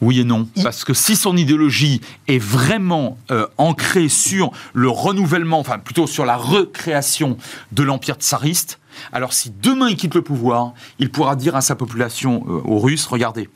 Oui 0.00 0.20
et 0.20 0.24
non. 0.24 0.48
Il- 0.56 0.62
Parce 0.62 0.84
que 0.84 0.94
si 0.94 1.16
son 1.16 1.36
idéologie 1.36 2.00
est 2.28 2.38
vraiment 2.38 3.18
euh, 3.30 3.46
ancrée 3.58 4.08
sur 4.08 4.50
le 4.72 4.88
renouvellement, 4.88 5.58
enfin 5.58 5.78
plutôt 5.78 6.06
sur 6.06 6.24
la 6.24 6.36
recréation 6.36 7.36
de 7.72 7.82
l'empire 7.82 8.16
tsariste, 8.16 8.78
alors 9.12 9.32
si 9.32 9.50
demain 9.62 9.88
il 9.88 9.96
quitte 9.96 10.14
le 10.14 10.22
pouvoir, 10.22 10.72
il 10.98 11.10
pourra 11.10 11.36
dire 11.36 11.56
à 11.56 11.60
sa 11.60 11.74
population, 11.74 12.44
euh, 12.48 12.60
aux 12.64 12.78
Russes, 12.78 13.06
regardez, 13.06 13.48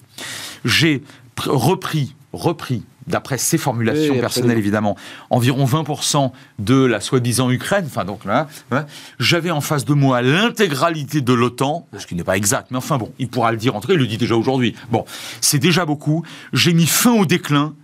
j'ai 0.65 1.03
pr- 1.37 1.51
repris, 1.51 2.15
repris, 2.33 2.83
d'après 3.07 3.39
ses 3.39 3.59
formulations 3.59 4.15
Oui, 4.15 4.21
personnelles 4.21 4.59
évidemment, 4.59 4.97
environ 5.31 5.65
20% 5.65 6.31
de 6.59 6.85
la 6.85 7.01
soi-disant 7.01 7.51
Ukraine, 7.51 7.85
enfin 7.87 8.05
donc 8.05 8.25
là, 8.25 8.47
hein, 8.73 8.87
j'avais 9.19 9.51
en 9.51 9.61
face 9.61 9.85
de 9.85 9.95
moi 9.95 10.23
l'intégralité 10.23 11.21
de 11.21 11.33
l'OTAN, 11.33 11.87
ce 11.99 12.07
qui 12.07 12.15
n'est 12.15 12.25
pas 12.25 12.37
exact, 12.37 12.71
mais 12.71 12.79
enfin 12.79 12.99
bon, 12.99 13.13
il 13.19 13.29
pourra 13.29 13.53
le 13.53 13.59
dire 13.59 13.77
en 13.77 13.81
tout 13.81 13.89
cas, 13.89 13.95
il 13.95 14.01
le 14.01 14.07
dit 14.07 14.19
déjà 14.19 14.37
aujourd'hui. 14.37 14.75
Bon, 14.91 15.05
c'est 15.41 15.59
déjà 15.59 15.85
beaucoup. 15.85 16.23
J'ai 16.53 16.73
mis 16.73 16.87
fin 16.87 17.13
au 17.13 17.27
déclin 17.27 17.75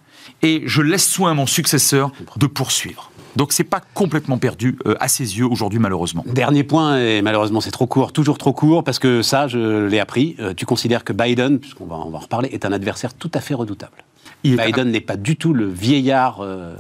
et 0.43 0.62
je 0.66 0.83
laisse 0.83 1.09
soin 1.09 1.31
à 1.33 1.35
mon 1.35 1.47
successeur 1.47 2.12
de 2.37 2.47
poursuivre. 2.47 3.11
Donc 3.37 3.53
c'est 3.53 3.64
pas 3.64 3.81
complètement 3.95 4.37
perdu 4.39 4.77
euh, 4.87 4.95
à 5.01 5.09
ses 5.09 5.39
yeux 5.39 5.47
aujourd'hui 5.47 5.79
malheureusement. 5.79 6.23
Dernier 6.27 6.64
point, 6.64 6.99
et 6.99 7.23
malheureusement 7.23 7.61
c'est 7.61 7.70
trop 7.70 7.87
court, 7.87 8.12
toujours 8.12 8.37
trop 8.39 8.53
court, 8.53 8.85
parce 8.85 8.99
que 8.99 9.23
ça, 9.23 9.49
je 9.49 9.87
l'ai 9.87 10.01
appris. 10.01 10.37
euh, 10.39 10.53
tu 10.55 10.66
considères 10.66 11.03
que 11.03 11.12
Biden, 11.14 11.59
puisqu'on 11.59 11.87
va, 11.87 11.97
on 11.97 12.11
va 12.11 12.18
en 12.18 12.20
reparler, 12.20 12.51
est 12.53 12.66
un 12.66 12.73
adversaire 12.73 13.14
tout 13.14 13.31
à 13.35 13.41
fait 13.41 13.55
redoutable. 13.55 14.05
Il 14.45 14.59
est 14.59 14.66
Biden 14.66 14.90
n'est 14.90 15.01
pas 15.01 15.16
du 15.16 15.36
tout 15.36 15.55
le 15.55 15.68
vieillard 15.68 16.40
euh, 16.40 16.74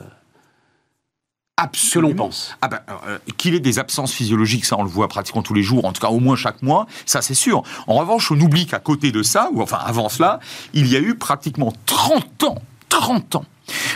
que 1.56 1.62
absolument 1.62 2.10
l'on 2.10 2.16
pense. 2.16 2.56
Ah 2.60 2.68
ben, 2.68 2.80
euh, 3.06 3.18
qu'il 3.36 3.54
ait 3.54 3.60
des 3.60 3.78
absences 3.78 4.12
physiologiques, 4.12 4.64
ça 4.64 4.76
on 4.78 4.82
le 4.82 4.88
voit 4.88 5.08
pratiquement 5.08 5.42
tous 5.42 5.54
les 5.54 5.62
jours, 5.62 5.84
en 5.84 5.92
tout 5.92 6.00
cas 6.00 6.08
au 6.08 6.20
moins 6.20 6.36
chaque 6.36 6.62
mois, 6.62 6.86
ça 7.06 7.22
c'est 7.22 7.34
sûr. 7.34 7.62
En 7.86 7.94
revanche, 7.94 8.30
on 8.30 8.40
oublie 8.40 8.66
qu'à 8.66 8.78
côté 8.78 9.12
de 9.12 9.22
ça, 9.22 9.48
ou 9.52 9.62
enfin 9.62 9.78
avant 9.84 10.08
cela, 10.08 10.40
il 10.74 10.88
y 10.88 10.96
a 10.96 11.00
eu 11.00 11.14
pratiquement 11.14 11.72
30 11.86 12.44
ans, 12.44 12.58
30 12.88 13.36
ans 13.36 13.44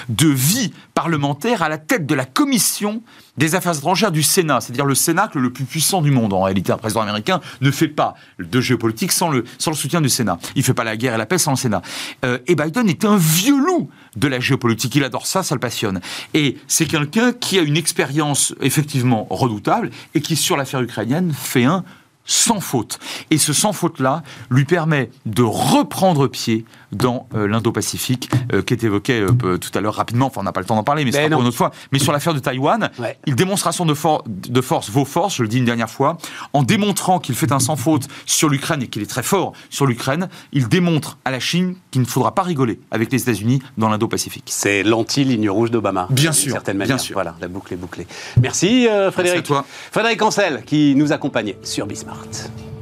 de 0.09 0.29
vie 0.29 0.73
parlementaire 0.95 1.63
à 1.63 1.69
la 1.69 1.79
tête 1.79 2.07
de 2.07 2.15
la 2.15 2.25
commission 2.25 3.03
des 3.37 3.55
affaires 3.55 3.77
étrangères 3.77 4.13
du 4.13 4.23
Sénat, 4.23 4.61
c'est-à-dire 4.61 4.87
le 4.87 4.95
Sénat 4.95 5.31
le 5.35 5.53
plus 5.53 5.65
puissant 5.65 6.01
du 6.01 6.11
monde. 6.11 6.33
En 6.33 6.43
réalité, 6.43 6.73
un 6.73 6.79
président 6.79 7.03
américain 7.03 7.41
ne 7.61 7.71
fait 7.71 7.89
pas 7.89 8.15
de 8.39 8.61
géopolitique 8.61 9.13
sans 9.13 9.29
le, 9.29 9.45
sans 9.59 9.71
le 9.71 9.77
soutien 9.77 10.01
du 10.01 10.09
Sénat. 10.09 10.39
Il 10.55 10.61
ne 10.61 10.65
fait 10.65 10.75
pas 10.75 10.85
la 10.85 10.97
guerre 10.97 11.15
et 11.15 11.19
la 11.19 11.27
paix 11.27 11.39
sans 11.39 11.53
le 11.53 11.57
Sénat. 11.57 11.83
Euh, 12.25 12.39
et 12.47 12.55
Biden 12.55 12.89
est 12.89 13.05
un 13.05 13.17
vieux 13.17 13.59
loup 13.59 13.91
de 14.17 14.29
la 14.29 14.41
géopolitique. 14.41 14.95
Il 14.95 15.05
adore 15.05 15.27
ça, 15.27 15.43
ça 15.43 15.55
le 15.55 15.61
passionne. 15.61 16.01
Et 16.35 16.57
c'est 16.67 16.87
quelqu'un 16.87 17.33
qui 17.33 17.59
a 17.59 17.63
une 17.63 17.77
expérience 17.77 18.55
effectivement 18.61 19.27
redoutable 19.31 19.91
et 20.15 20.21
qui, 20.21 20.37
sur 20.37 20.57
l'affaire 20.57 20.81
ukrainienne, 20.81 21.33
fait 21.33 21.65
un 21.65 21.85
sans 22.27 22.61
faute. 22.61 22.99
Et 23.31 23.39
ce 23.39 23.53
sans 23.53 23.73
faute-là 23.73 24.23
lui 24.51 24.65
permet 24.65 25.11
de 25.27 25.43
reprendre 25.43 26.27
pied 26.27 26.65
dans 26.93 27.29
euh, 27.35 27.49
l'Indo-Pacifique, 27.49 28.31
euh, 28.53 28.63
qui 28.63 28.73
est 28.75 28.85
évoqué 28.85 29.21
euh, 29.45 29.59
tout 29.59 29.71
à 29.75 29.81
l'heure 29.81 29.95
rapidement, 29.95 30.27
enfin 30.27 30.41
on 30.41 30.45
n'a 30.45 30.53
pas 30.53 30.61
le 30.61 30.67
temps 30.67 30.77
d'en 30.77 30.85
parler, 30.85 31.05
mais 31.05 31.13
c'est 31.13 31.23
Ben 31.25 31.31
pour 31.33 31.41
une 31.43 31.49
autre 31.49 31.57
fois. 31.57 31.73
Mais 31.93 31.99
sur 31.99 32.13
l'affaire 32.13 32.33
de 32.33 32.39
Taïwan, 32.39 32.91
Ouais. 32.99 33.19
il 33.27 33.35
démonstration 33.35 33.85
de, 33.85 33.93
for- 33.95 34.23
de 34.27 34.61
force, 34.61 34.89
vos 34.91 35.05
forces, 35.05 35.37
je 35.37 35.43
le 35.43 35.49
dis 35.49 35.59
une 35.59 35.65
dernière 35.65 35.91
fois, 35.91 36.17
en 36.53 36.63
démontrant 36.63 37.19
qu'il 37.19 37.35
fait 37.35 37.53
un 37.53 37.59
sans 37.59 37.77
faute 37.77 38.07
sur 38.25 38.49
l'Ukraine 38.49 38.83
et 38.83 38.87
qu'il 38.89 39.03
est 39.03 39.07
très 39.11 39.23
fort 39.25 39.53
sur 39.69 39.87
l'Ukraine, 39.87 40.29
il 40.53 40.69
démontre 40.69 41.19
à 41.25 41.31
la 41.31 41.41
Chine 41.41 41.75
qu'il 41.91 42.01
ne 42.03 42.07
faudra 42.07 42.35
pas 42.35 42.43
rigoler 42.43 42.81
avec 42.91 43.11
les 43.13 43.21
États-Unis 43.21 43.63
dans 43.79 43.89
l'Indo-Pacifique. 43.89 44.45
C'est 44.47 44.83
l'anti-ligne 44.83 45.51
rouge 45.51 45.71
d'Obama. 45.71 46.07
Bien 46.11 46.31
d'une 46.31 46.33
sûr, 46.33 46.53
certaine 46.53 46.77
bien 46.79 46.87
manière. 46.87 47.01
sûr. 47.01 47.15
Voilà, 47.15 47.35
la 47.41 47.49
boucle 47.49 47.75
est 47.75 47.77
bouclée. 47.77 48.07
Merci 48.41 48.87
Frédéric. 49.13 49.43
toi. 49.45 49.65
Frédéric 49.91 50.23
Ancel 50.23 50.63
qui 50.65 50.95
nous 50.95 51.13
accompagnait 51.13 51.59
sur 51.63 51.87
Bismart. 52.17 52.76